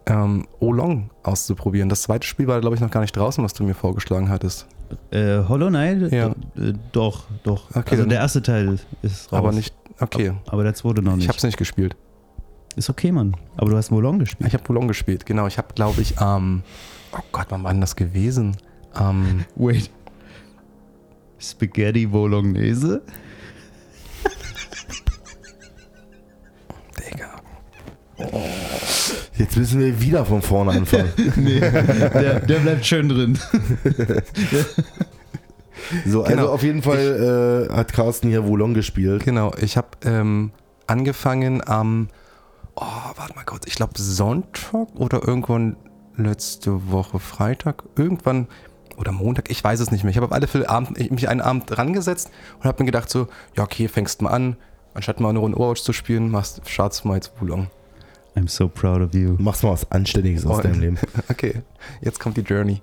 Ähm, 0.09 0.47
Olong 0.61 1.11
auszuprobieren. 1.25 1.89
Das 1.89 2.03
zweite 2.03 2.27
Spiel 2.27 2.47
war, 2.47 2.61
glaube 2.61 2.77
ich, 2.77 2.81
noch 2.81 2.91
gar 2.91 3.01
nicht 3.01 3.17
draußen, 3.17 3.43
was 3.43 3.55
du 3.55 3.65
mir 3.65 3.75
vorgeschlagen 3.75 4.29
hattest. 4.29 4.67
Äh, 5.11 5.43
Hollow 5.49 5.69
Knight? 5.69 6.13
Ja. 6.13 6.29
Äh, 6.57 6.75
doch, 6.93 7.25
doch. 7.43 7.69
Okay, 7.75 7.97
also 7.97 8.05
der 8.07 8.21
erste 8.21 8.41
Teil 8.41 8.79
ist 9.03 9.33
raus. 9.33 9.39
Aber 9.39 9.53
nicht. 9.53 9.75
Okay. 9.99 10.33
Aber 10.47 10.63
der 10.63 10.75
zweite 10.75 11.03
noch 11.03 11.17
nicht. 11.17 11.25
Ich 11.25 11.29
habe 11.29 11.39
es 11.39 11.43
nicht 11.43 11.57
gespielt. 11.57 11.97
ist 12.77 12.89
okay, 12.89 13.11
Mann. 13.11 13.37
Aber 13.57 13.71
du 13.71 13.77
hast 13.77 13.91
Molong 13.91 14.21
gespielt. 14.21 14.47
Ich 14.47 14.55
habe 14.55 14.69
Wolong 14.69 14.87
gespielt, 14.87 15.27
genau. 15.27 15.49
Ich 15.49 15.59
habe, 15.59 15.69
glaube 15.75 16.01
ich, 16.03 16.15
ähm, 16.21 16.63
oh 17.13 17.23
Gott, 17.33 17.47
wann 17.49 17.65
war 17.65 17.73
denn 17.73 17.81
das 17.81 17.97
gewesen? 17.97 18.57
Ähm, 18.99 19.45
Wait. 19.57 19.91
Spaghetti 21.39 22.07
Bolognese? 22.07 23.03
Digga. 26.99 27.41
Jetzt 29.39 29.57
müssen 29.57 29.81
wir 29.81 30.01
wieder 30.01 30.25
von 30.25 30.41
vorne 30.43 30.73
anfangen. 30.73 31.13
Nee, 31.37 31.61
der, 31.61 32.41
der 32.41 32.59
bleibt 32.61 32.87
schön 32.87 33.09
drin. 33.09 33.39
So, 36.05 36.23
also 36.23 36.37
Genau. 36.37 36.49
auf 36.53 36.63
jeden 36.63 36.83
Fall 36.83 37.69
äh, 37.71 37.73
hat 37.73 37.93
Carsten 37.93 38.29
hier 38.29 38.47
Wolong 38.47 38.75
gespielt. 38.75 39.25
Genau, 39.25 39.53
ich 39.61 39.77
habe 39.77 39.89
ähm, 40.05 40.51
angefangen 40.87 41.63
am, 41.67 42.09
oh, 42.75 42.83
warte 43.15 43.35
mal 43.35 43.45
kurz, 43.45 43.67
ich 43.67 43.75
glaube 43.75 43.93
Sonntag 43.97 44.89
oder 44.95 45.27
irgendwann 45.27 45.77
letzte 46.17 46.91
Woche 46.91 47.19
Freitag, 47.21 47.85
irgendwann 47.95 48.49
oder 48.97 49.13
Montag, 49.13 49.51
ich 49.51 49.63
weiß 49.63 49.79
es 49.81 49.91
nicht 49.93 50.03
mehr. 50.03 50.11
Ich 50.11 50.17
habe 50.17 50.27
auf 50.27 50.33
alle 50.33 50.47
Fälle 50.47 50.69
Abend, 50.69 50.99
ich, 50.99 51.11
mich 51.11 51.29
einen 51.29 51.43
Abend 51.43 51.77
rangesetzt 51.77 52.31
und 52.59 52.65
habe 52.65 52.83
mir 52.83 52.87
gedacht 52.87 53.11
so, 53.11 53.29
ja 53.57 53.63
okay, 53.63 53.87
fängst 53.87 54.23
mal 54.23 54.31
an, 54.31 54.57
anstatt 54.95 55.21
mal 55.21 55.29
eine 55.29 55.39
Runde 55.39 55.59
Overwatch 55.59 55.83
zu 55.83 55.93
spielen, 55.93 56.31
machst 56.31 56.63
startest 56.69 57.05
mal 57.05 57.15
jetzt 57.15 57.33
Wulong. 57.39 57.69
I'm 58.37 58.49
so 58.49 58.69
proud 58.69 59.01
of 59.01 59.15
you. 59.15 59.37
Machst 59.39 59.63
mal 59.63 59.71
was 59.73 59.91
Anständiges 59.91 60.45
aus 60.47 60.59
Oh. 60.59 60.63
deinem 60.63 60.81
Leben. 60.81 60.99
Okay, 61.31 61.63
jetzt 62.03 62.21
kommt 62.21 62.37
die 62.37 62.43
Journey. 62.43 62.83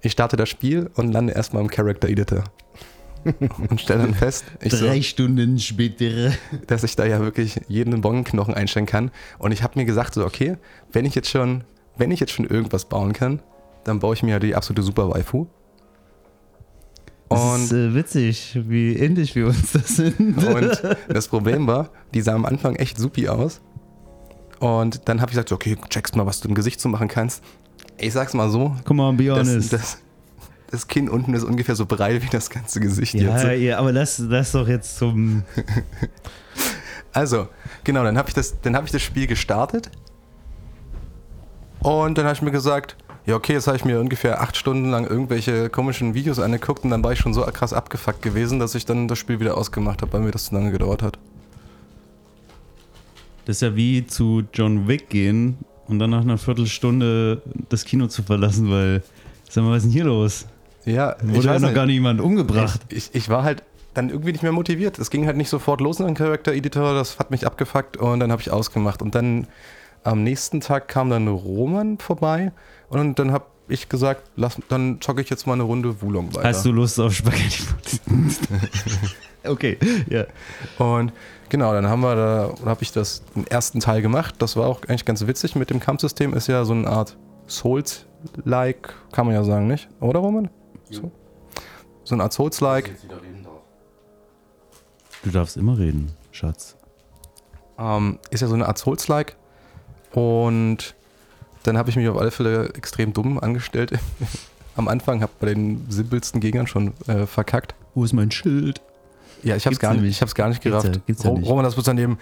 Ich 0.00 0.12
starte 0.12 0.36
das 0.36 0.48
Spiel 0.48 0.90
und 0.94 1.12
lande 1.12 1.32
erstmal 1.32 1.62
im 1.62 1.68
Character 1.68 2.08
Editor. 2.08 2.44
und 3.70 3.80
stelle 3.80 4.02
dann 4.02 4.14
fest, 4.14 4.44
ich 4.60 4.72
so, 4.72 4.84
Drei 4.84 5.00
Stunden 5.00 5.58
später. 5.60 6.32
dass 6.66 6.82
ich 6.82 6.96
da 6.96 7.04
ja 7.04 7.20
wirklich 7.20 7.60
jeden 7.68 8.00
Bongenknochen 8.00 8.52
einstellen 8.54 8.86
kann. 8.86 9.12
Und 9.38 9.52
ich 9.52 9.62
habe 9.62 9.78
mir 9.78 9.84
gesagt, 9.84 10.14
so, 10.14 10.24
okay, 10.24 10.56
wenn 10.90 11.04
ich 11.04 11.14
jetzt 11.14 11.28
schon, 11.30 11.62
wenn 11.96 12.10
ich 12.10 12.18
jetzt 12.18 12.32
schon 12.32 12.46
irgendwas 12.46 12.86
bauen 12.86 13.12
kann, 13.12 13.40
dann 13.84 14.00
baue 14.00 14.14
ich 14.14 14.24
mir 14.24 14.32
ja 14.32 14.38
die 14.40 14.56
absolute 14.56 14.82
Super-Waifu. 14.82 15.46
Das 17.28 17.40
Und, 17.40 17.62
ist 17.64 17.72
äh, 17.72 17.94
witzig, 17.94 18.58
wie 18.68 18.94
ähnlich 18.96 19.34
wir 19.36 19.46
uns 19.46 19.72
das 19.72 19.96
sind. 19.96 20.44
und 20.44 20.82
das 21.08 21.28
Problem 21.28 21.66
war, 21.68 21.90
die 22.14 22.20
sah 22.22 22.34
am 22.34 22.44
Anfang 22.44 22.74
echt 22.76 22.98
supi 22.98 23.28
aus. 23.28 23.60
Und 24.62 25.08
dann 25.08 25.20
habe 25.20 25.30
ich 25.30 25.34
gesagt, 25.34 25.48
so, 25.48 25.56
okay, 25.56 25.76
checkst 25.88 26.14
mal, 26.14 26.24
was 26.24 26.40
du 26.40 26.48
im 26.48 26.54
Gesicht 26.54 26.80
so 26.80 26.88
machen 26.88 27.08
kannst. 27.08 27.42
Ich 27.98 28.12
sag's 28.12 28.32
mal 28.32 28.48
so, 28.48 28.76
Come 28.84 29.02
on, 29.02 29.16
be 29.16 29.24
das, 29.26 29.48
honest. 29.48 29.72
das, 29.72 29.98
das 30.70 30.86
Kinn 30.86 31.08
unten 31.08 31.34
ist 31.34 31.42
ungefähr 31.42 31.74
so 31.74 31.84
breit 31.84 32.22
wie 32.22 32.28
das 32.28 32.48
ganze 32.48 32.78
Gesicht 32.78 33.14
ja, 33.14 33.36
jetzt. 33.36 33.60
ja, 33.60 33.78
aber 33.78 33.90
lass, 33.92 34.18
lass 34.18 34.52
doch 34.52 34.68
jetzt 34.68 34.96
zum. 34.96 35.42
Also, 37.14 37.48
genau, 37.84 38.04
dann 38.04 38.16
habe 38.16 38.28
ich, 38.28 38.34
das- 38.34 38.58
dann 38.62 38.74
hab 38.74 38.84
ich 38.86 38.90
das 38.90 39.02
Spiel 39.02 39.26
gestartet. 39.26 39.90
Und 41.80 42.16
dann 42.16 42.24
habe 42.24 42.34
ich 42.34 42.40
mir 42.42 42.50
gesagt, 42.52 42.96
ja, 43.26 43.34
okay, 43.34 43.52
jetzt 43.52 43.66
habe 43.66 43.76
ich 43.76 43.84
mir 43.84 44.00
ungefähr 44.00 44.40
acht 44.40 44.56
Stunden 44.56 44.90
lang 44.90 45.06
irgendwelche 45.06 45.68
komischen 45.68 46.14
Videos 46.14 46.38
angeguckt 46.38 46.84
und 46.84 46.90
dann 46.90 47.04
war 47.04 47.12
ich 47.12 47.18
schon 47.18 47.34
so 47.34 47.42
krass 47.42 47.72
abgefuckt 47.74 48.22
gewesen, 48.22 48.58
dass 48.60 48.74
ich 48.74 48.86
dann 48.86 49.08
das 49.08 49.18
Spiel 49.18 49.40
wieder 49.40 49.58
ausgemacht 49.58 50.00
habe, 50.00 50.12
weil 50.14 50.20
mir 50.22 50.30
das 50.30 50.46
zu 50.46 50.54
lange 50.54 50.70
gedauert 50.72 51.02
hat. 51.02 51.18
Das 53.44 53.56
ist 53.56 53.62
ja 53.62 53.76
wie 53.76 54.06
zu 54.06 54.42
John 54.52 54.88
Wick 54.88 55.08
gehen 55.08 55.58
und 55.88 55.98
dann 55.98 56.10
nach 56.10 56.22
einer 56.22 56.38
Viertelstunde 56.38 57.42
das 57.68 57.84
Kino 57.84 58.06
zu 58.06 58.22
verlassen, 58.22 58.70
weil. 58.70 59.02
Sag 59.48 59.64
mal, 59.64 59.72
was 59.72 59.78
ist 59.78 59.84
denn 59.84 59.92
hier 59.92 60.04
los? 60.04 60.46
Ja, 60.84 61.16
Wurde 61.22 61.48
ja 61.48 61.58
noch 61.58 61.74
gar 61.74 61.86
nicht 61.86 61.96
jemand 61.96 62.20
umgebracht. 62.20 62.80
Ich, 62.88 63.10
ich 63.12 63.28
war 63.28 63.44
halt 63.44 63.62
dann 63.94 64.08
irgendwie 64.08 64.32
nicht 64.32 64.42
mehr 64.42 64.52
motiviert. 64.52 64.98
Es 64.98 65.10
ging 65.10 65.26
halt 65.26 65.36
nicht 65.36 65.48
sofort 65.48 65.80
los 65.80 66.00
in 66.00 66.06
den 66.06 66.14
Character 66.14 66.52
Editor, 66.52 66.94
das 66.94 67.18
hat 67.18 67.30
mich 67.30 67.46
abgefuckt 67.46 67.96
und 67.96 68.20
dann 68.20 68.32
habe 68.32 68.40
ich 68.40 68.50
ausgemacht. 68.50 69.02
Und 69.02 69.14
dann 69.14 69.46
am 70.04 70.22
nächsten 70.22 70.60
Tag 70.60 70.88
kam 70.88 71.10
dann 71.10 71.28
Roman 71.28 71.98
vorbei 71.98 72.52
und 72.88 73.18
dann 73.18 73.32
habe 73.32 73.44
ich 73.68 73.88
gesagt, 73.88 74.30
lass, 74.36 74.58
dann 74.68 75.00
zocke 75.00 75.20
ich 75.20 75.30
jetzt 75.30 75.46
mal 75.46 75.54
eine 75.54 75.62
Runde 75.62 76.00
Wulong 76.02 76.34
weiter. 76.34 76.48
Hast 76.48 76.64
du 76.64 76.72
Lust 76.72 76.98
auf 76.98 77.14
Spaghetti? 77.14 77.62
okay, 79.44 79.78
ja. 80.08 80.24
Und 80.78 81.12
genau, 81.52 81.74
dann 81.74 81.86
haben 81.86 82.00
wir 82.00 82.16
da, 82.16 82.46
oder 82.48 82.70
habe 82.70 82.82
ich 82.82 82.90
das 82.90 83.22
den 83.36 83.46
ersten 83.46 83.78
Teil 83.78 84.02
gemacht. 84.02 84.34
Das 84.38 84.56
war 84.56 84.66
auch 84.66 84.82
eigentlich 84.88 85.04
ganz 85.04 85.24
witzig 85.26 85.54
mit 85.54 85.70
dem 85.70 85.78
Kampfsystem. 85.78 86.32
Ist 86.32 86.48
ja 86.48 86.64
so 86.64 86.72
eine 86.72 86.88
Art 86.88 87.16
Souls-like, 87.46 88.94
kann 89.12 89.26
man 89.26 89.34
ja 89.34 89.44
sagen, 89.44 89.68
nicht? 89.68 89.88
Oder 90.00 90.18
Roman? 90.20 90.50
So, 90.90 91.12
so 92.04 92.14
eine 92.14 92.24
Art 92.24 92.32
Souls-like. 92.32 92.96
Du 95.22 95.30
darfst 95.30 95.56
immer 95.56 95.78
reden, 95.78 96.10
Schatz. 96.32 96.76
Ähm, 97.78 98.18
ist 98.30 98.40
ja 98.40 98.48
so 98.48 98.54
eine 98.54 98.66
Art 98.66 98.78
Souls-like. 98.78 99.36
Und 100.12 100.94
dann 101.64 101.76
habe 101.76 101.90
ich 101.90 101.96
mich 101.96 102.08
auf 102.08 102.16
alle 102.18 102.30
Fälle 102.30 102.70
extrem 102.70 103.12
dumm 103.12 103.38
angestellt. 103.38 103.92
Am 104.74 104.88
Anfang 104.88 105.20
habe 105.20 105.32
bei 105.38 105.48
den 105.48 105.84
simpelsten 105.90 106.40
Gegnern 106.40 106.66
schon 106.66 106.94
äh, 107.06 107.26
verkackt. 107.26 107.74
Wo 107.94 108.04
ist 108.04 108.14
mein 108.14 108.30
Schild? 108.30 108.80
Ja, 109.42 109.56
ich 109.56 109.64
Gibt's 109.64 109.78
gar, 109.78 109.94
nicht- 109.94 110.04
ich 110.10 110.20
hab's 110.22 110.34
gar 110.34 110.48
nicht 110.48 110.62
Gibt's 110.62 110.82
gerafft. 110.82 110.96
ja- 110.96 111.02
gibt's 111.06 111.22
ja 111.22 111.30
Ro- 111.30 111.38
nicht. 111.38 111.48
Roman, 111.48 111.64
das 111.64 111.76
wird 111.76 111.86
daneben. 111.88 112.18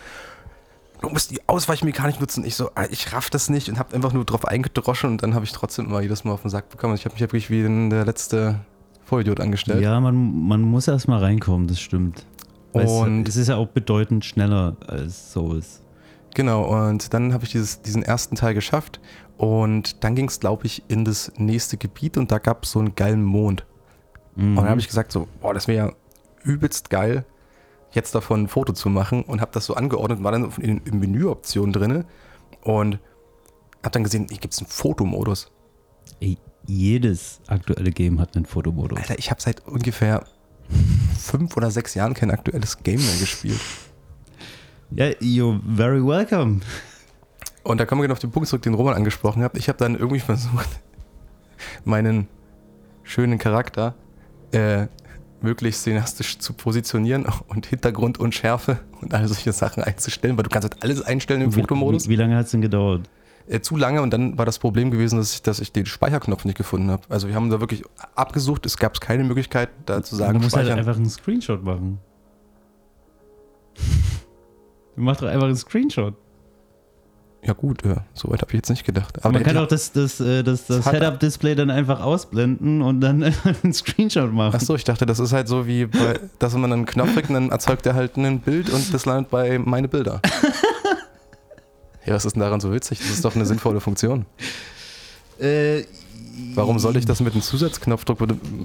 Du 1.03 1.09
musst 1.09 1.31
die 1.31 1.41
Ausweichmechanik 1.49 2.21
nutzen. 2.21 2.45
Ich 2.45 2.57
so, 2.57 2.71
ah, 2.75 2.85
ich 2.91 3.13
raff 3.13 3.31
das 3.31 3.49
nicht 3.49 3.69
und 3.71 3.79
habe 3.79 3.95
einfach 3.95 4.13
nur 4.13 4.25
drauf 4.25 4.47
eingedroschen 4.47 5.11
und 5.11 5.23
dann 5.23 5.35
habe 5.35 5.45
ich 5.45 5.53
trotzdem 5.53 5.87
immer 5.87 6.01
jedes 6.03 6.25
Mal 6.25 6.33
auf 6.33 6.43
den 6.43 6.51
Sack 6.51 6.69
bekommen. 6.69 6.95
Ich 6.95 7.05
habe 7.07 7.15
mich 7.15 7.21
ja 7.21 7.27
wirklich 7.27 7.49
wie 7.51 7.63
der 7.89 8.05
letzte 8.05 8.61
Vollidiot 9.05 9.41
angestellt. 9.41 9.83
Ja, 9.83 9.99
man, 10.01 10.47
man 10.47 10.61
muss 10.61 10.89
erst 10.89 11.09
mal 11.09 11.19
reinkommen, 11.19 11.69
das 11.69 11.81
stimmt. 11.81 12.27
Weil 12.73 12.85
es- 12.85 12.91
Und- 12.91 13.29
es 13.29 13.37
ist 13.37 13.49
ja 13.49 13.57
auch 13.57 13.69
bedeutend 13.69 14.25
schneller 14.25 14.77
als 14.87 15.33
Souls. 15.33 15.83
Genau, 16.35 16.63
und 16.65 17.13
dann 17.15 17.33
habe 17.33 17.45
ich 17.45 17.51
dieses, 17.51 17.81
diesen 17.83 18.03
ersten 18.03 18.37
Teil 18.37 18.55
geschafft 18.55 19.01
und 19.37 20.05
dann 20.05 20.15
ging 20.15 20.29
es, 20.29 20.39
glaube 20.39 20.67
ich, 20.67 20.85
in 20.89 21.05
das 21.05 21.33
nächste 21.39 21.77
Gebiet 21.77 22.17
und 22.19 22.31
da 22.31 22.39
gab 22.39 22.65
es 22.65 22.73
so 22.73 22.79
einen 22.79 22.95
geilen 22.95 23.25
Mond. 23.25 23.65
Mhm. 24.37 24.51
Und 24.51 24.65
dann 24.65 24.69
habe 24.71 24.81
ich 24.81 24.87
gesagt, 24.87 25.11
so, 25.13 25.27
boah, 25.41 25.55
das 25.55 25.67
wäre 25.67 25.87
ja 25.89 25.93
übelst 26.43 26.91
geil, 26.91 27.25
jetzt 27.93 28.15
davon 28.15 28.45
ein 28.45 28.49
Foto 28.49 28.73
zu 28.73 28.89
machen 28.89 29.23
und 29.23 29.41
habe 29.41 29.51
das 29.53 29.67
so 29.67 29.75
angeordnet 29.75 30.19
und 30.19 30.25
war 30.25 30.33
dann 30.33 30.51
in, 30.61 30.79
in 30.85 30.99
Menüoptionen 30.99 31.73
drin 31.73 32.05
und 32.63 32.99
habe 33.83 33.91
dann 33.91 34.05
gesehen, 34.05 34.27
hier 34.29 34.39
gibt 34.39 34.55
es 34.55 34.61
einen 34.61 34.69
Fotomodus. 34.69 35.51
Ey, 36.21 36.39
jedes 36.67 37.41
aktuelle 37.47 37.91
Game 37.91 38.21
hat 38.21 38.37
einen 38.37 38.47
Fotomodus. 38.47 38.99
Alter, 38.99 39.19
ich 39.19 39.31
habe 39.31 39.41
seit 39.41 39.67
ungefähr 39.67 40.25
fünf 41.19 41.57
oder 41.57 41.71
sechs 41.71 41.95
Jahren 41.95 42.15
kein 42.15 42.31
aktuelles 42.31 42.83
Game 42.83 43.01
mehr 43.01 43.17
gespielt. 43.19 43.61
Ja, 44.91 45.07
you're 45.07 45.61
very 45.77 46.05
welcome. 46.05 46.61
Und 47.63 47.79
da 47.79 47.87
kommen 47.87 48.01
wir 48.01 48.05
genau 48.05 48.15
auf 48.15 48.21
den 48.21 48.31
Punkt 48.31 48.49
zurück, 48.49 48.63
den 48.63 48.75
Roman 48.75 48.95
angesprochen 48.95 49.43
hat. 49.43 49.57
Ich 49.57 49.69
habe 49.69 49.79
dann 49.79 49.95
irgendwie 49.95 50.21
versucht, 50.21 50.69
meinen 51.85 52.29
schönen 53.03 53.39
Charakter 53.39 53.95
äh, 54.53 54.87
möglichst 55.43 55.83
cineastisch 55.85 56.39
zu 56.39 56.53
positionieren 56.53 57.27
und 57.49 57.67
Hintergrund 57.67 58.19
und 58.19 58.35
Schärfe 58.35 58.81
und 59.01 59.15
all 59.15 59.27
solche 59.29 59.53
Sachen 59.53 59.83
einzustellen, 59.83 60.37
weil 60.37 60.45
du 60.45 60.51
kannst 60.51 60.71
halt 60.71 60.83
alles 60.83 61.03
einstellen 61.03 61.41
im 61.43 61.55
Wie- 61.57 61.61
Fotomodus. 61.61 62.07
Wie, 62.07 62.11
wie 62.13 62.17
lange 62.17 62.37
hat 62.37 62.47
es 62.47 62.51
denn 62.53 62.61
gedauert? 62.61 63.09
Äh, 63.49 63.61
zu 63.61 63.77
lange 63.77 64.03
und 64.03 64.11
dann 64.13 64.39
war 64.39 64.45
das 64.47 64.59
Problem 64.59 64.91
gewesen, 64.91 65.17
dass 65.19 65.33
ich, 65.35 65.43
dass 65.43 65.59
ich 65.61 65.73
den 65.73 65.87
Speicherknopf 65.87 66.45
nicht 66.45 66.57
gefunden 66.59 66.91
habe. 66.91 67.03
Also 67.09 67.27
wir 67.29 67.35
haben 67.35 67.51
da 67.51 67.59
wirklich 67.61 67.83
abgesucht, 68.15 68.65
es 68.67 68.77
gab 68.77 69.01
keine 69.01 69.25
Möglichkeit, 69.25 69.71
da 69.87 70.03
zu 70.03 70.15
sagen, 70.15 70.35
du 70.39 70.45
musst 70.45 70.55
halt 70.55 70.67
speichern. 70.67 70.79
einfach 70.79 70.97
einen 70.97 71.09
Screenshot 71.11 71.63
machen. 71.65 71.99
Du 74.97 75.03
machst 75.03 75.23
doch 75.23 75.29
einfach 75.29 75.47
einen 75.47 75.57
Screenshot. 75.57 76.15
Ja 77.43 77.55
gut, 77.55 77.83
ja, 77.85 78.05
so 78.13 78.31
weit 78.31 78.43
habe 78.43 78.51
ich 78.51 78.57
jetzt 78.57 78.69
nicht 78.69 78.85
gedacht. 78.85 79.25
Aber 79.25 79.33
Man 79.33 79.43
kann 79.43 79.57
auch 79.57 79.67
das, 79.67 79.93
das, 79.93 80.21
äh, 80.21 80.43
das, 80.43 80.67
das 80.67 80.85
Head-Up-Display 80.91 81.55
dann 81.55 81.71
einfach 81.71 82.01
ausblenden 82.01 82.83
und 82.83 83.01
dann 83.01 83.23
einen 83.63 83.73
Screenshot 83.73 84.33
machen. 84.33 84.57
Ach 84.57 84.61
so, 84.61 84.75
ich 84.75 84.85
dachte, 84.85 85.07
das 85.07 85.19
ist 85.19 85.33
halt 85.33 85.49
so 85.49 85.67
wie, 85.67 85.87
bei, 85.87 86.21
dass 86.39 86.55
man 86.55 86.71
einen 86.71 86.85
Knopf 86.85 87.15
drückt 87.15 87.29
und 87.29 87.35
dann 87.35 87.51
erzeugt 87.51 87.87
er 87.87 87.95
halt 87.95 88.17
ein 88.17 88.41
Bild 88.41 88.69
und 88.71 88.93
das 88.93 89.07
landet 89.07 89.31
bei 89.31 89.59
meine 89.59 89.89
Bilder. 89.89 90.21
ja, 92.05 92.15
was 92.15 92.27
ist 92.27 92.35
denn 92.35 92.41
daran 92.41 92.61
so 92.61 92.73
witzig? 92.73 92.99
Das 92.99 93.09
ist 93.09 93.25
doch 93.25 93.35
eine 93.35 93.47
sinnvolle 93.47 93.81
Funktion. 93.81 94.27
Äh, 95.41 95.85
Warum 96.55 96.79
soll 96.79 96.97
ich 96.97 97.05
das 97.07 97.21
mit 97.21 97.33
einem 97.33 97.43
Zusatzknopfdruck 97.43 98.19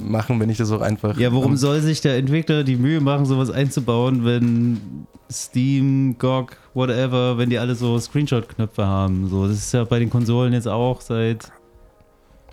machen, 0.08 0.40
wenn 0.40 0.50
ich 0.50 0.58
das 0.58 0.72
auch 0.72 0.82
einfach. 0.82 1.18
Ja, 1.18 1.32
warum 1.34 1.52
ähm, 1.52 1.58
soll 1.58 1.82
sich 1.82 2.02
der 2.02 2.18
Entwickler 2.18 2.64
die 2.64 2.76
Mühe 2.76 3.00
machen, 3.02 3.26
sowas 3.26 3.50
einzubauen, 3.52 4.26
wenn 4.26 5.08
Steam, 5.32 6.18
GOG, 6.18 6.58
whatever, 6.74 7.38
wenn 7.38 7.50
die 7.50 7.58
alle 7.60 7.76
so 7.76 8.00
Screenshot-Knöpfe 8.00 8.86
haben? 8.86 9.28
So, 9.30 9.48
das 9.48 9.58
ist 9.58 9.74
ja 9.74 9.84
bei 9.84 10.00
den 10.00 10.10
Konsolen 10.10 10.54
jetzt 10.54 10.68
auch 10.68 11.02
seit, 11.02 11.52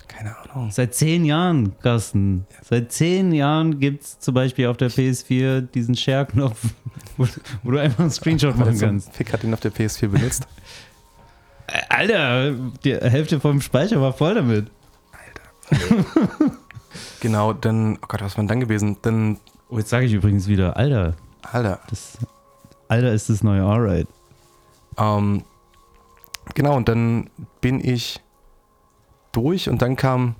Keine 0.07 0.35
Ahnung. 0.37 0.71
seit 0.71 0.93
zehn 0.93 1.25
Jahren, 1.25 1.73
Carsten. 1.79 2.45
Seit 2.63 2.91
zehn 2.91 3.31
Jahren 3.31 3.79
gibt 3.79 4.03
es 4.03 4.19
zum 4.19 4.33
Beispiel 4.35 4.67
auf 4.67 4.77
der 4.77 4.91
PS4 4.91 5.61
diesen 5.61 5.95
Share-Knopf, 5.95 6.59
wo, 7.17 7.27
wo 7.63 7.71
du 7.71 7.79
einfach 7.79 7.99
einen 8.01 8.11
Screenshot 8.11 8.57
machen 8.57 8.75
So 8.75 8.85
kannst. 8.85 9.13
Fick 9.13 9.33
hat 9.33 9.43
ihn 9.43 9.53
auf 9.53 9.59
der 9.59 9.71
PS4 9.71 10.07
benutzt. 10.07 10.47
Alter, 11.89 12.53
die 12.83 12.93
Hälfte 12.95 13.39
vom 13.39 13.61
Speicher 13.61 13.99
war 14.01 14.13
voll 14.13 14.35
damit. 14.35 14.67
genau, 17.19 17.53
dann, 17.53 17.97
oh 18.01 18.05
Gott, 18.07 18.21
was 18.21 18.37
war 18.37 18.43
denn 18.43 18.47
dann 18.47 18.59
gewesen? 18.59 18.97
Dann, 19.01 19.37
Oh, 19.69 19.77
jetzt 19.79 19.89
sage 19.89 20.05
ich 20.05 20.13
übrigens 20.13 20.47
wieder, 20.47 20.77
Alter, 20.77 21.15
Alter, 21.41 21.79
das, 21.89 22.17
Alter 22.89 23.11
ist 23.11 23.29
das 23.29 23.41
neue 23.43 23.63
Alright. 23.63 24.07
ähm, 24.99 25.43
genau, 26.53 26.75
und 26.75 26.87
dann 26.87 27.29
bin 27.59 27.83
ich 27.83 28.21
durch 29.31 29.69
und 29.69 29.81
dann 29.81 29.95
kam 29.95 30.35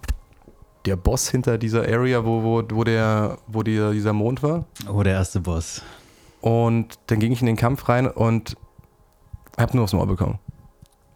der 0.86 0.98
Boss 0.98 1.30
hinter 1.30 1.58
dieser 1.58 1.82
Area, 1.84 2.26
wo, 2.26 2.44
wo, 2.44 2.62
wo, 2.72 2.84
der, 2.84 3.38
wo 3.48 3.64
der, 3.64 3.92
dieser 3.92 4.14
Mond 4.14 4.44
war. 4.44 4.66
Oh, 4.92 5.02
der 5.02 5.14
erste 5.14 5.40
Boss. 5.40 5.82
Und 6.42 7.00
dann 7.08 7.20
ging 7.20 7.32
ich 7.32 7.40
in 7.40 7.48
den 7.48 7.56
Kampf 7.56 7.88
rein 7.90 8.06
und 8.06 8.56
hab 9.58 9.74
nur 9.74 9.86
aufs 9.86 9.94
Maul 9.94 10.06
bekommen. 10.08 10.38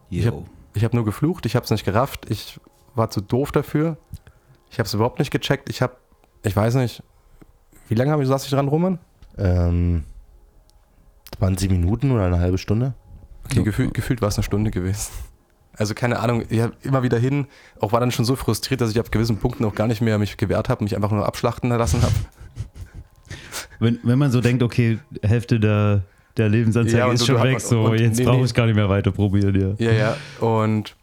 Ich 0.09 0.25
hab- 0.25 0.33
Yo. 0.33 0.45
Ich 0.73 0.83
habe 0.83 0.95
nur 0.95 1.05
geflucht, 1.05 1.45
ich 1.45 1.55
habe 1.55 1.65
es 1.65 1.71
nicht 1.71 1.85
gerafft, 1.85 2.27
ich 2.29 2.59
war 2.97 3.09
zu 3.09 3.21
doof 3.21 3.51
dafür. 3.51 3.97
Ich 4.71 4.79
habe 4.79 4.87
es 4.87 4.93
überhaupt 4.93 5.19
nicht 5.19 5.31
gecheckt. 5.31 5.69
Ich 5.69 5.81
habe, 5.81 5.95
ich 6.43 6.55
weiß 6.55 6.75
nicht, 6.75 7.03
wie 7.87 7.95
lange 7.95 8.11
hab 8.11 8.21
ich, 8.21 8.27
saß 8.27 8.43
ich 8.45 8.51
dran, 8.51 8.67
Roman? 8.67 8.99
Ähm, 9.37 10.03
20 11.39 11.71
Minuten 11.71 12.11
oder 12.11 12.25
eine 12.25 12.39
halbe 12.39 12.57
Stunde? 12.57 12.93
Okay, 13.45 13.63
gefühlt, 13.63 13.93
gefühlt 13.93 14.21
war 14.21 14.29
es 14.29 14.37
eine 14.37 14.43
Stunde 14.43 14.71
gewesen. 14.71 15.11
Also 15.77 15.93
keine 15.93 16.19
Ahnung, 16.19 16.43
ich 16.49 16.59
habe 16.59 16.73
immer 16.81 17.03
wieder 17.03 17.19
hin, 17.19 17.45
auch 17.79 17.91
war 17.91 17.99
dann 17.99 18.11
schon 18.11 18.25
so 18.25 18.35
frustriert, 18.35 18.81
dass 18.81 18.89
ich 18.89 18.99
auf 18.99 19.11
gewissen 19.11 19.37
Punkten 19.37 19.63
auch 19.63 19.75
gar 19.75 19.87
nicht 19.87 20.01
mehr 20.01 20.17
mich 20.17 20.35
gewehrt 20.35 20.69
habe, 20.69 20.83
mich 20.83 20.95
einfach 20.95 21.11
nur 21.11 21.25
abschlachten 21.25 21.69
lassen 21.69 22.01
habe. 22.01 22.13
Wenn, 23.79 23.99
wenn 24.01 24.17
man 24.17 24.31
so 24.31 24.41
denkt, 24.41 24.63
okay, 24.63 24.97
Hälfte 25.21 25.59
der, 25.59 26.01
der 26.35 26.49
Lebensanzeige 26.49 26.97
Ja, 26.97 27.11
ist 27.11 27.27
schon 27.27 27.41
weg, 27.43 27.61
so 27.61 27.83
und- 27.83 27.99
jetzt 27.99 28.17
nee, 28.17 28.25
brauche 28.25 28.37
nee. 28.37 28.45
ich 28.45 28.53
gar 28.55 28.65
nicht 28.65 28.75
mehr 28.75 28.89
weiter 28.89 29.11
probieren, 29.11 29.77
ja. 29.77 29.91
Ja, 29.91 29.91
ja. 29.91 30.17
Und 30.39 30.95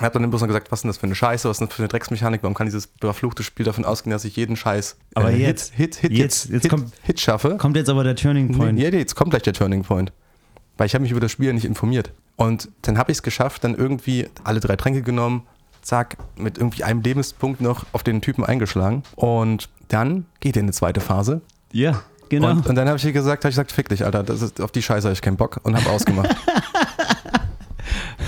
habe 0.00 0.18
dann 0.18 0.28
bloß 0.30 0.40
noch 0.42 0.48
gesagt, 0.48 0.70
was 0.72 0.78
ist 0.80 0.82
denn 0.84 0.88
das 0.90 0.98
für 0.98 1.04
eine 1.06 1.14
Scheiße, 1.14 1.48
was 1.48 1.56
ist 1.56 1.60
denn 1.60 1.68
das 1.68 1.76
für 1.76 1.82
eine 1.82 1.88
Drecksmechanik, 1.88 2.42
warum 2.42 2.54
kann 2.54 2.66
dieses 2.66 2.88
verfluchte 3.00 3.42
Spiel 3.42 3.64
davon 3.64 3.84
ausgehen, 3.84 4.10
dass 4.12 4.24
ich 4.24 4.36
jeden 4.36 4.56
Scheiß 4.56 4.92
äh, 5.14 5.18
Aber 5.20 5.30
jetzt- 5.30 5.74
Hit, 5.74 5.96
Hit, 5.96 6.12
jetzt- 6.12 6.42
Hit, 6.44 6.52
jetzt 6.52 6.62
Hit, 6.62 6.70
kommt- 6.70 6.92
Hit 7.02 7.20
schaffe. 7.20 7.56
Kommt 7.56 7.76
jetzt 7.76 7.88
aber 7.88 8.04
der 8.04 8.16
Turning 8.16 8.52
Point. 8.56 8.78
Nee, 8.78 8.90
nee, 8.90 8.98
jetzt 8.98 9.14
kommt 9.14 9.30
gleich 9.30 9.42
der 9.42 9.52
Turning 9.52 9.82
Point. 9.82 10.12
Weil 10.76 10.86
ich 10.86 10.94
habe 10.94 11.02
mich 11.02 11.10
über 11.10 11.20
das 11.20 11.30
Spiel 11.32 11.52
nicht 11.54 11.64
informiert. 11.64 12.12
Und 12.36 12.68
dann 12.82 12.98
habe 12.98 13.10
ich 13.10 13.18
es 13.18 13.22
geschafft, 13.22 13.64
dann 13.64 13.74
irgendwie 13.74 14.28
alle 14.44 14.60
drei 14.60 14.76
Tränke 14.76 15.00
genommen, 15.02 15.42
zack, 15.80 16.18
mit 16.36 16.58
irgendwie 16.58 16.84
einem 16.84 17.00
Lebenspunkt 17.00 17.60
noch 17.62 17.86
auf 17.92 18.02
den 18.02 18.20
Typen 18.20 18.44
eingeschlagen. 18.44 19.02
Und 19.14 19.70
dann 19.88 20.26
geht 20.40 20.56
er 20.56 20.60
in 20.60 20.66
die 20.66 20.72
zweite 20.74 21.00
Phase. 21.00 21.40
Ja, 21.72 22.02
genau. 22.28 22.50
Und, 22.50 22.66
und 22.66 22.74
dann 22.74 22.88
habe 22.88 22.98
ich 22.98 23.04
gesagt, 23.12 23.44
habe 23.44 23.50
ich 23.50 23.54
gesagt, 23.54 23.72
fick 23.72 23.88
dich, 23.88 24.04
Alter, 24.04 24.22
das 24.22 24.42
ist, 24.42 24.60
auf 24.60 24.70
die 24.72 24.82
Scheiße 24.82 25.06
habe 25.08 25.14
ich 25.14 25.22
keinen 25.22 25.36
Bock 25.38 25.60
und 25.62 25.74
habe 25.76 25.88
ausgemacht. 25.88 26.36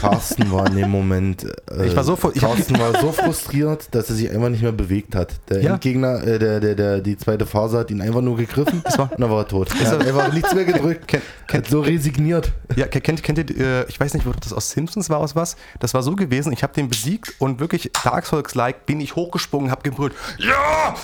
Carsten 0.00 0.50
war 0.52 0.66
in 0.68 0.76
dem 0.76 0.90
Moment. 0.90 1.44
Äh, 1.70 1.86
Ich 1.86 1.96
war 1.96 2.04
so 2.04 2.14
ich 2.34 2.42
hab- 2.42 2.54
Carsten 2.54 2.78
war 2.78 3.00
so 3.00 3.12
frustriert, 3.12 3.94
dass 3.94 4.08
er 4.10 4.16
sich 4.16 4.30
einfach 4.30 4.48
nicht 4.48 4.62
mehr 4.62 4.72
bewegt 4.72 5.14
hat. 5.14 5.32
Der 5.48 5.62
Ja. 5.62 5.72
Endgegner, 5.74 6.22
äh, 6.26 6.38
der, 6.38 6.60
der, 6.60 6.74
der, 6.74 7.00
die 7.00 7.16
zweite 7.16 7.46
Phase 7.46 7.78
hat 7.78 7.90
ihn 7.90 8.00
einfach 8.00 8.20
nur 8.20 8.36
gegriffen 8.36 8.82
und 8.84 9.20
dann 9.20 9.30
war 9.30 9.38
er 9.42 9.48
tot. 9.48 9.68
Er 9.80 9.90
hat 9.90 10.06
einfach 10.06 10.32
nichts 10.32 10.54
mehr 10.54 10.64
gedrückt. 10.64 11.08
Kennt, 11.08 11.22
Er 11.48 11.58
hat 11.58 11.66
so 11.66 11.80
resigniert. 11.80 12.52
Ja, 12.76 12.86
ke- 12.86 13.00
kennt, 13.00 13.22
kennt 13.22 13.38
ihr, 13.50 13.56
äh, 13.58 13.84
ich 13.88 13.98
weiß 13.98 14.14
nicht, 14.14 14.26
wo 14.26 14.30
das 14.32 14.52
aus 14.52 14.70
Simpsons 14.70 15.10
war, 15.10 15.18
aus 15.18 15.34
was? 15.36 15.56
Das 15.80 15.94
war 15.94 16.02
so 16.02 16.14
gewesen, 16.16 16.52
ich 16.52 16.62
habe 16.62 16.72
den 16.74 16.88
besiegt 16.88 17.34
und 17.38 17.60
wirklich 17.60 17.90
Dark 18.04 18.26
Souls-like 18.26 18.86
bin 18.86 19.00
ich 19.00 19.16
hochgesprungen, 19.16 19.70
habe 19.70 19.82
gebrüllt, 19.82 20.14
ja, 20.38 20.94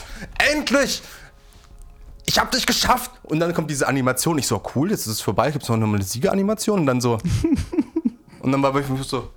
endlich! 0.52 1.02
Ich 2.26 2.38
habe 2.38 2.50
dich 2.56 2.64
geschafft! 2.66 3.10
Und 3.24 3.38
dann 3.40 3.52
kommt 3.52 3.70
diese 3.70 3.86
Animation, 3.86 4.38
ich 4.38 4.46
so, 4.46 4.62
cool, 4.74 4.90
jetzt 4.90 5.00
ist 5.06 5.12
es 5.12 5.20
vorbei, 5.20 5.50
gibt 5.50 5.62
es 5.62 5.68
noch 5.68 5.76
eine 5.80 6.02
Siegeranimation 6.02 6.80
und 6.80 6.86
dann 6.86 7.00
so, 7.02 7.18
und 8.44 8.52
dann 8.52 8.62
war 8.62 8.78
ich 8.78 8.86
so, 9.06 9.30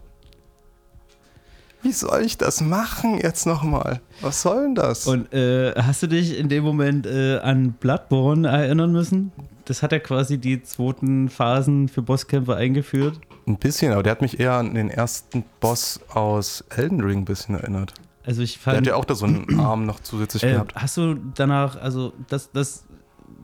wie 1.81 1.93
soll 1.93 2.23
ich 2.23 2.37
das 2.37 2.59
machen 2.59 3.19
jetzt 3.19 3.45
nochmal? 3.45 4.01
Was 4.19 4.41
soll 4.41 4.63
denn 4.63 4.75
das? 4.75 5.07
Und 5.07 5.31
äh, 5.33 5.73
hast 5.75 6.03
du 6.03 6.07
dich 6.07 6.37
in 6.37 6.49
dem 6.49 6.63
Moment 6.63 7.05
äh, 7.05 7.37
an 7.37 7.71
Bloodborne 7.73 8.47
erinnern 8.47 8.91
müssen? 8.91 9.31
Das 9.65 9.81
hat 9.83 9.93
ja 9.93 9.99
quasi 9.99 10.37
die 10.37 10.61
zweiten 10.61 11.29
Phasen 11.29 11.87
für 11.87 12.01
Bosskämpfe 12.01 12.55
eingeführt. 12.55 13.19
ein 13.47 13.57
bisschen, 13.57 13.93
aber 13.93 14.03
der 14.03 14.11
hat 14.11 14.21
mich 14.21 14.39
eher 14.39 14.53
an 14.53 14.73
den 14.73 14.89
ersten 14.89 15.45
Boss 15.61 16.01
aus 16.09 16.65
Elden 16.75 16.99
Ring 17.01 17.19
ein 17.19 17.25
bisschen 17.25 17.55
erinnert. 17.55 17.93
Also 18.25 18.41
ich 18.41 18.55
Der 18.55 18.61
fand. 18.61 18.77
hat 18.77 18.87
ja 18.87 18.95
auch 18.95 19.05
da 19.05 19.15
so 19.15 19.25
einen 19.25 19.57
Arm 19.59 19.85
noch 19.85 20.01
zusätzlich 20.01 20.43
äh, 20.43 20.51
gehabt. 20.51 20.75
hast 20.75 20.97
du 20.97 21.15
danach, 21.35 21.79
also 21.81 22.11
das, 22.27 22.51
das 22.51 22.83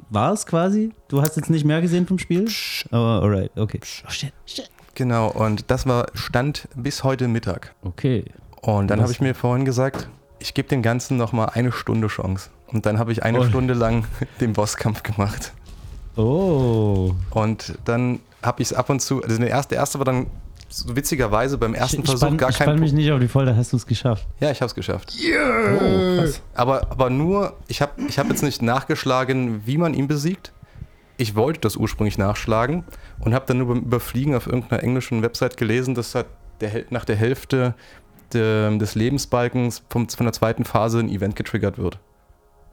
war 0.10 0.34
es 0.34 0.46
quasi? 0.46 0.92
Du 1.08 1.22
hast 1.22 1.38
jetzt 1.38 1.50
nicht 1.50 1.64
mehr 1.66 1.80
gesehen 1.82 2.06
vom 2.08 2.20
Spiel? 2.20 2.50
Oh, 2.92 2.98
alright, 2.98 3.52
okay. 3.58 3.80
Oh 4.06 4.12
shit, 4.12 4.34
shit. 4.46 4.70
Genau, 4.96 5.28
und 5.30 5.72
das 5.72 5.88
war 5.88 6.08
Stand 6.14 6.68
bis 6.76 7.04
heute 7.04 7.28
Mittag. 7.28 7.74
Okay. 7.84 8.26
Und 8.62 8.88
dann 8.88 9.02
habe 9.02 9.12
ich 9.12 9.20
mir 9.22 9.34
vorhin 9.36 9.66
gesagt, 9.66 10.08
ich 10.40 10.54
gebe 10.54 10.68
dem 10.70 10.82
Ganzen 10.82 11.18
nochmal 11.18 11.52
eine 11.54 11.72
Stunde 11.72 12.08
Chance. 12.08 12.50
Und 12.68 12.86
dann 12.86 13.00
habe 13.00 13.12
ich 13.12 13.24
eine 13.24 13.40
Oh. 13.40 13.44
Stunde 13.44 13.74
lang 13.74 14.06
den 14.40 14.54
Bosskampf 14.54 15.04
gemacht. 15.04 15.52
Oh. 16.16 17.14
Und 17.32 17.74
dann 17.86 18.20
habe 18.42 18.62
ich 18.62 18.70
es 18.72 18.74
ab 18.74 18.90
und 18.90 19.02
zu, 19.02 19.24
also 19.24 19.38
der 19.38 19.50
erste, 19.50 19.70
der 19.70 19.80
erste 19.80 19.98
war 20.00 20.06
dann 20.06 20.28
so 20.70 20.96
witzigerweise 20.96 21.58
beim 21.58 21.74
ersten 21.74 22.02
ich 22.02 22.06
Versuch 22.06 22.28
spann, 22.28 22.38
gar 22.38 22.50
ich 22.50 22.58
kein 22.58 22.66
spann 22.66 22.80
mich 22.80 22.94
nicht 22.94 23.12
auf 23.12 23.20
die 23.20 23.28
Folter, 23.28 23.56
hast 23.56 23.74
du 23.74 23.78
es 23.78 23.86
geschafft? 23.86 24.26
Ja, 24.40 24.50
ich 24.52 24.60
habe 24.62 24.68
es 24.68 24.76
geschafft. 24.76 25.14
Oh, 25.16 26.18
krass. 26.20 26.42
Aber, 26.56 26.92
aber 26.92 27.10
nur, 27.10 27.54
ich 27.68 27.82
habe 27.82 27.92
ich 28.08 28.18
hab 28.20 28.28
jetzt 28.30 28.44
nicht 28.44 28.62
nachgeschlagen, 28.62 29.62
wie 29.66 29.78
man 29.78 29.94
ihn 29.94 30.08
besiegt. 30.08 30.52
Ich 31.24 31.36
wollte 31.36 31.62
das 31.62 31.78
ursprünglich 31.78 32.18
nachschlagen 32.18 32.84
und 33.22 33.34
habe 33.34 33.46
dann 33.46 33.60
nur 33.60 33.70
beim 33.70 33.78
Überfliegen 33.78 34.36
auf 34.36 34.46
irgendeiner 34.46 34.84
englischen 34.84 35.22
Website 35.22 35.56
gelesen, 35.56 35.96
dass 35.96 36.16
halt 36.16 36.26
der, 36.60 36.84
nach 36.90 37.06
der 37.06 37.16
Hälfte 37.16 37.76
de, 38.34 38.78
des 38.78 38.96
Lebensbalkens 38.96 39.84
vom, 39.88 40.10
von 40.10 40.26
der 40.26 40.34
zweiten 40.34 40.66
Phase 40.66 41.00
ein 41.00 41.08
Event 41.08 41.38
getriggert 41.38 41.78
wird. 41.78 41.98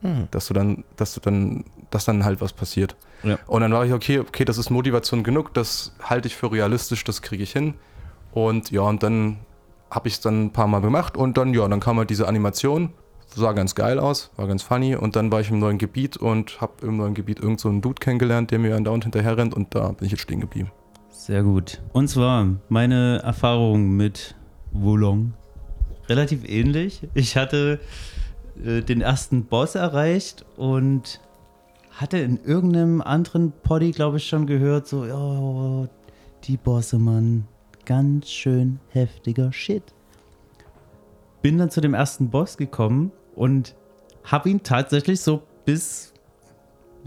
Hm. 0.01 0.27
Dass 0.31 0.47
du 0.47 0.53
dann, 0.53 0.83
dass 0.97 1.13
du 1.13 1.21
dann, 1.21 1.63
dass 1.91 2.03
dann 2.03 2.25
halt 2.25 2.41
was 2.41 2.51
passiert. 2.51 2.97
Ja. 3.23 3.39
Und 3.47 3.61
dann 3.61 3.71
war 3.71 3.85
ich, 3.85 3.93
okay, 3.93 4.19
okay, 4.19 4.43
das 4.43 4.57
ist 4.57 4.69
Motivation 4.69 5.23
genug, 5.23 5.53
das 5.53 5.95
halte 6.03 6.27
ich 6.27 6.35
für 6.35 6.51
realistisch, 6.51 7.05
das 7.05 7.21
kriege 7.21 7.43
ich 7.43 7.53
hin. 7.53 7.75
Und 8.33 8.69
ja, 8.69 8.81
und 8.81 9.01
dann 9.01 9.37
habe 9.89 10.09
ich 10.09 10.15
es 10.15 10.19
dann 10.19 10.47
ein 10.47 10.51
paar 10.51 10.67
Mal 10.67 10.81
gemacht 10.81 11.15
und 11.15 11.37
dann, 11.37 11.53
ja, 11.53 11.65
dann 11.69 11.79
kam 11.79 11.97
halt 11.99 12.09
diese 12.09 12.27
Animation, 12.27 12.91
sah 13.33 13.53
ganz 13.53 13.75
geil 13.75 13.99
aus, 13.99 14.31
war 14.35 14.47
ganz 14.47 14.63
funny 14.63 14.95
und 14.95 15.15
dann 15.15 15.31
war 15.31 15.41
ich 15.41 15.49
im 15.49 15.59
neuen 15.59 15.77
Gebiet 15.77 16.17
und 16.17 16.59
habe 16.61 16.85
im 16.85 16.97
neuen 16.97 17.13
Gebiet 17.13 17.39
irgend 17.39 17.59
so 17.59 17.71
Dude 17.71 17.99
kennengelernt, 17.99 18.51
der 18.51 18.59
mir 18.59 18.75
andauernd 18.75 19.03
hinterher 19.03 19.37
rennt 19.37 19.53
und 19.53 19.73
da 19.75 19.89
bin 19.91 20.05
ich 20.05 20.11
jetzt 20.11 20.21
stehen 20.21 20.41
geblieben. 20.41 20.71
Sehr 21.09 21.43
gut. 21.43 21.81
Und 21.93 22.07
zwar 22.07 22.47
meine 22.69 23.21
Erfahrung 23.23 23.91
mit 23.91 24.35
Wulong. 24.71 25.33
Relativ 26.09 26.47
ähnlich. 26.47 27.07
Ich 27.13 27.37
hatte 27.37 27.79
äh, 28.63 28.81
den 28.81 29.01
ersten 29.01 29.45
Boss 29.45 29.75
erreicht 29.75 30.45
und 30.57 31.21
hatte 31.91 32.17
in 32.17 32.43
irgendeinem 32.43 33.01
anderen 33.01 33.53
Poddy, 33.63 33.91
glaube 33.91 34.17
ich, 34.17 34.27
schon 34.27 34.47
gehört, 34.47 34.87
so, 34.87 35.05
ja, 35.05 35.87
die 36.45 36.57
Bosse, 36.57 36.97
Mann, 36.97 37.47
ganz 37.85 38.29
schön 38.29 38.79
heftiger 38.89 39.53
Shit. 39.53 39.83
Bin 41.41 41.57
dann 41.57 41.69
zu 41.69 41.81
dem 41.81 41.93
ersten 41.93 42.29
Boss 42.29 42.57
gekommen 42.57 43.11
und 43.35 43.75
habe 44.23 44.49
ihn 44.49 44.63
tatsächlich 44.63 45.21
so 45.21 45.41
bis, 45.65 46.13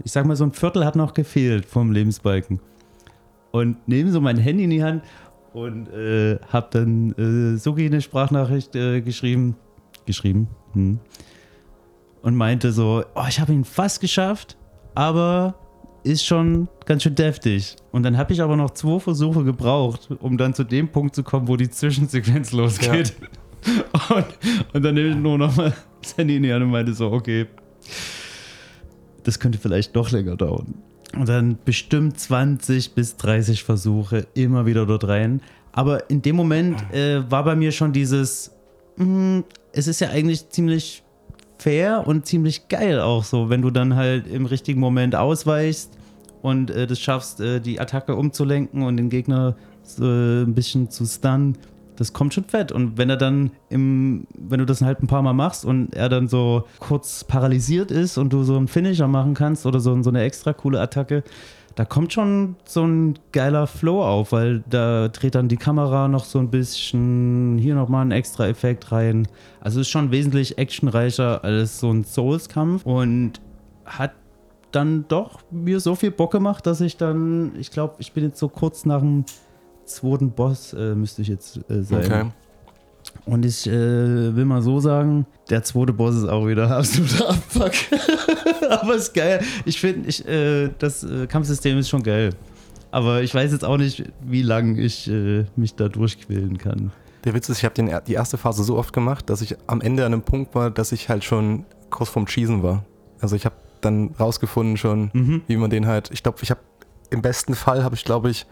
ich 0.03 0.11
sag 0.11 0.25
mal, 0.25 0.35
so 0.35 0.43
ein 0.43 0.51
Viertel 0.51 0.85
hat 0.85 0.95
noch 0.95 1.13
gefehlt 1.13 1.65
vom 1.65 1.91
Lebensbalken 1.91 2.59
und 3.51 3.87
nehme 3.87 4.11
so 4.11 4.19
mein 4.21 4.37
Handy 4.37 4.65
in 4.65 4.69
die 4.69 4.83
Hand 4.83 5.03
und 5.53 5.87
äh, 5.87 6.37
habe 6.49 6.67
dann 6.71 7.11
äh, 7.13 7.57
Suki 7.57 7.85
eine 7.85 8.01
Sprachnachricht 8.01 8.75
äh, 8.75 9.01
geschrieben, 9.01 9.55
geschrieben 10.05 10.49
hm, 10.73 10.99
und 12.21 12.35
meinte 12.35 12.71
so, 12.71 13.03
oh, 13.15 13.23
ich 13.29 13.39
habe 13.39 13.53
ihn 13.53 13.63
fast 13.63 14.01
geschafft, 14.01 14.57
aber 14.93 15.55
ist 16.03 16.25
schon 16.25 16.67
ganz 16.85 17.03
schön 17.03 17.15
deftig. 17.15 17.75
Und 17.91 18.03
dann 18.03 18.17
habe 18.17 18.31
ich 18.31 18.41
aber 18.41 18.55
noch 18.55 18.71
zwei 18.71 18.99
Versuche 18.99 19.43
gebraucht, 19.43 20.09
um 20.19 20.37
dann 20.37 20.53
zu 20.53 20.63
dem 20.63 20.89
Punkt 20.89 21.15
zu 21.15 21.23
kommen, 21.23 21.47
wo 21.47 21.55
die 21.55 21.69
Zwischensequenz 21.69 22.51
losgeht. 22.51 23.15
Und, 24.09 24.25
und 24.73 24.83
dann 24.83 24.93
nehme 24.93 25.09
ich 25.09 25.15
nur 25.15 25.39
noch 25.39 25.55
mal 25.55 25.73
das 26.15 26.17
Handy 26.17 26.37
in 26.37 26.43
die 26.43 26.53
Hand 26.53 26.63
und 26.63 26.71
meinte 26.71 26.93
so, 26.93 27.11
okay, 27.11 27.47
das 29.23 29.39
könnte 29.39 29.57
vielleicht 29.57 29.95
doch 29.95 30.11
länger 30.11 30.35
dauern. 30.35 30.75
Und 31.17 31.29
dann 31.29 31.57
bestimmt 31.63 32.19
20 32.19 32.93
bis 32.93 33.15
30 33.17 33.63
Versuche 33.63 34.27
immer 34.33 34.65
wieder 34.65 34.85
dort 34.85 35.07
rein. 35.07 35.41
Aber 35.71 36.09
in 36.09 36.21
dem 36.21 36.35
Moment 36.35 36.81
äh, 36.93 37.29
war 37.29 37.43
bei 37.43 37.55
mir 37.55 37.71
schon 37.71 37.93
dieses, 37.93 38.51
mh, 38.97 39.43
es 39.71 39.87
ist 39.87 40.01
ja 40.01 40.09
eigentlich 40.09 40.49
ziemlich 40.49 41.03
fair 41.57 42.03
und 42.05 42.25
ziemlich 42.25 42.67
geil 42.67 42.99
auch 42.99 43.23
so, 43.23 43.49
wenn 43.49 43.61
du 43.61 43.71
dann 43.71 43.95
halt 43.95 44.27
im 44.27 44.45
richtigen 44.45 44.79
Moment 44.79 45.15
ausweichst 45.15 45.97
und 46.41 46.69
äh, 46.69 46.85
das 46.85 46.99
schaffst, 46.99 47.39
äh, 47.39 47.59
die 47.59 47.79
Attacke 47.79 48.15
umzulenken 48.15 48.83
und 48.83 48.97
den 48.97 49.09
Gegner 49.09 49.55
so 49.83 50.05
ein 50.05 50.53
bisschen 50.53 50.89
zu 50.89 51.05
stunnen. 51.05 51.57
Das 51.95 52.13
kommt 52.13 52.33
schon 52.33 52.43
fett. 52.43 52.71
Und 52.71 52.97
wenn 52.97 53.09
er 53.09 53.17
dann 53.17 53.51
im, 53.69 54.27
wenn 54.37 54.59
du 54.59 54.65
das 54.65 54.81
halt 54.81 55.01
ein 55.01 55.07
paar 55.07 55.21
Mal 55.21 55.33
machst 55.33 55.65
und 55.65 55.95
er 55.95 56.09
dann 56.09 56.27
so 56.27 56.65
kurz 56.79 57.23
paralysiert 57.23 57.91
ist 57.91 58.17
und 58.17 58.33
du 58.33 58.43
so 58.43 58.57
einen 58.57 58.67
Finisher 58.67 59.07
machen 59.07 59.33
kannst 59.33 59.65
oder 59.65 59.79
so, 59.79 60.01
so 60.01 60.09
eine 60.09 60.21
extra 60.23 60.53
coole 60.53 60.79
Attacke, 60.79 61.23
da 61.75 61.83
kommt 61.83 62.13
schon 62.13 62.55
so 62.63 62.85
ein 62.85 63.19
geiler 63.33 63.67
Flow 63.67 64.01
auf, 64.01 64.31
weil 64.31 64.63
da 64.69 65.09
dreht 65.09 65.35
dann 65.35 65.49
die 65.49 65.57
Kamera 65.57 66.07
noch 66.07 66.23
so 66.23 66.39
ein 66.39 66.49
bisschen, 66.49 67.57
hier 67.57 67.75
nochmal 67.75 68.05
ein 68.05 68.11
extra 68.11 68.47
Effekt 68.47 68.93
rein. 68.93 69.27
Also 69.59 69.81
ist 69.81 69.89
schon 69.89 70.11
wesentlich 70.11 70.57
actionreicher 70.57 71.43
als 71.43 71.79
so 71.79 71.91
ein 71.91 72.05
Souls-Kampf 72.05 72.85
und 72.85 73.41
hat 73.85 74.13
dann 74.71 75.05
doch 75.07 75.39
mir 75.51 75.79
so 75.79 75.95
viel 75.95 76.11
Bock 76.11 76.31
gemacht, 76.31 76.65
dass 76.65 76.81
ich 76.81 76.97
dann, 76.97 77.51
ich 77.59 77.71
glaube, 77.71 77.95
ich 77.99 78.13
bin 78.13 78.23
jetzt 78.23 78.39
so 78.39 78.47
kurz 78.47 78.85
nach 78.85 78.99
dem 78.99 79.25
zweiten 79.85 80.31
Boss, 80.31 80.73
äh, 80.73 80.95
müsste 80.95 81.21
ich 81.21 81.27
jetzt 81.29 81.57
äh, 81.69 81.81
sein. 81.83 82.05
Okay. 82.05 82.25
Und 83.25 83.45
ich 83.45 83.65
äh, 83.67 84.35
will 84.35 84.45
mal 84.45 84.61
so 84.61 84.79
sagen, 84.79 85.25
der 85.49 85.63
zweite 85.63 85.93
Boss 85.93 86.15
ist 86.15 86.25
auch 86.27 86.47
wieder 86.47 86.69
absoluter 86.69 87.29
Abfuck. 87.29 87.71
Aber 88.69 88.95
ist 88.95 89.13
geil. 89.13 89.41
Ich 89.65 89.79
finde, 89.79 90.09
ich, 90.09 90.27
äh, 90.27 90.69
das 90.79 91.03
äh, 91.03 91.27
Kampfsystem 91.27 91.77
ist 91.77 91.89
schon 91.89 92.03
geil. 92.03 92.31
Aber 92.91 93.21
ich 93.21 93.33
weiß 93.33 93.51
jetzt 93.51 93.65
auch 93.65 93.77
nicht, 93.77 94.03
wie 94.21 94.41
lange 94.41 94.79
ich 94.81 95.09
äh, 95.09 95.45
mich 95.55 95.75
da 95.75 95.87
durchquälen 95.89 96.57
kann. 96.57 96.91
Der 97.25 97.33
Witz 97.33 97.49
ist, 97.49 97.57
ich 97.57 97.65
habe 97.65 98.01
die 98.07 98.13
erste 98.13 98.37
Phase 98.37 98.63
so 98.63 98.77
oft 98.77 98.93
gemacht, 98.93 99.29
dass 99.29 99.41
ich 99.41 99.55
am 99.67 99.81
Ende 99.81 100.05
an 100.05 100.13
einem 100.13 100.21
Punkt 100.21 100.53
war, 100.53 100.69
dass 100.69 100.91
ich 100.91 101.09
halt 101.09 101.23
schon 101.23 101.65
kurz 101.89 102.09
vorm 102.09 102.27
Cheesen 102.27 102.61
war. 102.61 102.85
Also 103.19 103.35
ich 103.35 103.45
habe 103.45 103.55
dann 103.81 104.11
rausgefunden 104.19 104.77
schon, 104.77 105.09
Mhm. 105.13 105.41
wie 105.47 105.57
man 105.57 105.69
den 105.69 105.87
halt, 105.87 106.11
ich 106.11 106.21
glaube, 106.23 106.37
ich 106.41 106.51
habe 106.51 106.59
im 107.09 107.21
besten 107.21 107.55
Fall 107.55 107.83
habe 107.83 107.95
ich, 107.95 108.03
glaube 108.03 108.29
ich, 108.29 108.45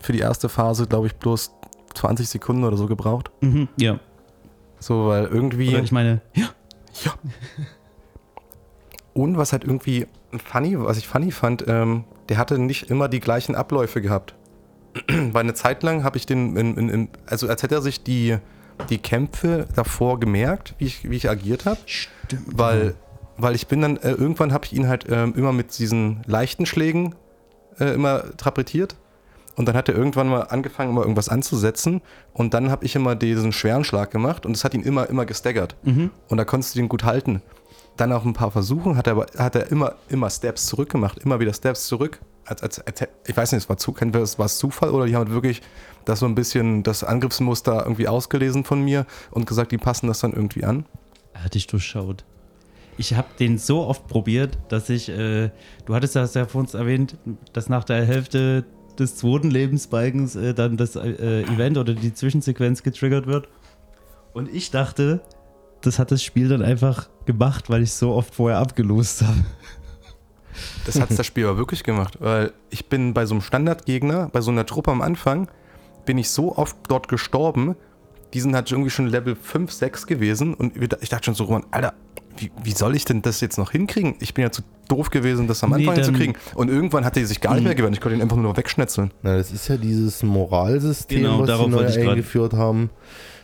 für 0.00 0.12
die 0.12 0.18
erste 0.20 0.48
Phase, 0.48 0.86
glaube 0.86 1.06
ich, 1.06 1.16
bloß 1.16 1.52
20 1.94 2.28
Sekunden 2.28 2.64
oder 2.64 2.76
so 2.76 2.86
gebraucht. 2.86 3.30
Mhm, 3.40 3.68
ja. 3.76 4.00
So, 4.78 5.08
weil 5.08 5.26
irgendwie. 5.26 5.68
Oder 5.70 5.82
ich 5.82 5.92
meine, 5.92 6.22
ja. 6.34 6.48
Ja. 7.04 7.12
Und 9.12 9.36
was 9.36 9.52
halt 9.52 9.64
irgendwie 9.64 10.06
funny, 10.44 10.78
was 10.78 10.98
ich 10.98 11.06
funny 11.06 11.30
fand, 11.30 11.64
ähm, 11.68 12.04
der 12.28 12.38
hatte 12.38 12.58
nicht 12.58 12.90
immer 12.90 13.08
die 13.08 13.20
gleichen 13.20 13.54
Abläufe 13.54 14.00
gehabt. 14.00 14.34
Weil 15.08 15.42
eine 15.42 15.54
Zeit 15.54 15.82
lang 15.82 16.04
habe 16.04 16.16
ich 16.16 16.26
den, 16.26 16.56
in, 16.56 16.76
in, 16.76 16.88
in, 16.88 17.08
also 17.26 17.48
als 17.48 17.62
hätte 17.62 17.76
er 17.76 17.82
sich 17.82 18.02
die, 18.02 18.38
die 18.88 18.98
Kämpfe 18.98 19.68
davor 19.74 20.18
gemerkt, 20.20 20.74
wie 20.78 20.86
ich, 20.86 21.10
wie 21.10 21.16
ich 21.16 21.28
agiert 21.28 21.64
habe. 21.64 21.80
Stimmt. 21.86 22.46
Weil, 22.46 22.94
weil 23.36 23.54
ich 23.54 23.66
bin 23.66 23.80
dann, 23.80 23.96
äh, 23.98 24.12
irgendwann 24.12 24.52
habe 24.52 24.64
ich 24.64 24.72
ihn 24.72 24.88
halt 24.88 25.06
ähm, 25.08 25.34
immer 25.36 25.52
mit 25.52 25.78
diesen 25.78 26.22
leichten 26.26 26.66
Schlägen 26.66 27.14
äh, 27.78 27.94
immer 27.94 28.36
trapetiert. 28.36 28.96
Und 29.56 29.66
dann 29.66 29.76
hat 29.76 29.88
er 29.88 29.96
irgendwann 29.96 30.28
mal 30.28 30.42
angefangen, 30.42 30.90
immer 30.90 31.02
irgendwas 31.02 31.28
anzusetzen. 31.28 32.02
Und 32.32 32.54
dann 32.54 32.70
habe 32.70 32.84
ich 32.84 32.96
immer 32.96 33.14
diesen 33.14 33.52
schweren 33.52 33.84
Schlag 33.84 34.10
gemacht 34.10 34.46
und 34.46 34.56
es 34.56 34.64
hat 34.64 34.74
ihn 34.74 34.82
immer, 34.82 35.08
immer 35.08 35.26
gestaggert. 35.26 35.76
Mhm. 35.82 36.10
Und 36.28 36.38
da 36.38 36.44
konntest 36.44 36.74
du 36.74 36.78
den 36.78 36.88
gut 36.88 37.04
halten. 37.04 37.42
Dann 37.96 38.12
auch 38.12 38.24
ein 38.24 38.32
paar 38.32 38.50
Versuchen 38.50 38.96
hat 38.96 39.06
er, 39.06 39.14
aber, 39.14 39.26
hat 39.36 39.54
er 39.56 39.70
immer, 39.70 39.94
immer 40.08 40.30
Steps 40.30 40.66
zurück 40.66 40.90
gemacht, 40.90 41.18
immer 41.18 41.40
wieder 41.40 41.52
Steps 41.52 41.86
zurück. 41.86 42.20
Als, 42.46 42.62
als, 42.62 42.80
als, 42.80 43.02
ich 43.26 43.36
weiß 43.36 43.52
nicht, 43.52 43.64
es 43.64 43.68
war, 43.68 43.76
zu, 43.76 43.94
es 43.94 44.38
war 44.38 44.46
es 44.46 44.58
Zufall 44.58 44.90
oder 44.90 45.06
die 45.06 45.14
haben 45.14 45.30
wirklich 45.30 45.60
das 46.04 46.20
so 46.20 46.26
ein 46.26 46.34
bisschen 46.34 46.82
das 46.82 47.04
Angriffsmuster 47.04 47.82
irgendwie 47.82 48.08
ausgelesen 48.08 48.64
von 48.64 48.82
mir 48.82 49.06
und 49.30 49.46
gesagt, 49.46 49.72
die 49.72 49.78
passen 49.78 50.06
das 50.06 50.20
dann 50.20 50.32
irgendwie 50.32 50.64
an. 50.64 50.86
Er 51.34 51.44
hat 51.44 51.54
dich 51.54 51.66
durchschaut. 51.66 52.24
Ich 52.96 53.14
habe 53.14 53.28
den 53.38 53.58
so 53.58 53.86
oft 53.86 54.06
probiert, 54.08 54.58
dass 54.68 54.90
ich, 54.90 55.08
äh, 55.08 55.50
du 55.84 55.94
hattest 55.94 56.16
das 56.16 56.34
ja 56.34 56.46
vor 56.46 56.60
uns 56.60 56.74
erwähnt, 56.74 57.16
dass 57.52 57.68
nach 57.68 57.84
der 57.84 58.04
Hälfte 58.04 58.64
des 58.98 59.16
zweiten 59.16 59.50
Lebensbalkens 59.50 60.36
äh, 60.36 60.54
dann 60.54 60.76
das 60.76 60.96
äh, 60.96 61.42
Event 61.42 61.78
oder 61.78 61.94
die 61.94 62.12
Zwischensequenz 62.12 62.82
getriggert 62.82 63.26
wird. 63.26 63.48
Und 64.32 64.52
ich 64.52 64.70
dachte, 64.70 65.20
das 65.80 65.98
hat 65.98 66.10
das 66.10 66.22
Spiel 66.22 66.48
dann 66.48 66.62
einfach 66.62 67.08
gemacht, 67.26 67.70
weil 67.70 67.82
ich 67.82 67.92
so 67.92 68.12
oft 68.12 68.34
vorher 68.34 68.58
abgelost 68.58 69.22
habe. 69.22 69.44
Das 70.84 71.00
hat 71.00 71.16
das 71.16 71.26
Spiel 71.26 71.46
aber 71.46 71.58
wirklich 71.58 71.84
gemacht, 71.84 72.18
weil 72.20 72.52
ich 72.70 72.86
bin 72.86 73.14
bei 73.14 73.24
so 73.24 73.34
einem 73.34 73.40
Standardgegner, 73.40 74.28
bei 74.32 74.40
so 74.40 74.50
einer 74.50 74.66
Truppe 74.66 74.90
am 74.90 75.00
Anfang, 75.00 75.48
bin 76.04 76.18
ich 76.18 76.30
so 76.30 76.56
oft 76.56 76.76
dort 76.88 77.08
gestorben, 77.08 77.76
die 78.34 78.40
sind 78.40 78.54
halt 78.54 78.70
irgendwie 78.70 78.90
schon 78.90 79.06
Level 79.06 79.36
5, 79.36 79.70
6 79.70 80.06
gewesen 80.06 80.54
und 80.54 80.76
ich 80.76 81.08
dachte 81.08 81.24
schon 81.24 81.34
so, 81.34 81.44
Roman, 81.44 81.64
Alter, 81.70 81.94
wie, 82.38 82.50
wie 82.62 82.72
soll 82.72 82.96
ich 82.96 83.04
denn 83.04 83.22
das 83.22 83.40
jetzt 83.40 83.58
noch 83.58 83.70
hinkriegen? 83.72 84.14
Ich 84.20 84.34
bin 84.34 84.42
ja 84.42 84.50
zu 84.50 84.62
doof 84.88 85.10
gewesen, 85.10 85.46
das 85.46 85.62
am 85.62 85.70
Nee, 85.70 85.76
Anfang 85.86 85.94
Mhm. 85.94 85.96
hinzukriegen. 86.04 86.36
Und 86.54 86.68
irgendwann 86.70 87.04
hat 87.04 87.16
er 87.16 87.26
sich 87.26 87.40
gar 87.40 87.54
nicht 87.54 87.64
mehr 87.64 87.74
gewöhnt, 87.74 87.94
ich 87.96 88.00
konnte 88.00 88.16
ihn 88.16 88.22
einfach 88.22 88.36
nur 88.36 88.56
wegschnetzeln. 88.56 89.10
Na, 89.22 89.36
das 89.36 89.52
ist 89.52 89.68
ja 89.68 89.76
dieses 89.76 90.22
Moralsystem, 90.22 91.22
Genau, 91.22 91.40
was 91.46 91.58
sie 91.58 91.68
neu 91.68 92.10
eingeführt 92.10 92.52
haben, 92.54 92.90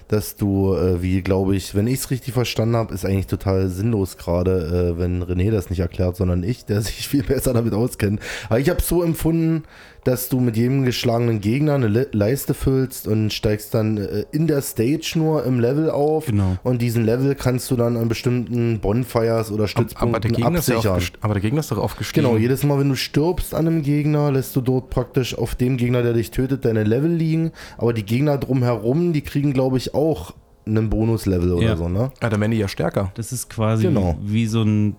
dass 0.08 0.36
du, 0.36 0.74
äh, 0.74 1.02
wie 1.02 1.20
glaube 1.22 1.56
ich, 1.56 1.74
wenn 1.74 1.86
ich 1.88 1.94
es 2.00 2.10
richtig 2.10 2.32
verstanden 2.34 2.76
habe, 2.76 2.94
ist 2.94 3.04
eigentlich 3.04 3.26
total 3.26 3.68
sinnlos 3.68 4.16
gerade, 4.16 4.94
äh, 4.96 4.98
wenn 5.00 5.22
René 5.22 5.50
das 5.50 5.68
nicht 5.70 5.80
erklärt, 5.80 6.16
sondern 6.16 6.42
ich, 6.44 6.64
der 6.64 6.80
sich 6.82 7.08
viel 7.08 7.22
besser 7.24 7.52
damit 7.54 7.74
auskennt. 7.74 8.20
Aber 8.48 8.60
ich 8.60 8.70
habe 8.70 8.78
es 8.80 8.88
so 8.88 9.02
empfunden, 9.02 9.64
dass 10.06 10.28
du 10.28 10.38
mit 10.40 10.56
jedem 10.56 10.84
geschlagenen 10.84 11.40
Gegner 11.40 11.74
eine 11.74 11.88
Le 11.88 12.06
Leiste 12.12 12.54
füllst 12.54 13.08
und 13.08 13.32
steigst 13.32 13.74
dann 13.74 13.96
äh, 13.98 14.24
in 14.32 14.46
der 14.46 14.62
Stage 14.62 15.14
nur 15.16 15.44
im 15.44 15.58
Level 15.58 15.90
auf. 15.90 16.26
Genau. 16.26 16.56
Und 16.62 16.80
diesen 16.80 17.04
Level 17.04 17.34
kannst 17.34 17.70
du 17.70 17.76
dann 17.76 17.96
an 17.96 18.08
bestimmten 18.08 18.78
Bonfires 18.80 19.50
oder 19.50 19.54
Aber 19.54 19.62
der, 19.64 19.68
Stützpunkten 19.68 20.32
Gegner 20.32 20.58
ist 20.58 20.68
ja 20.68 20.76
absichern. 20.76 21.18
aber 21.20 21.34
der 21.34 21.40
Gegner 21.42 21.60
ist 21.60 21.70
doch 21.72 21.78
aufgestiegen. 21.78 22.24
Genau, 22.26 22.38
jedes 22.38 22.62
Mal, 22.62 22.78
wenn 22.78 22.88
du 22.88 22.94
stirbst 22.94 23.54
an 23.54 23.66
einem 23.66 23.82
Gegner, 23.82 24.30
lässt 24.30 24.54
du 24.54 24.60
dort 24.60 24.90
praktisch 24.90 25.36
auf 25.36 25.54
dem 25.56 25.76
Gegner, 25.76 26.02
der 26.02 26.12
dich 26.12 26.30
tötet, 26.30 26.64
deine 26.64 26.84
Level 26.84 27.10
liegen. 27.10 27.50
Aber 27.76 27.92
die 27.92 28.04
Gegner 28.04 28.38
drumherum, 28.38 29.12
die 29.12 29.22
kriegen, 29.22 29.52
glaube 29.52 29.76
ich, 29.78 29.94
auch 29.94 30.34
einen 30.66 30.88
Bonuslevel 30.90 31.52
oder 31.52 31.66
Ja. 31.66 31.76
so, 31.76 31.88
ne? 31.88 32.12
Ja, 32.22 32.28
dann 32.28 32.40
werden 32.40 32.52
die 32.52 32.58
ja 32.58 32.68
stärker. 32.68 33.10
Das 33.14 33.32
ist 33.32 33.50
quasi 33.50 33.84
Genau. 33.88 34.16
wie, 34.22 34.46
so 34.46 34.62
ein, 34.62 34.96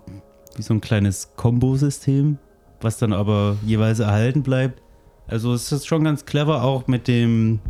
wie 0.56 0.62
so 0.62 0.74
ein 0.74 0.80
kleines 0.80 1.30
Kombosystem, 1.36 2.38
was 2.80 2.98
dann 2.98 3.12
aber 3.12 3.56
jeweils 3.64 4.00
erhalten 4.00 4.42
bleibt. 4.42 4.82
Also 5.28 5.52
es 5.52 5.70
ist 5.72 5.86
schon 5.86 6.04
ganz 6.04 6.24
clever 6.24 6.62
auch 6.64 6.86
mit 6.86 7.06
dem 7.06 7.60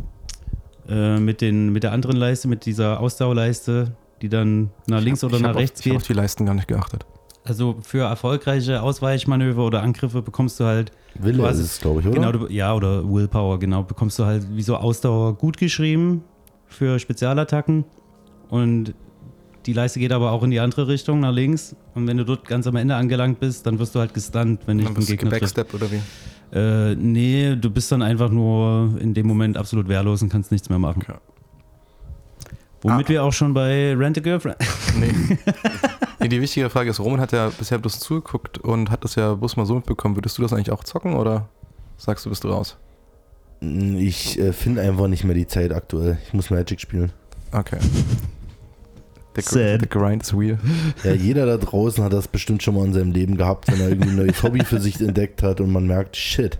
äh, 0.87 1.19
mit, 1.19 1.41
den, 1.41 1.69
mit 1.71 1.83
der 1.83 1.91
anderen 1.91 2.15
Leiste, 2.17 2.47
mit 2.47 2.65
dieser 2.65 2.99
Ausdauerleiste, 2.99 3.91
die 4.21 4.29
dann 4.29 4.71
nach 4.87 5.01
links 5.01 5.23
oder 5.23 5.35
ich 5.37 5.41
nach 5.43 5.49
hab 5.49 5.57
rechts 5.57 5.79
auf, 5.81 5.85
Ich 5.85 5.91
habe 5.91 5.97
geht. 5.97 6.01
auf 6.03 6.07
die 6.07 6.13
Leisten 6.13 6.45
gar 6.45 6.55
nicht 6.55 6.67
geachtet. 6.67 7.05
Also 7.43 7.77
für 7.81 7.99
erfolgreiche 8.03 8.81
Ausweichmanöver 8.81 9.65
oder 9.65 9.81
Angriffe 9.81 10.21
bekommst 10.21 10.59
du 10.59 10.65
halt 10.65 10.91
Wille 11.15 11.47
ist 11.49 11.57
es- 11.59 11.65
es, 11.73 11.79
glaube 11.81 12.01
ich, 12.01 12.07
oder? 12.07 12.15
Genau, 12.15 12.31
du, 12.31 12.47
ja, 12.47 12.73
oder 12.73 13.03
Willpower, 13.09 13.59
genau. 13.59 13.83
Bekommst 13.83 14.19
du 14.19 14.25
halt 14.25 14.45
wie 14.55 14.61
so 14.61 14.75
Ausdauer 14.75 15.35
gut 15.35 15.57
geschrieben 15.57 16.23
für 16.67 16.97
Spezialattacken. 16.99 17.85
Und 18.49 18.93
die 19.65 19.73
Leiste 19.73 19.99
geht 19.99 20.11
aber 20.11 20.31
auch 20.31 20.43
in 20.43 20.51
die 20.51 20.59
andere 20.59 20.87
Richtung, 20.87 21.19
nach 21.19 21.31
links. 21.33 21.75
Und 21.95 22.07
wenn 22.07 22.17
du 22.17 22.23
dort 22.25 22.47
ganz 22.47 22.65
am 22.67 22.75
Ende 22.75 22.95
angelangt 22.95 23.39
bist, 23.39 23.65
dann 23.65 23.77
wirst 23.79 23.93
du 23.95 23.99
halt 23.99 24.13
gestunt, 24.13 24.61
wenn 24.65 24.77
bist 24.77 25.09
du 25.09 25.15
Gegner 25.15 25.29
trifft. 25.31 25.55
gebacksteppt 25.55 25.73
oder 25.73 25.87
wie? 25.91 26.01
Äh, 26.57 26.95
nee, 26.95 27.55
du 27.55 27.69
bist 27.69 27.91
dann 27.91 28.01
einfach 28.01 28.29
nur 28.29 28.95
in 28.99 29.13
dem 29.13 29.27
Moment 29.27 29.57
absolut 29.57 29.87
wehrlos 29.87 30.21
und 30.21 30.29
kannst 30.29 30.51
nichts 30.51 30.69
mehr 30.69 30.79
machen. 30.79 31.03
Okay. 31.07 31.17
Womit 32.81 33.05
Ah. 33.07 33.09
wir 33.09 33.23
auch 33.25 33.33
schon 33.33 33.53
bei 33.53 33.93
Rent 33.93 34.17
a 34.17 34.21
Girlfriend. 34.21 34.55
Nee. 34.99 35.37
nee, 36.19 36.27
die 36.29 36.41
wichtige 36.41 36.69
Frage 36.69 36.89
ist, 36.89 36.99
Roman 36.99 37.19
hat 37.19 37.33
ja 37.33 37.49
bisher 37.49 37.77
bloß 37.77 37.99
zugeguckt 37.99 38.57
und 38.57 38.89
hat 38.89 39.03
das 39.03 39.15
ja 39.15 39.35
bloß 39.35 39.57
mal 39.57 39.65
so 39.65 39.75
mitbekommen. 39.75 40.15
Würdest 40.15 40.37
du 40.37 40.41
das 40.41 40.53
eigentlich 40.53 40.71
auch 40.71 40.83
zocken 40.85 41.13
oder 41.13 41.49
sagst 41.97 42.25
du, 42.25 42.29
bist 42.29 42.43
du 42.45 42.47
raus? 42.49 42.77
Ich 43.61 44.39
äh, 44.39 44.53
finde 44.53 44.81
einfach 44.81 45.07
nicht 45.09 45.25
mehr 45.25 45.35
die 45.35 45.45
Zeit 45.45 45.73
aktuell. 45.73 46.17
Ich 46.25 46.33
muss 46.33 46.49
Magic 46.49 46.79
spielen. 46.79 47.11
Okay. 47.51 47.77
Der, 49.35 49.43
Sad. 49.43 49.81
Der 49.81 49.87
Grind 49.87 50.23
is 50.23 50.33
real. 50.33 50.57
Ja, 51.03 51.13
jeder 51.13 51.45
da 51.45 51.57
draußen 51.57 52.03
hat 52.03 52.13
das 52.13 52.27
bestimmt 52.27 52.63
schon 52.63 52.75
mal 52.75 52.85
in 52.85 52.93
seinem 52.93 53.11
Leben 53.11 53.37
gehabt, 53.37 53.71
wenn 53.71 53.79
er 53.79 53.89
irgendwie 53.89 54.09
ein 54.09 54.15
neues 54.15 54.41
Hobby 54.43 54.63
für 54.63 54.79
sich 54.79 54.99
entdeckt 54.99 55.43
hat 55.43 55.61
und 55.61 55.71
man 55.71 55.87
merkt, 55.87 56.17
shit. 56.17 56.59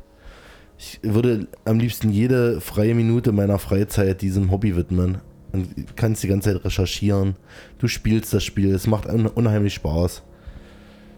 Ich 0.78 1.00
würde 1.04 1.48
am 1.66 1.80
liebsten 1.80 2.10
jede 2.10 2.62
freie 2.62 2.96
Minute 2.96 3.34
meiner 3.34 3.60
Freizeit 3.60 4.22
diesem 4.22 4.50
Hobby 4.50 4.76
widmen. 4.76 5.18
Und 5.52 5.68
kannst 5.98 6.24
die 6.24 6.28
ganze 6.28 6.54
Zeit 6.54 6.64
recherchieren. 6.64 7.36
Du 7.80 7.88
spielst 7.88 8.34
das 8.34 8.44
Spiel, 8.44 8.74
es 8.74 8.86
macht 8.88 9.08
un 9.08 9.26
unheimlich 9.26 9.74
Spaß. 9.74 10.22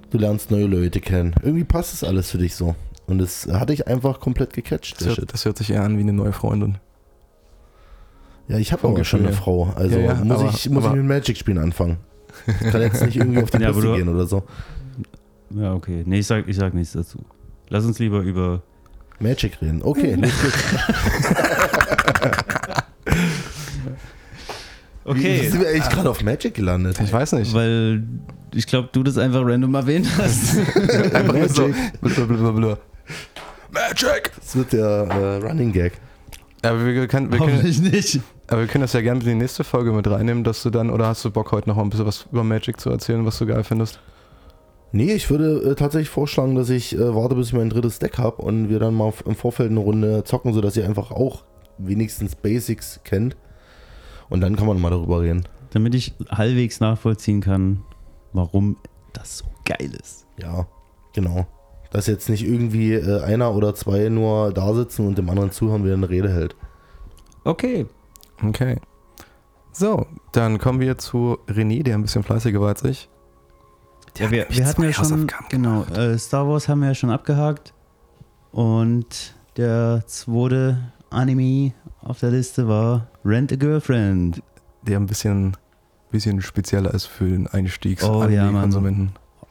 Du 0.09 0.17
lernst 0.17 0.51
neue 0.51 0.65
Leute 0.65 0.99
kennen. 0.99 1.35
Irgendwie 1.43 1.65
passt 1.65 1.93
es 1.93 2.03
alles 2.03 2.31
für 2.31 2.37
dich 2.37 2.55
so. 2.55 2.75
Und 3.07 3.17
das 3.19 3.47
hatte 3.51 3.73
ich 3.73 3.87
einfach 3.87 4.19
komplett 4.19 4.53
gecatcht. 4.53 5.01
Das 5.01 5.17
hört, 5.17 5.33
das 5.33 5.45
hört 5.45 5.57
sich 5.57 5.69
eher 5.69 5.83
an 5.83 5.97
wie 5.97 6.01
eine 6.01 6.13
neue 6.13 6.31
Freundin. 6.31 6.77
Ja, 8.51 8.57
ich 8.57 8.71
habe 8.73 8.87
aber 8.87 9.03
schon 9.03 9.21
eine. 9.25 9.33
Frau. 9.33 9.71
Also 9.75 9.97
Ja, 9.97 10.05
ja, 10.05 10.13
muss, 10.23 10.39
aber- 10.39 10.49
ich, 10.53 10.69
muss 10.69 10.85
ich 10.85 10.91
mit 10.91 11.05
Magic 11.05 11.37
spielen 11.37 11.57
anfangen. 11.57 11.97
Ich 12.61 12.71
kann 12.71 12.81
jetzt 12.81 13.03
nicht 13.05 13.17
irgendwie 13.17 13.41
auf 13.43 13.51
die 13.51 13.57
Ja, 13.61 13.71
Piste 13.71 13.93
gehen 13.95 14.07
oder 14.09 14.25
so. 14.25 14.43
Ja, 15.51 15.73
okay. 15.73 16.03
Nee, 16.05 16.19
ich 16.19 16.27
sag, 16.27 16.47
ich 16.47 16.55
sag 16.55 16.73
nichts 16.73 16.93
dazu. 16.93 17.19
Lass 17.69 17.85
uns 17.85 17.99
lieber 17.99 18.19
über. 18.21 18.61
Magic 19.19 19.61
reden. 19.61 19.81
Okay, 19.83 20.15
los 20.15 20.31
geht's. 20.41 20.65
Wie 25.03 25.09
Okay, 25.09 25.49
sind 25.49 25.61
wir 25.61 25.69
eigentlich 25.69 25.89
gerade 25.89 26.09
auf 26.09 26.23
Magic 26.23 26.53
gelandet? 26.53 26.99
Ich 27.03 27.11
weiß 27.11 27.33
nicht. 27.33 27.53
weil 27.53 28.03
ich 28.53 28.67
glaube, 28.67 28.89
du 28.91 29.03
das 29.03 29.17
einfach 29.17 29.41
random 29.43 29.73
erwähnt 29.75 30.07
hast. 30.17 30.57
Einfach 31.13 31.33
nur 31.33 31.49
so. 31.49 31.71
Blablabla. 32.01 32.77
Magic! 33.71 34.31
Das 34.35 34.55
wird 34.55 34.73
der 34.73 35.07
äh, 35.09 35.35
Running 35.47 35.71
Gag. 35.71 35.93
Aber 36.61 36.85
wir 36.85 37.07
können, 37.07 37.31
wir, 37.31 37.39
können, 37.39 37.53
Hoffentlich 37.53 37.81
nicht. 37.81 38.19
Aber 38.51 38.61
wir 38.61 38.67
können 38.67 38.81
das 38.81 38.91
ja 38.91 38.99
gerne 38.99 39.21
in 39.21 39.25
die 39.25 39.35
nächste 39.35 39.63
Folge 39.63 39.93
mit 39.93 40.09
reinnehmen, 40.09 40.43
dass 40.43 40.61
du 40.61 40.69
dann, 40.69 40.89
oder 40.89 41.07
hast 41.07 41.23
du 41.23 41.31
Bock 41.31 41.53
heute 41.53 41.69
noch 41.69 41.77
mal 41.77 41.83
ein 41.83 41.89
bisschen 41.89 42.05
was 42.05 42.27
über 42.29 42.43
Magic 42.43 42.81
zu 42.81 42.89
erzählen, 42.89 43.25
was 43.25 43.39
du 43.39 43.45
geil 43.45 43.63
findest? 43.63 44.01
Nee, 44.91 45.13
ich 45.13 45.29
würde 45.29 45.71
äh, 45.71 45.75
tatsächlich 45.75 46.09
vorschlagen, 46.09 46.55
dass 46.55 46.69
ich 46.69 46.93
äh, 46.93 47.15
warte, 47.15 47.35
bis 47.35 47.47
ich 47.47 47.53
mein 47.53 47.69
drittes 47.69 47.99
Deck 47.99 48.17
habe 48.17 48.41
und 48.41 48.67
wir 48.67 48.79
dann 48.79 48.93
mal 48.93 49.13
im 49.25 49.35
Vorfeld 49.35 49.71
eine 49.71 49.79
Runde 49.79 50.25
zocken, 50.25 50.53
sodass 50.53 50.75
ihr 50.75 50.85
einfach 50.85 51.11
auch 51.11 51.45
wenigstens 51.77 52.35
Basics 52.35 52.99
kennt. 53.05 53.37
Und 54.29 54.41
dann 54.41 54.57
kann 54.57 54.67
man 54.67 54.81
mal 54.81 54.89
darüber 54.89 55.21
reden. 55.21 55.47
Damit 55.69 55.95
ich 55.95 56.13
halbwegs 56.29 56.81
nachvollziehen 56.81 57.39
kann, 57.39 57.83
warum 58.33 58.75
das 59.13 59.37
so 59.37 59.45
geil 59.63 59.93
ist. 59.97 60.25
Ja, 60.41 60.67
genau. 61.13 61.47
Dass 61.91 62.05
jetzt 62.07 62.27
nicht 62.27 62.45
irgendwie 62.45 62.95
äh, 62.95 63.21
einer 63.21 63.55
oder 63.55 63.73
zwei 63.75 64.09
nur 64.09 64.51
da 64.51 64.73
sitzen 64.73 65.07
und 65.07 65.17
dem 65.17 65.29
anderen 65.29 65.51
zuhören, 65.51 65.85
wie 65.85 65.89
er 65.89 65.93
eine 65.93 66.09
Rede 66.09 66.29
hält. 66.29 66.57
Okay. 67.45 67.85
Okay. 68.43 68.79
So, 69.71 70.05
dann 70.31 70.57
kommen 70.57 70.79
wir 70.79 70.97
zu 70.97 71.37
René, 71.47 71.83
der 71.83 71.95
ein 71.95 72.01
bisschen 72.01 72.23
fleißiger 72.23 72.59
war 72.59 72.69
als 72.69 72.83
ich. 72.83 73.09
Ja, 74.17 74.29
wir, 74.29 74.47
wir 74.49 74.65
hatten 74.65 74.83
ja 74.83 74.91
schon, 74.91 75.27
genau, 75.49 75.83
äh, 75.85 76.17
Star 76.17 76.47
Wars 76.47 76.67
haben 76.67 76.81
wir 76.81 76.89
ja 76.89 76.95
schon 76.95 77.09
abgehakt. 77.09 77.73
Und 78.51 79.35
der 79.55 80.03
zweite 80.07 80.91
Anime 81.09 81.73
auf 82.01 82.19
der 82.19 82.31
Liste 82.31 82.67
war 82.67 83.07
Rent 83.23 83.53
a 83.53 83.55
Girlfriend. 83.55 84.43
Der 84.81 84.97
ein 84.99 85.05
bisschen, 85.05 85.55
bisschen 86.09 86.41
spezieller 86.41 86.93
ist 86.93 87.05
für 87.05 87.27
den 87.27 87.47
Einstiegs 87.47 88.03
Oh, 88.03 88.25
ja. 88.25 88.49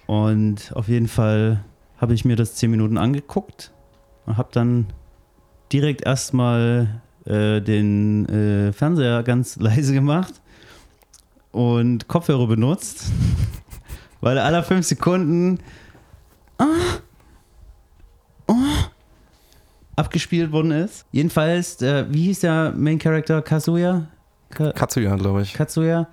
Und 0.07 0.73
auf 0.75 0.89
jeden 0.89 1.09
Fall 1.09 1.65
habe 1.99 2.15
ich 2.15 2.25
mir 2.25 2.37
das 2.37 2.57
10 2.57 2.71
Minuten 2.71 2.99
angeguckt 2.99 3.73
und 4.27 4.37
habe 4.37 4.49
dann 4.53 4.87
direkt 5.73 6.03
erstmal 6.03 7.01
äh, 7.25 7.61
den 7.61 8.29
äh, 8.29 8.73
Fernseher 8.73 9.23
ganz 9.23 9.57
leise 9.61 9.93
gemacht 9.93 10.41
und 11.53 12.09
Kopfhörer 12.09 12.47
benutzt, 12.47 13.07
weil 14.21 14.39
alle 14.39 14.63
fünf 14.63 14.87
Sekunden 14.87 15.59
ah, 16.59 16.67
oh, 18.47 18.55
abgespielt 19.97 20.53
worden 20.53 20.71
ist. 20.71 21.07
Jedenfalls, 21.13 21.77
der, 21.77 22.13
wie 22.13 22.25
hieß 22.25 22.41
der 22.41 22.73
Main 22.77 22.99
Character? 22.99 23.43
Kazuya? 23.43 24.07
Ka 24.51 24.73
Katsuya, 24.73 25.15
glaube 25.17 25.43
ich. 25.43 25.53
Katsuya 25.53 26.09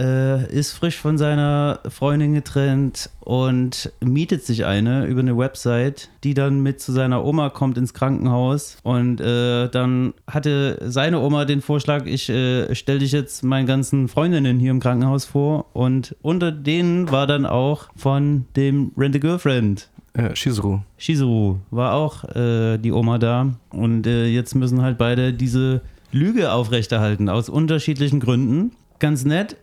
äh, 0.00 0.50
ist 0.50 0.72
frisch 0.72 0.96
von 0.96 1.18
seiner 1.18 1.80
Freundin 1.88 2.32
getrennt 2.32 3.10
und 3.20 3.92
mietet 4.00 4.44
sich 4.44 4.64
eine 4.64 5.04
über 5.04 5.20
eine 5.20 5.36
Website, 5.36 6.08
die 6.24 6.32
dann 6.34 6.60
mit 6.60 6.80
zu 6.80 6.92
seiner 6.92 7.24
Oma 7.24 7.50
kommt 7.50 7.76
ins 7.76 7.92
Krankenhaus. 7.92 8.78
Und 8.82 9.20
äh, 9.20 9.68
dann 9.68 10.14
hatte 10.26 10.78
seine 10.86 11.20
Oma 11.20 11.44
den 11.44 11.60
Vorschlag, 11.60 12.06
ich 12.06 12.30
äh, 12.30 12.74
stelle 12.74 13.00
dich 13.00 13.12
jetzt 13.12 13.44
meinen 13.44 13.66
ganzen 13.66 14.08
Freundinnen 14.08 14.58
hier 14.58 14.70
im 14.70 14.80
Krankenhaus 14.80 15.26
vor. 15.26 15.66
Und 15.74 16.16
unter 16.22 16.50
denen 16.50 17.10
war 17.10 17.26
dann 17.26 17.44
auch 17.44 17.88
von 17.94 18.46
dem 18.56 18.92
Rent 18.96 19.16
a 19.16 19.18
Girlfriend 19.18 19.88
Äh, 20.14 20.34
Shizuru. 20.34 20.80
Shizuru 20.96 21.58
war 21.70 21.94
auch 21.94 22.24
äh, 22.34 22.78
die 22.78 22.90
Oma 22.90 23.18
da 23.18 23.54
und 23.70 24.06
äh, 24.06 24.26
jetzt 24.26 24.54
müssen 24.54 24.82
halt 24.82 24.98
beide 24.98 25.32
diese 25.32 25.82
Lüge 26.10 26.52
aufrechterhalten 26.52 27.28
aus 27.28 27.48
unterschiedlichen 27.48 28.18
Gründen. 28.18 28.72
Ganz 28.98 29.24
nett. 29.24 29.56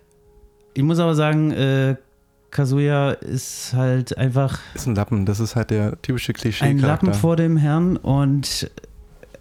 Ich 0.78 0.84
muss 0.84 1.00
aber 1.00 1.16
sagen, 1.16 1.50
äh, 1.50 1.96
Kazuya 2.52 3.10
ist 3.14 3.74
halt 3.74 4.16
einfach 4.16 4.60
Ist 4.76 4.86
ein 4.86 4.94
Lappen. 4.94 5.26
Das 5.26 5.40
ist 5.40 5.56
halt 5.56 5.72
der 5.72 6.00
typische 6.04 6.34
klischee 6.34 6.66
ein 6.66 6.78
Lappen 6.78 7.16
vor 7.16 7.36
dem 7.36 7.58
Herrn 7.58 7.98
und 7.98 8.70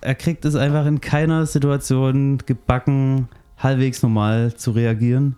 er 0.01 0.15
kriegt 0.15 0.47
es 0.47 0.57
einfach 0.57 0.87
in 0.87 1.03
keiner 1.03 1.45
Situation 1.45 2.39
gebacken, 2.47 3.29
halbwegs 3.59 4.03
normal 4.03 4.55
zu 4.55 4.71
reagieren. 4.71 5.37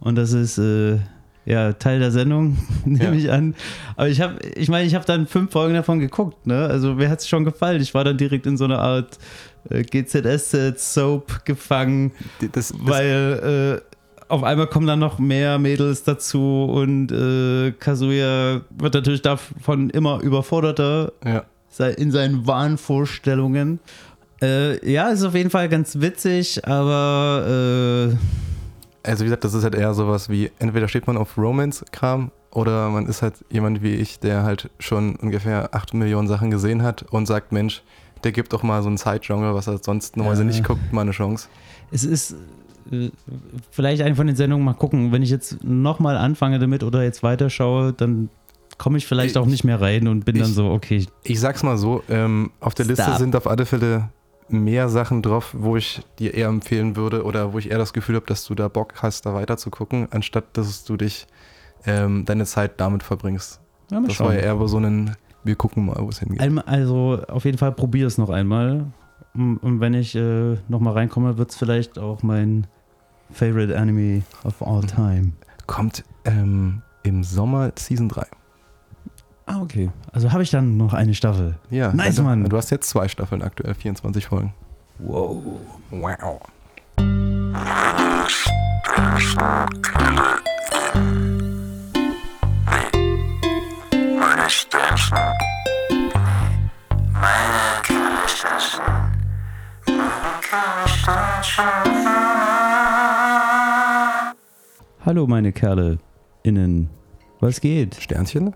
Und 0.00 0.16
das 0.16 0.32
ist 0.32 0.56
äh, 0.56 0.96
ja 1.44 1.74
Teil 1.74 1.98
der 2.00 2.10
Sendung, 2.10 2.56
nehme 2.86 3.04
Ja. 3.04 3.12
ich 3.12 3.30
an. 3.30 3.54
Aber 3.96 4.08
ich 4.08 4.22
habe, 4.22 4.38
ich 4.56 4.70
meine, 4.70 4.86
ich 4.86 4.94
habe 4.94 5.04
dann 5.04 5.26
fünf 5.26 5.52
Folgen 5.52 5.74
davon 5.74 5.98
geguckt. 6.00 6.46
Ne? 6.46 6.56
Also 6.66 6.94
mir 6.94 7.10
hat 7.10 7.20
es 7.20 7.28
schon 7.28 7.44
gefallen. 7.44 7.82
Ich 7.82 7.92
war 7.92 8.02
dann 8.04 8.16
direkt 8.16 8.46
in 8.46 8.56
so 8.56 8.64
einer 8.64 8.78
Art 8.78 9.18
äh, 9.68 9.82
GZS-Soap 9.82 11.44
gefangen, 11.44 12.12
Das, 12.40 12.68
das, 12.70 12.74
weil 12.78 13.82
äh, 13.82 13.93
auf 14.28 14.42
einmal 14.42 14.66
kommen 14.66 14.86
dann 14.86 14.98
noch 14.98 15.18
mehr 15.18 15.58
Mädels 15.58 16.02
dazu 16.04 16.64
und 16.64 17.10
äh, 17.12 17.72
Kazuya 17.72 18.62
wird 18.70 18.94
natürlich 18.94 19.22
davon 19.22 19.90
immer 19.90 20.20
überforderter 20.20 21.12
ja. 21.24 21.88
in 21.88 22.10
seinen 22.10 22.46
Wahnvorstellungen. 22.46 23.80
Äh, 24.42 24.90
ja, 24.90 25.08
ist 25.10 25.22
auf 25.24 25.34
jeden 25.34 25.50
Fall 25.50 25.68
ganz 25.68 26.00
witzig, 26.00 26.66
aber 26.66 28.10
äh, 29.04 29.08
Also 29.08 29.20
wie 29.20 29.26
gesagt, 29.26 29.44
das 29.44 29.54
ist 29.54 29.64
halt 29.64 29.74
eher 29.74 29.94
sowas 29.94 30.28
wie, 30.28 30.50
entweder 30.58 30.88
steht 30.88 31.06
man 31.06 31.16
auf 31.16 31.36
Romance-Kram 31.38 32.30
oder 32.50 32.88
man 32.90 33.06
ist 33.06 33.22
halt 33.22 33.34
jemand 33.50 33.82
wie 33.82 33.94
ich, 33.94 34.20
der 34.20 34.42
halt 34.42 34.70
schon 34.78 35.16
ungefähr 35.16 35.74
8 35.74 35.94
Millionen 35.94 36.28
Sachen 36.28 36.50
gesehen 36.50 36.82
hat 36.82 37.02
und 37.10 37.26
sagt, 37.26 37.52
Mensch, 37.52 37.82
der 38.22 38.32
gibt 38.32 38.52
doch 38.52 38.62
mal 38.62 38.82
so 38.82 38.88
ein 38.88 38.96
Side-Genre, 38.96 39.54
was 39.54 39.66
er 39.66 39.78
sonst 39.82 40.16
normalerweise 40.16 40.42
Ja. 40.44 40.48
nicht 40.48 40.64
guckt, 40.64 40.92
mal 40.92 41.02
eine 41.02 41.10
Chance. 41.10 41.48
es 41.92 42.04
ist 42.04 42.34
vielleicht 43.70 44.02
eine 44.02 44.14
von 44.14 44.26
den 44.26 44.36
Sendungen 44.36 44.64
mal 44.64 44.74
gucken. 44.74 45.12
Wenn 45.12 45.22
ich 45.22 45.30
jetzt 45.30 45.62
nochmal 45.64 46.16
anfange 46.16 46.58
damit 46.58 46.82
oder 46.82 47.02
jetzt 47.02 47.22
weiterschaue, 47.22 47.92
dann 47.92 48.28
komme 48.78 48.98
ich 48.98 49.06
vielleicht 49.06 49.32
Ich- 49.32 49.38
auch 49.38 49.46
nicht 49.46 49.64
mehr 49.64 49.80
rein 49.80 50.08
und 50.08 50.24
bin 50.24 50.36
dann 50.38 50.48
ich- 50.48 50.54
so, 50.54 50.70
okay, 50.70 51.06
Ich 51.22 51.40
sag's 51.40 51.62
mal 51.62 51.76
so, 51.78 52.02
ähm, 52.08 52.50
auf 52.60 52.74
der 52.74 52.86
Liste 52.86 53.04
Stop. 53.04 53.16
sind 53.18 53.36
auf 53.36 53.46
alle 53.46 53.66
Fälle 53.66 54.10
mehr 54.48 54.88
Sachen 54.88 55.22
drauf, 55.22 55.54
wo 55.56 55.76
ich 55.76 56.02
dir 56.18 56.34
eher 56.34 56.48
empfehlen 56.48 56.96
würde 56.96 57.24
oder 57.24 57.52
wo 57.52 57.58
ich 57.58 57.70
eher 57.70 57.78
das 57.78 57.92
Gefühl 57.92 58.16
habe, 58.16 58.26
dass 58.26 58.44
du 58.44 58.54
da 58.54 58.68
Bock 58.68 58.94
hast, 59.02 59.24
da 59.26 59.32
weiter 59.34 59.56
zu 59.56 59.70
gucken, 59.70 60.08
anstatt 60.10 60.44
dass 60.56 60.84
du 60.84 60.96
dich 60.96 61.26
ähm, 61.86 62.24
deine 62.24 62.44
Zeit 62.46 62.80
damit 62.80 63.02
verbringst. 63.02 63.60
ja, 63.90 64.00
Das 64.00 64.14
schauen. 64.14 64.28
war 64.28 64.34
ja 64.34 64.40
eher 64.40 64.68
so 64.68 64.78
ein, 64.78 65.16
wir 65.44 65.54
gucken 65.54 65.86
mal, 65.86 65.96
wo 65.98 66.08
es 66.08 66.18
hingeht. 66.18 66.40
Einmal, 66.40 66.64
also 66.66 67.20
auf 67.28 67.44
jeden 67.44 67.58
Fall 67.58 67.72
probier 67.72 68.06
es 68.06 68.16
noch 68.18 68.30
einmal. 68.30 68.86
Und 69.34 69.58
und 69.58 69.80
wenn 69.80 69.94
ich 69.94 70.14
äh, 70.14 70.56
nochmal 70.68 70.92
reinkomme, 70.94 71.36
wird 71.38 71.50
es 71.50 71.56
vielleicht 71.56 71.98
auch 71.98 72.22
mein 72.22 72.66
Favorite 73.34 73.76
Anime 73.76 74.22
of 74.44 74.62
all 74.62 74.82
time. 74.82 75.32
Kommt 75.66 76.04
ähm, 76.24 76.82
im 77.02 77.24
Sommer 77.24 77.72
Season 77.76 78.08
3. 78.08 78.24
Ah, 79.46 79.60
okay. 79.60 79.90
Also 80.12 80.32
habe 80.32 80.42
ich 80.42 80.50
dann 80.50 80.76
noch 80.76 80.94
eine 80.94 81.14
Staffel. 81.14 81.56
Ja, 81.70 81.92
Nice, 81.92 82.16
du, 82.16 82.22
Mann. 82.22 82.44
Du 82.44 82.56
hast 82.56 82.70
jetzt 82.70 82.88
zwei 82.88 83.08
Staffeln 83.08 83.42
aktuell, 83.42 83.74
24 83.74 84.26
Folgen. 84.26 84.54
Wow. 84.98 85.42
Wow. 85.90 86.40
Hallo 105.06 105.26
meine 105.26 105.52
Kerle 105.52 105.98
innen. 106.44 106.88
Was 107.38 107.60
geht? 107.60 107.96
Sternchen? 107.96 108.54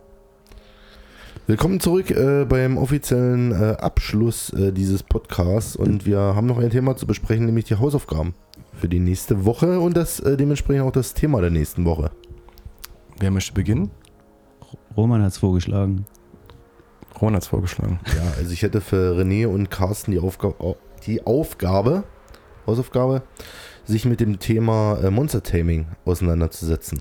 Willkommen 1.46 1.78
zurück 1.78 2.11
äh, 2.11 2.46
beim 2.46 2.78
offiziellen 2.78 3.53
äh, 3.53 3.76
Abschluss 3.78 4.51
äh, 4.55 4.72
dieses 4.72 5.03
Podcasts 5.03 5.76
und 5.76 6.07
wir 6.07 6.18
haben 6.18 6.46
noch 6.46 6.57
ein 6.57 6.70
Thema 6.70 6.96
zu 6.96 7.07
besprechen, 7.07 7.44
nämlich 7.44 7.66
die 7.66 7.74
Hausaufgaben 7.74 8.32
für 8.72 8.88
die 8.88 8.99
nächste 8.99 9.44
Woche 9.44 9.78
und 9.78 9.94
das 9.94 10.20
äh, 10.20 10.38
dementsprechend 10.38 10.86
auch 10.86 10.90
das 10.90 11.12
Thema 11.12 11.42
der 11.42 11.51
nächsten 11.51 11.84
Woche. 11.84 12.12
Wer 13.18 13.30
möchte 13.30 13.53
beginnen? 13.53 13.90
Roman 14.96 15.20
hat 15.20 15.32
es 15.32 15.38
vorgeschlagen. 15.38 16.07
Ron 17.20 17.34
hat's 17.34 17.49
vorgeschlagen. 17.49 18.01
Ja, 18.07 18.22
also 18.38 18.51
ich 18.55 18.62
hätte 18.62 18.80
für 18.80 19.20
René 19.20 19.46
und 19.46 19.70
Carsten 19.70 20.12
die, 20.12 20.18
Aufga 20.18 20.55
die 21.07 21.26
Aufgabe, 21.26 22.05
Hausaufgabe, 22.66 23.20
sich 23.89 24.05
mit 24.05 24.20
dem 24.20 24.39
Thema 24.39 24.99
äh, 25.03 25.11
Monster 25.11 25.43
Taming 25.43 25.86
auseinanderzusetzen. 26.05 26.99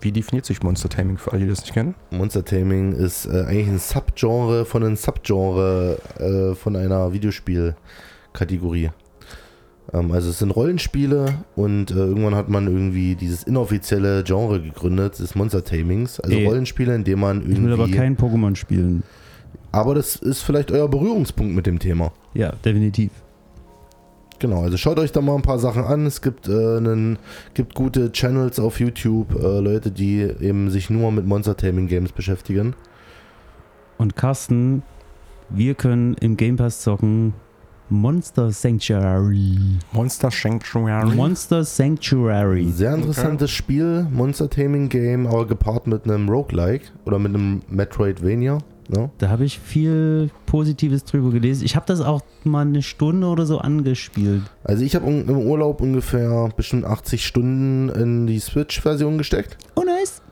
Wie 0.00 0.12
definiert 0.12 0.46
sich 0.46 0.62
Monster 0.62 0.88
Taming 0.88 1.18
für 1.18 1.32
alle, 1.32 1.42
die 1.42 1.48
das 1.48 1.62
nicht 1.62 1.72
kennen? 1.74 1.94
Monster 2.10 2.44
Taming 2.44 2.92
ist 2.92 3.26
äh, 3.26 3.44
eigentlich 3.46 3.68
ein 3.68 3.78
Subgenre 3.78 4.64
von 4.64 4.84
einem 4.84 4.96
Subgenre 4.96 5.98
äh, 6.18 6.54
von 6.54 6.76
einer 6.76 7.12
Videospielkategorie. 7.12 8.90
Ähm, 9.92 10.12
also 10.12 10.30
es 10.30 10.38
sind 10.38 10.50
Rollenspiele 10.50 11.34
und 11.56 11.90
äh, 11.90 11.94
irgendwann 11.94 12.34
hat 12.34 12.48
man 12.48 12.66
irgendwie 12.66 13.14
dieses 13.16 13.42
inoffizielle 13.44 14.22
Genre 14.22 14.60
gegründet, 14.60 15.18
des 15.18 15.34
Monster 15.34 15.64
Tamings. 15.64 16.20
Also 16.20 16.36
Ey. 16.36 16.46
Rollenspiele, 16.46 16.94
in 16.94 17.04
denen 17.04 17.20
man 17.20 17.40
Ich 17.50 17.60
will 17.62 17.72
aber 17.72 17.84
irgendwie. 17.84 17.98
kein 17.98 18.16
Pokémon 18.16 18.54
spielen. 18.54 19.02
aber 19.72 19.94
das 19.94 20.16
ist 20.16 20.42
vielleicht 20.42 20.70
euer 20.70 20.88
Berührungspunkt 20.88 21.54
mit 21.54 21.66
dem 21.66 21.78
Thema. 21.78 22.12
Ja, 22.34 22.52
definitiv. 22.64 23.10
Genau, 24.38 24.62
also 24.62 24.76
schaut 24.76 24.98
euch 24.98 25.10
da 25.10 25.20
mal 25.20 25.34
ein 25.34 25.42
paar 25.42 25.58
Sachen 25.58 25.84
an. 25.84 26.06
Es 26.06 26.22
gibt, 26.22 26.48
äh, 26.48 26.76
einen, 26.76 27.18
gibt 27.54 27.74
gute 27.74 28.12
Channels 28.12 28.60
auf 28.60 28.78
YouTube, 28.78 29.34
äh, 29.34 29.60
Leute, 29.60 29.90
die 29.90 30.20
eben 30.20 30.70
sich 30.70 30.90
nur 30.90 31.10
mit 31.10 31.26
Monster 31.26 31.56
Taming 31.56 31.88
Games 31.88 32.12
beschäftigen. 32.12 32.74
Und 33.96 34.14
Carsten, 34.14 34.82
wir 35.48 35.74
können 35.74 36.14
im 36.20 36.36
Game 36.36 36.56
Pass 36.56 36.82
zocken 36.82 37.34
Monster 37.90 38.52
Sanctuary. 38.52 39.56
Monster 39.92 40.30
Sanctuary. 40.30 41.16
Monster 41.16 41.64
Sanctuary. 41.64 42.70
Sehr 42.70 42.94
interessantes 42.94 43.50
Spiel, 43.50 44.06
Monster 44.12 44.50
Taming 44.50 44.90
Game, 44.90 45.26
aber 45.26 45.46
gepaart 45.46 45.86
mit 45.86 46.04
einem 46.04 46.28
Roguelike 46.28 46.88
oder 47.06 47.18
mit 47.18 47.34
einem 47.34 47.62
Metroidvania. 47.70 48.58
Ne? 48.88 49.10
Da 49.18 49.28
habe 49.28 49.44
ich 49.44 49.58
viel 49.58 50.30
Positives 50.46 51.04
drüber 51.04 51.30
gelesen. 51.30 51.64
Ich 51.64 51.76
habe 51.76 51.84
das 51.86 52.00
auch 52.00 52.22
mal 52.44 52.66
eine 52.66 52.82
Stunde 52.82 53.26
oder 53.26 53.44
so 53.44 53.58
angespielt. 53.58 54.42
Also 54.64 54.82
ich 54.82 54.94
habe 54.94 55.06
im 55.06 55.36
Urlaub 55.36 55.82
ungefähr 55.82 56.48
bestimmt 56.56 56.86
80 56.86 57.26
Stunden 57.26 57.90
in 57.90 58.26
die 58.26 58.38
Switch-Version 58.38 59.18
gesteckt. 59.18 59.58
Oh, 59.74 59.82
nice. 59.82 60.22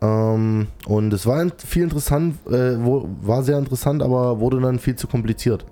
Ähm, 0.00 0.68
und 0.86 1.12
es 1.12 1.26
war 1.26 1.44
viel 1.58 1.82
interessant, 1.82 2.36
äh, 2.46 2.82
wo, 2.82 3.08
war 3.20 3.42
sehr 3.42 3.58
interessant, 3.58 4.02
aber 4.02 4.40
wurde 4.40 4.60
dann 4.60 4.78
viel 4.78 4.96
zu 4.96 5.06
kompliziert. 5.06 5.66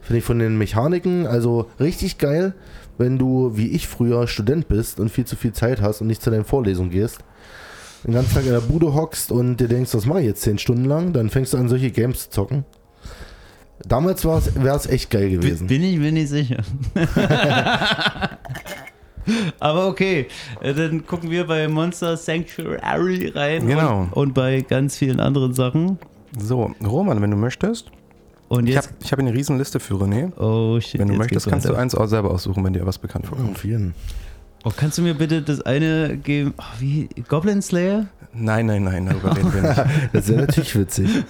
Finde 0.00 0.18
ich 0.18 0.24
von 0.24 0.38
den 0.38 0.56
Mechaniken, 0.56 1.26
also 1.26 1.66
richtig 1.78 2.18
geil, 2.18 2.54
wenn 2.98 3.18
du, 3.18 3.56
wie 3.56 3.68
ich 3.68 3.88
früher, 3.88 4.26
Student 4.28 4.68
bist 4.68 5.00
und 5.00 5.10
viel 5.10 5.24
zu 5.24 5.36
viel 5.36 5.52
Zeit 5.52 5.82
hast 5.82 6.00
und 6.00 6.06
nicht 6.06 6.22
zu 6.22 6.30
deinen 6.30 6.44
Vorlesungen 6.44 6.90
gehst. 6.90 7.18
Den 8.04 8.14
ganzen 8.14 8.34
Tag 8.34 8.44
in 8.46 8.52
der 8.52 8.60
Bude 8.60 8.94
hockst 8.94 9.30
und 9.30 9.56
dir 9.58 9.68
denkst, 9.68 9.94
was 9.94 10.06
mache 10.06 10.20
ich 10.20 10.26
jetzt 10.26 10.42
10 10.42 10.58
Stunden 10.58 10.84
lang, 10.86 11.12
dann 11.12 11.30
fängst 11.30 11.52
du 11.52 11.58
an, 11.58 11.68
solche 11.68 11.90
Games 11.90 12.24
zu 12.24 12.30
zocken. 12.30 12.64
Damals 13.86 14.24
wäre 14.24 14.76
es 14.76 14.86
echt 14.86 15.10
geil 15.10 15.30
gewesen. 15.30 15.66
Bin 15.66 15.82
ich 15.82 15.98
mir 15.98 16.12
nicht 16.12 16.28
sicher. 16.28 16.62
Aber 19.60 19.86
okay, 19.86 20.26
äh, 20.60 20.74
dann 20.74 21.06
gucken 21.06 21.30
wir 21.30 21.46
bei 21.46 21.68
Monster 21.68 22.16
Sanctuary 22.16 23.28
rein 23.28 23.66
Genau. 23.66 24.02
und, 24.02 24.12
und 24.14 24.34
bei 24.34 24.62
ganz 24.62 24.96
vielen 24.96 25.20
anderen 25.20 25.52
Sachen. 25.54 25.98
So, 26.38 26.72
Roman, 26.84 27.22
wenn 27.22 27.30
du 27.30 27.36
möchtest. 27.36 27.90
Und 28.48 28.66
Ich 28.68 28.74
jetzt. 28.74 28.88
habe 28.88 28.96
ich 29.02 29.12
hab 29.12 29.18
eine 29.20 29.32
riesen 29.32 29.58
Liste 29.58 29.78
für 29.80 29.94
René. 29.94 30.32
oh 30.38 30.80
shit. 30.80 31.00
Wenn 31.00 31.08
du 31.08 31.14
möchtest, 31.14 31.48
kannst 31.48 31.68
du 31.68 31.74
eins 31.74 31.94
auch 31.94 32.06
selber 32.06 32.30
aussuchen, 32.32 32.64
wenn 32.64 32.72
dir 32.72 32.84
was 32.84 32.98
bekannt 32.98 33.26
vorkommt. 33.26 33.50
Auf 33.52 33.64
jeden. 33.64 33.94
Oh, 34.64 34.70
kannst 34.76 34.98
du 34.98 35.02
mir 35.02 35.14
bitte 35.14 35.42
das 35.42 35.60
eine 35.62 36.16
geben? 36.16 36.54
Oh, 36.56 36.62
wie? 36.78 37.08
Goblin 37.28 37.62
Slayer? 37.62 38.06
Nein, 38.32 38.66
nein, 38.66 38.84
nein, 38.84 39.06
darüber 39.06 39.36
reden 39.36 39.52
wir 39.52 39.62
nicht. 39.62 39.82
Das 40.12 40.28
wäre 40.28 40.42
natürlich 40.42 40.76
witzig. 40.76 41.24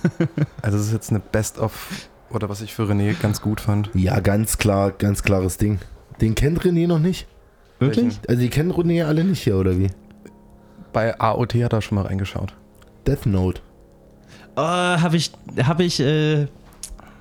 Also 0.60 0.78
das 0.78 0.86
ist 0.88 0.92
jetzt 0.92 1.10
eine 1.10 1.20
Best-of, 1.20 2.08
oder 2.30 2.48
was 2.48 2.60
ich 2.60 2.74
für 2.74 2.82
René 2.84 3.18
ganz 3.20 3.40
gut 3.40 3.60
fand. 3.60 3.90
Ja, 3.94 4.20
ganz 4.20 4.58
klar, 4.58 4.92
ganz 4.92 5.22
klares 5.22 5.56
Ding. 5.56 5.78
Den 6.20 6.34
kennt 6.34 6.60
René 6.60 6.86
noch 6.86 6.98
nicht? 6.98 7.26
Wirklich? 7.78 8.04
Welchen? 8.04 8.20
Also 8.28 8.40
die 8.40 8.50
kennen 8.50 8.70
René 8.70 9.04
alle 9.04 9.24
nicht 9.24 9.42
hier, 9.42 9.56
oder 9.56 9.78
wie? 9.78 9.88
Bei 10.92 11.18
AOT 11.18 11.54
hat 11.54 11.72
er 11.72 11.82
schon 11.82 11.96
mal 11.96 12.06
reingeschaut. 12.06 12.54
Death 13.06 13.26
Note. 13.26 13.60
Oh, 14.56 14.60
habe 14.62 15.16
ich, 15.16 15.32
hab 15.64 15.80
ich 15.80 15.98
äh, 16.00 16.46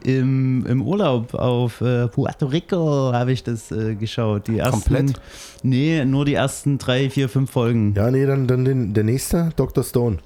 im, 0.04 0.66
im 0.66 0.82
Urlaub 0.82 1.34
auf 1.34 1.82
äh, 1.82 2.08
Puerto 2.08 2.48
Rico 2.48 3.12
habe 3.14 3.32
ich 3.32 3.44
das 3.44 3.72
äh, 3.72 3.96
geschaut. 3.96 4.48
Die 4.48 4.60
ersten, 4.60 4.82
Komplett? 4.82 5.22
Nee, 5.64 6.06
nur 6.06 6.26
die 6.26 6.34
ersten 6.34 6.78
drei, 6.78 7.10
vier, 7.10 7.30
fünf 7.30 7.52
Folgen. 7.52 7.94
Ja, 7.96 8.12
nee, 8.12 8.26
dann, 8.26 8.48
dann 8.48 8.66
den, 8.66 8.94
der 8.94 9.04
nächste, 9.04 9.52
Dr. 9.56 9.84
Stone. 9.84 10.18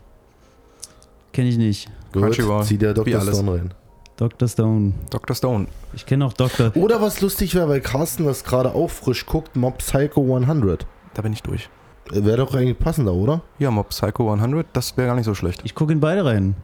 Kenne 1.34 1.49
ich 1.49 1.57
nicht. 1.57 1.89
Crunchyroll. 2.13 2.63
zieh 2.63 2.78
der 2.78 2.93
Dr. 2.93 3.21
Stone 3.21 3.51
rein. 3.51 3.73
Dr. 4.17 4.47
Stone. 4.47 4.93
Dr. 5.09 5.36
Stone. 5.36 5.67
Ich 5.93 6.05
kenne 6.05 6.26
auch 6.26 6.34
Dr. 6.34 6.71
Oder 6.76 7.01
was 7.01 7.19
lustig 7.19 7.53
wäre, 7.53 7.67
weil 7.67 7.82
Carsten 7.82 8.26
das 8.26 8.45
gerade 8.45 8.73
auch 8.73 8.89
frisch 8.89 9.26
guckt, 9.26 9.55
Mob 9.55 9.80
Psycho 9.80 10.21
100. 10.36 10.86
Da 11.13 11.21
bin 11.21 11.34
ich 11.34 11.43
durch. 11.43 11.69
Wäre 12.11 12.38
doch 12.38 12.53
eigentlich 12.53 12.80
passender, 12.80 13.13
oder? 13.13 13.41
Ja, 13.59 13.71
Mob 13.71 13.89
Psycho 13.89 14.32
100, 14.32 14.67
das 14.71 14.95
wäre 14.95 15.07
gar 15.07 15.15
nicht 15.15 15.26
so 15.26 15.34
schlecht. 15.34 15.61
Ich 15.65 15.76
gucke 15.76 15.91
in 15.91 15.99
beide 15.99 16.23
rein. 16.23 16.55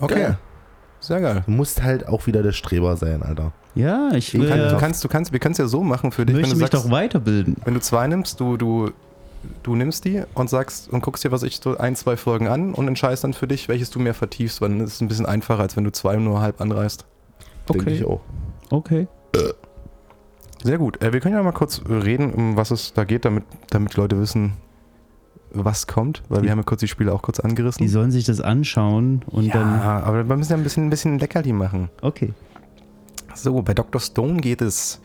Okay, 0.00 0.14
Geil. 0.14 0.38
Sehr 1.00 1.20
geil. 1.20 1.42
Du 1.46 1.50
musst 1.52 1.82
halt 1.82 2.06
auch 2.06 2.26
wieder 2.26 2.42
der 2.42 2.52
Streber 2.52 2.96
sein, 2.96 3.22
Alter. 3.22 3.52
Ja, 3.74 4.10
ich 4.12 4.32
Du, 4.32 4.38
will, 4.40 4.48
kann, 4.48 4.58
du 4.58 4.76
äh, 4.76 4.78
kannst, 4.78 5.02
du 5.04 5.08
kannst, 5.08 5.32
wir 5.32 5.38
können 5.40 5.52
es 5.52 5.58
ja 5.58 5.66
so 5.66 5.82
machen 5.82 6.12
für 6.12 6.26
dich, 6.26 6.34
wenn 6.34 6.42
möchte 6.42 6.56
du 6.56 6.60
mich 6.60 6.70
sagst, 6.70 6.86
doch 6.86 6.90
weiterbilden. 6.90 7.56
wenn 7.64 7.74
du 7.74 7.80
zwei 7.80 8.06
nimmst, 8.06 8.40
du, 8.40 8.56
du, 8.56 8.90
du 9.62 9.76
nimmst 9.76 10.04
die 10.04 10.22
und 10.34 10.50
sagst 10.50 10.88
und 10.90 11.02
guckst 11.02 11.24
dir, 11.24 11.30
was 11.32 11.42
ich 11.42 11.60
so 11.62 11.76
ein, 11.78 11.94
zwei 11.96 12.16
Folgen 12.16 12.48
an 12.48 12.74
und 12.74 12.88
entscheidest 12.88 13.24
dann 13.24 13.32
für 13.32 13.46
dich, 13.46 13.68
welches 13.68 13.90
du 13.90 13.98
mehr 13.98 14.14
vertiefst, 14.14 14.60
weil 14.60 14.70
dann 14.70 14.80
ist 14.80 14.94
es 14.94 15.00
ein 15.00 15.08
bisschen 15.08 15.26
einfacher, 15.26 15.60
als 15.62 15.76
wenn 15.76 15.84
du 15.84 15.92
zwei 15.92 16.16
nur 16.16 16.40
halb 16.40 16.60
anreißt. 16.60 17.04
Denke 17.72 17.90
ich 17.90 18.04
auch. 18.04 18.20
Okay. 18.70 19.06
Sehr 20.62 20.78
gut. 20.78 21.02
Äh, 21.02 21.12
wir 21.12 21.20
können 21.20 21.34
ja 21.34 21.42
mal 21.42 21.52
kurz 21.52 21.80
reden, 21.88 22.32
um 22.32 22.56
was 22.56 22.70
es 22.70 22.92
da 22.92 23.04
geht, 23.04 23.24
damit, 23.24 23.44
damit 23.70 23.94
die 23.94 24.00
Leute 24.00 24.20
wissen, 24.20 24.54
was 25.52 25.86
kommt, 25.86 26.22
weil 26.28 26.38
Die- 26.38 26.44
wir 26.44 26.50
haben 26.52 26.58
ja 26.58 26.64
kurz 26.64 26.80
die 26.80 26.88
Spiele 26.88 27.12
auch 27.12 27.22
kurz 27.22 27.40
angerissen. 27.40 27.82
Die 27.82 27.88
sollen 27.88 28.10
sich 28.10 28.24
das 28.24 28.40
anschauen 28.40 29.22
und 29.26 29.44
ja, 29.46 29.52
dann. 29.54 29.80
aber 29.80 30.28
wir 30.28 30.36
müssen 30.36 30.52
ja 30.52 30.56
ein 30.56 30.62
bisschen, 30.62 30.86
ein 30.86 30.90
bisschen 30.90 31.18
Leckerli 31.18 31.52
machen. 31.52 31.88
Okay. 32.02 32.32
So, 33.34 33.60
bei 33.62 33.74
Dr. 33.74 34.00
Stone 34.00 34.40
geht 34.40 34.60
es, 34.60 35.00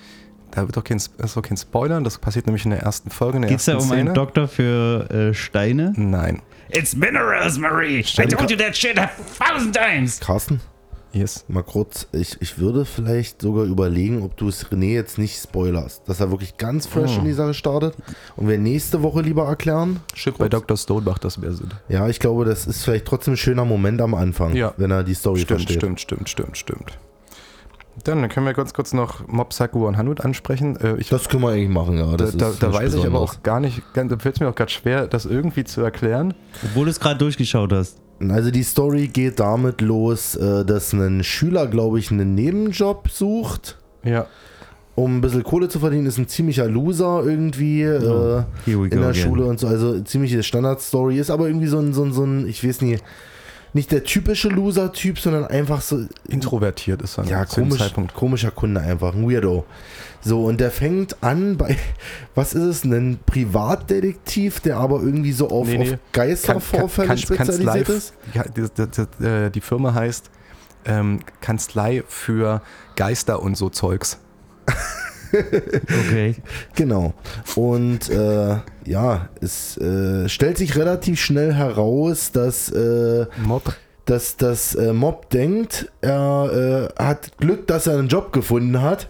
da 0.51 0.61
wird 0.61 0.75
doch 0.75 0.83
kein, 0.83 0.97
ist 0.97 1.11
doch 1.37 1.41
kein 1.41 1.57
Spoiler, 1.57 2.01
das 2.01 2.17
passiert 2.17 2.45
nämlich 2.47 2.65
in 2.65 2.71
der 2.71 2.81
ersten 2.81 3.09
Folge, 3.09 3.39
Geht 3.41 3.59
es 3.59 3.65
da 3.65 3.75
um 3.75 3.81
Szene. 3.81 4.01
einen 4.01 4.13
Doktor 4.13 4.47
für 4.47 5.09
äh, 5.11 5.33
Steine? 5.33 5.93
Nein. 5.95 6.41
It's 6.69 6.95
minerals, 6.95 7.57
Marie. 7.59 7.99
I 7.99 8.25
told 8.25 8.49
you 8.49 8.57
that 8.57 8.75
shit 8.75 8.97
a 8.97 9.07
thousand 9.39 9.75
times. 9.75 10.19
Carsten, 10.19 10.59
Yes. 11.15 11.45
mal 11.47 11.63
kurz, 11.63 12.07
ich, 12.11 12.37
ich 12.41 12.59
würde 12.59 12.83
vielleicht 12.85 13.41
sogar 13.41 13.63
überlegen, 13.63 14.21
ob 14.21 14.35
du 14.37 14.47
es 14.49 14.65
René 14.67 14.93
jetzt 14.93 15.17
nicht 15.17 15.41
spoilerst, 15.41 16.01
dass 16.09 16.19
er 16.19 16.29
wirklich 16.29 16.57
ganz 16.57 16.85
fresh 16.87 17.13
Oh. 17.15 17.19
in 17.19 17.25
die 17.25 17.33
Sache 17.33 17.53
startet 17.53 17.95
und 18.35 18.47
wir 18.49 18.57
nächste 18.57 19.01
Woche 19.01 19.21
lieber 19.21 19.45
erklären. 19.47 20.01
Stimmt, 20.13 20.37
bei 20.39 20.49
Dr. 20.49 20.75
Stone 20.75 21.05
macht 21.05 21.23
das 21.23 21.37
mehr 21.37 21.53
Sinn. 21.53 21.69
Ja, 21.89 22.07
ich 22.09 22.19
glaube, 22.19 22.43
das 22.45 22.67
ist 22.67 22.83
vielleicht 22.83 23.05
trotzdem 23.05 23.35
ein 23.35 23.37
schöner 23.37 23.63
Moment 23.65 24.01
am 24.01 24.13
Anfang, 24.13 24.53
Ja. 24.55 24.73
wenn 24.77 24.91
er 24.91 25.03
die 25.03 25.13
Story 25.13 25.39
Stimmt, 25.39 25.61
versteht. 25.61 25.77
stimmt, 25.77 26.01
stimmt, 26.01 26.29
stimmt, 26.29 26.57
stimmt. 26.57 26.99
Dann 28.03 28.27
können 28.27 28.45
wir 28.45 28.53
ganz 28.53 28.73
kurz 28.73 28.91
noch 28.91 29.25
Mob 29.25 29.49
Psycho 29.51 29.87
100 29.87 30.19
ansprechen. 30.25 30.75
Äh, 30.81 30.97
ich, 30.97 31.07
Das 31.07 31.29
können 31.29 31.43
wir 31.43 31.51
eigentlich 31.51 31.69
machen, 31.69 31.97
ja. 31.97 32.07
da 32.07 32.17
Das 32.17 32.35
da, 32.35 32.49
ist 32.49 32.61
da 32.61 32.67
nichts 32.67 32.81
weiß 32.83 32.93
ich 32.95 33.05
aber 33.05 33.21
auch 33.21 33.41
gar 33.41 33.61
nicht, 33.61 33.81
da 33.93 34.05
fällt 34.19 34.35
es 34.35 34.41
mir 34.41 34.49
auch 34.49 34.55
gerade 34.55 34.69
schwer, 34.71 35.07
das 35.07 35.25
irgendwie 35.25 35.63
zu 35.63 35.79
erklären. 35.79 36.33
Obwohl 36.65 36.85
du 36.85 36.91
es 36.91 36.99
gerade 36.99 37.17
durchgeschaut 37.19 37.71
hast. 37.71 38.01
Also 38.19 38.49
die 38.51 38.63
Story 38.63 39.07
geht 39.07 39.39
damit 39.39 39.81
los, 39.81 40.35
äh, 40.35 40.63
dass 40.65 40.93
ein 40.93 41.23
Schüler, 41.23 41.67
glaube 41.67 41.99
ich, 41.99 42.11
einen 42.11 42.33
Nebenjob 42.35 43.09
sucht, 43.09 43.77
Ja, 44.03 44.27
um 44.95 45.17
ein 45.17 45.21
bisschen 45.21 45.43
Kohle 45.43 45.67
zu 45.67 45.79
verdienen. 45.79 46.05
Ist 46.05 46.17
ein 46.17 46.27
ziemlicher 46.29 46.67
Loser 46.69 47.23
irgendwie 47.25 47.81
äh, 47.81 48.43
we 48.65 48.85
in 48.85 48.89
der 48.89 49.09
again. 49.09 49.13
Schule 49.15 49.45
und 49.45 49.59
so. 49.59 49.67
Also 49.67 49.99
ziemliche 49.99 50.41
Standardstory. 50.43 51.17
Ist 51.19 51.29
aber 51.29 51.47
irgendwie 51.47 51.67
so 51.67 51.79
ein, 51.79 51.93
so 51.93 52.03
ein, 52.03 52.13
so 52.13 52.23
ein 52.23 52.47
ich 52.47 52.65
weiß 52.65 52.81
nicht, 52.81 53.03
nicht 53.75 53.91
der 53.91 54.03
typische 54.05 54.47
Loser-Typ, 54.47 55.19
sondern 55.19 55.45
einfach 55.45 55.81
so, 55.81 56.05
introvertiert 56.27 57.01
ist 57.01 57.17
er 57.17 57.25
ja, 57.25 57.45
zu 57.45 57.59
dem 57.59 57.69
komisch, 57.69 57.93
komischer 58.13 58.51
Kunde 58.51 58.79
einfach, 58.81 59.13
ein 59.13 59.29
Weirdo. 59.29 59.65
So, 60.21 60.45
und 60.45 60.59
der 60.61 60.71
fängt 60.71 61.21
an 61.21 61.57
bei, 61.57 61.77
was 62.35 62.53
ist 62.53 62.63
es, 62.63 62.83
ein 62.85 63.19
Privatdetektiv, 63.25 64.61
der 64.61 64.77
aber 64.77 65.01
irgendwie 65.01 65.33
so 65.33 65.49
auf, 65.49 65.67
Nee, 65.67 65.77
nee. 65.77 65.93
auf 65.93 65.99
Geistervorfälle 66.13 67.07
Kanz- 67.09 67.21
spezialisiert 67.21 67.89
ist? 67.89 68.13
Ja, 68.33 68.43
die, 68.43 68.61
die, 68.75 68.87
die, 69.19 69.25
äh, 69.25 69.49
die 69.51 69.61
Firma 69.61 69.93
heißt 69.93 70.31
ähm, 70.85 71.19
Kanzlei 71.41 72.03
für 72.07 72.61
Geister 72.95 73.41
und 73.41 73.55
so 73.57 73.69
Zeugs. 73.69 74.19
Okay. 75.35 76.35
Genau. 76.75 77.13
Und 77.55 78.09
äh, 78.09 78.57
ja, 78.85 79.29
es 79.41 79.77
äh, 79.77 80.27
stellt 80.29 80.57
sich 80.57 80.75
relativ 80.75 81.19
schnell 81.19 81.53
heraus, 81.53 82.31
dass, 82.31 82.69
äh, 82.69 83.25
Mob. 83.43 83.75
dass 84.05 84.37
das 84.37 84.75
äh, 84.75 84.93
Mob 84.93 85.29
denkt, 85.29 85.91
er 86.01 86.91
äh, 86.97 87.01
hat 87.01 87.37
Glück, 87.37 87.67
dass 87.67 87.87
er 87.87 87.97
einen 87.97 88.07
Job 88.07 88.33
gefunden 88.33 88.81
hat. 88.81 89.09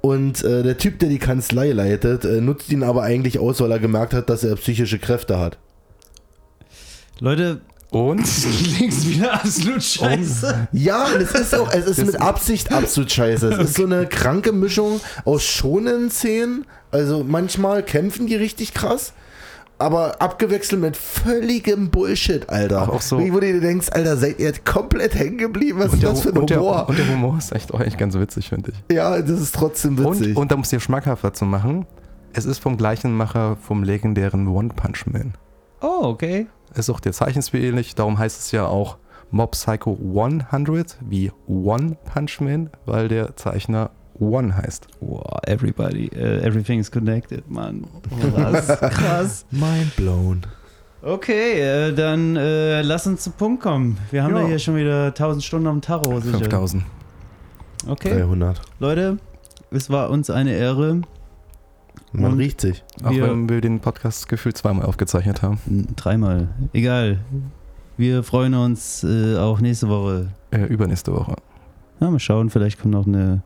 Und 0.00 0.44
äh, 0.44 0.62
der 0.62 0.76
Typ, 0.76 0.98
der 0.98 1.08
die 1.08 1.18
Kanzlei 1.18 1.72
leitet, 1.72 2.24
nutzt 2.24 2.70
ihn 2.70 2.82
aber 2.82 3.02
eigentlich 3.02 3.38
aus, 3.38 3.60
weil 3.60 3.72
er 3.72 3.78
gemerkt 3.78 4.12
hat, 4.12 4.28
dass 4.28 4.44
er 4.44 4.56
psychische 4.56 4.98
Kräfte 4.98 5.38
hat. 5.38 5.56
Leute, 7.20 7.60
Und 7.94 8.26
links 8.80 9.06
wieder 9.06 9.34
absolut 9.34 9.82
scheiße. 9.82 10.68
Ja, 10.72 11.04
und 11.14 11.20
es 11.22 11.30
ist 11.30 11.54
auch, 11.54 11.72
es 11.72 11.86
ist 11.86 12.04
mit 12.04 12.20
Absicht 12.20 12.72
absolut 12.72 13.12
scheiße. 13.12 13.48
Es 13.52 13.58
ist 13.70 13.76
so 13.76 13.84
eine 13.84 14.06
kranke 14.06 14.50
Mischung 14.52 15.00
aus 15.24 15.44
Schonen-Szenen. 15.44 16.64
Also 16.90 17.22
manchmal 17.22 17.84
kämpfen 17.84 18.26
die 18.26 18.34
richtig 18.34 18.74
krass, 18.74 19.12
aber 19.78 20.20
abgewechselt 20.20 20.80
mit 20.80 20.96
völligem 20.96 21.90
Bullshit, 21.90 22.48
Alter. 22.48 22.82
Ach, 22.82 22.88
auch 22.88 23.00
so- 23.00 23.20
Wie, 23.20 23.32
wo 23.32 23.38
du 23.38 23.52
dir 23.52 23.60
denkst, 23.60 23.88
Alter, 23.92 24.16
seid 24.16 24.40
ihr 24.40 24.52
komplett 24.64 25.14
hängen 25.14 25.38
geblieben? 25.38 25.78
Was 25.78 25.90
und 25.92 25.94
ist 25.94 26.02
der, 26.02 26.10
das 26.10 26.20
für 26.22 26.28
ein 26.30 26.36
und, 26.38 26.50
der, 26.50 26.58
Humor? 26.58 26.88
und 26.88 26.98
der 26.98 27.08
Humor 27.08 27.38
ist 27.38 27.52
echt 27.52 27.72
auch 27.72 27.78
eigentlich 27.80 27.96
ganz 27.96 28.14
witzig, 28.16 28.48
finde 28.48 28.72
ich. 28.72 28.96
ja, 28.96 29.20
das 29.22 29.40
ist 29.40 29.54
trotzdem 29.54 29.96
witzig. 29.98 30.30
Und, 30.30 30.36
und 30.42 30.50
da 30.52 30.56
muss 30.56 30.72
ich 30.72 30.82
schmackhafter 30.82 31.32
zu 31.32 31.44
machen. 31.44 31.86
Es 32.32 32.44
ist 32.44 32.58
vom 32.58 32.76
gleichen 32.76 33.16
Macher 33.16 33.56
vom 33.64 33.84
legendären 33.84 34.48
One 34.48 34.70
Punch 34.74 35.06
Man. 35.06 35.34
Oh, 35.80 36.00
okay. 36.06 36.46
Ist 36.74 36.90
auch 36.90 37.00
der 37.00 37.12
Zeichenstil 37.12 37.62
ähnlich, 37.64 37.94
darum 37.94 38.18
heißt 38.18 38.40
es 38.40 38.50
ja 38.52 38.66
auch 38.66 38.98
Mob 39.30 39.52
Psycho 39.52 39.98
100 40.00 40.96
wie 41.00 41.30
One 41.46 41.96
Punch 42.12 42.40
Man, 42.40 42.70
weil 42.86 43.08
der 43.08 43.36
Zeichner 43.36 43.90
One 44.18 44.56
heißt. 44.56 44.86
Wow, 45.00 45.24
everybody, 45.46 46.06
äh, 46.08 46.40
everything 46.44 46.78
is 46.80 46.90
connected, 46.90 47.48
Mann. 47.50 47.84
Krass, 48.34 48.66
krass. 48.80 49.46
Mind 49.50 49.94
blown. 49.96 50.42
Okay, 51.02 51.60
äh, 51.60 51.92
dann 51.92 52.36
äh, 52.36 52.82
lass 52.82 53.06
uns 53.06 53.24
zum 53.24 53.34
Punkt 53.34 53.62
kommen. 53.62 53.98
Wir 54.10 54.22
haben 54.24 54.34
Ja. 54.34 54.42
da 54.42 54.46
hier 54.48 54.58
schon 54.58 54.76
wieder 54.76 55.06
1000 55.08 55.42
Stunden 55.44 55.66
am 55.66 55.80
Tarot. 55.80 56.22
sicher. 56.22 56.38
5000. 56.38 56.82
Okay, 57.86 58.14
300. 58.20 58.60
Leute, 58.78 59.18
es 59.70 59.90
war 59.90 60.10
uns 60.10 60.30
eine 60.30 60.54
Ehre. 60.54 61.02
Man 62.12 62.32
Und- 62.32 62.38
riecht 62.38 62.60
sich. 62.60 62.84
Auch 63.02 63.10
Wir- 63.10 63.24
wenn 63.30 63.48
wir 63.48 63.60
den 63.60 63.80
Podcast 63.80 64.28
gefühlt 64.28 64.56
zweimal 64.56 64.86
aufgezeichnet 64.86 65.42
haben. 65.42 65.58
Dreimal. 65.96 66.48
Egal. 66.72 67.18
Wir 67.96 68.22
freuen 68.22 68.54
uns 68.54 69.04
äh, 69.04 69.36
auch 69.36 69.60
nächste 69.60 69.88
Woche. 69.88 70.28
Äh, 70.50 70.64
übernächste 70.66 71.12
Woche. 71.12 71.36
Ja, 72.00 72.10
mal 72.10 72.18
schauen, 72.18 72.50
vielleicht 72.50 72.80
kommt 72.80 72.92
noch 72.94 73.06
eine, 73.06 73.42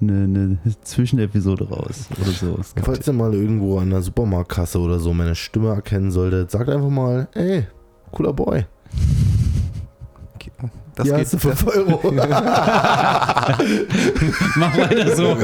eine, 0.00 0.24
eine 0.24 0.58
Zwischenepisode 0.82 1.68
raus 1.68 2.08
oder 2.20 2.30
so. 2.32 2.58
Falls 2.82 3.06
ihr 3.06 3.12
mal 3.12 3.32
irgendwo 3.34 3.78
an 3.78 3.90
der 3.90 4.02
Supermarktkasse 4.02 4.78
oder 4.80 4.98
so 4.98 5.12
meine 5.14 5.34
Stimme 5.36 5.68
erkennen 5.68 6.10
solltet, 6.10 6.50
sagt 6.50 6.68
einfach 6.68 6.90
mal, 6.90 7.28
ey, 7.34 7.66
cooler 8.12 8.32
Boy. 8.32 8.64
Okay. 10.40 10.52
Das 10.94 11.06
Hier 11.06 11.16
geht 11.16 11.24
hast 11.26 11.34
du 11.34 11.38
5 11.38 11.66
Euro. 11.66 12.12
Mach 14.56 14.76
weiter 14.76 15.16
so. 15.16 15.36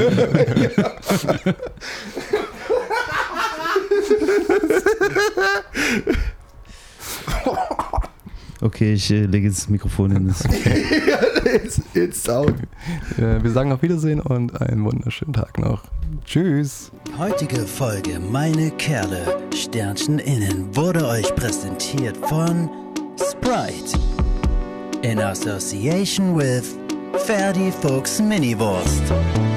Okay, 8.59 8.93
ich 8.93 9.11
äh, 9.11 9.25
lege 9.25 9.47
jetzt 9.47 9.59
das 9.59 9.69
Mikrofon 9.69 10.11
hin. 10.11 10.27
Das 10.27 10.43
it's, 11.45 11.79
it's 11.93 12.27
out. 12.27 12.55
Äh, 13.17 13.43
wir 13.43 13.51
sagen 13.51 13.71
auf 13.71 13.83
Wiedersehen 13.83 14.19
und 14.19 14.59
einen 14.59 14.83
wunderschönen 14.83 15.33
Tag 15.33 15.59
noch. 15.59 15.83
Tschüss. 16.25 16.91
Heutige 17.17 17.67
Folge 17.67 18.19
Meine 18.19 18.71
Kerle 18.71 19.37
Sternchen 19.55 20.19
innen 20.19 20.75
wurde 20.75 21.07
euch 21.07 21.33
präsentiert 21.35 22.17
von 22.17 22.69
Sprite 23.17 23.97
in 25.03 25.19
association 25.19 26.33
with 26.33 26.65
Ferdi 27.25 27.71
Fuchs 27.71 28.19
Miniwurst. 28.19 29.56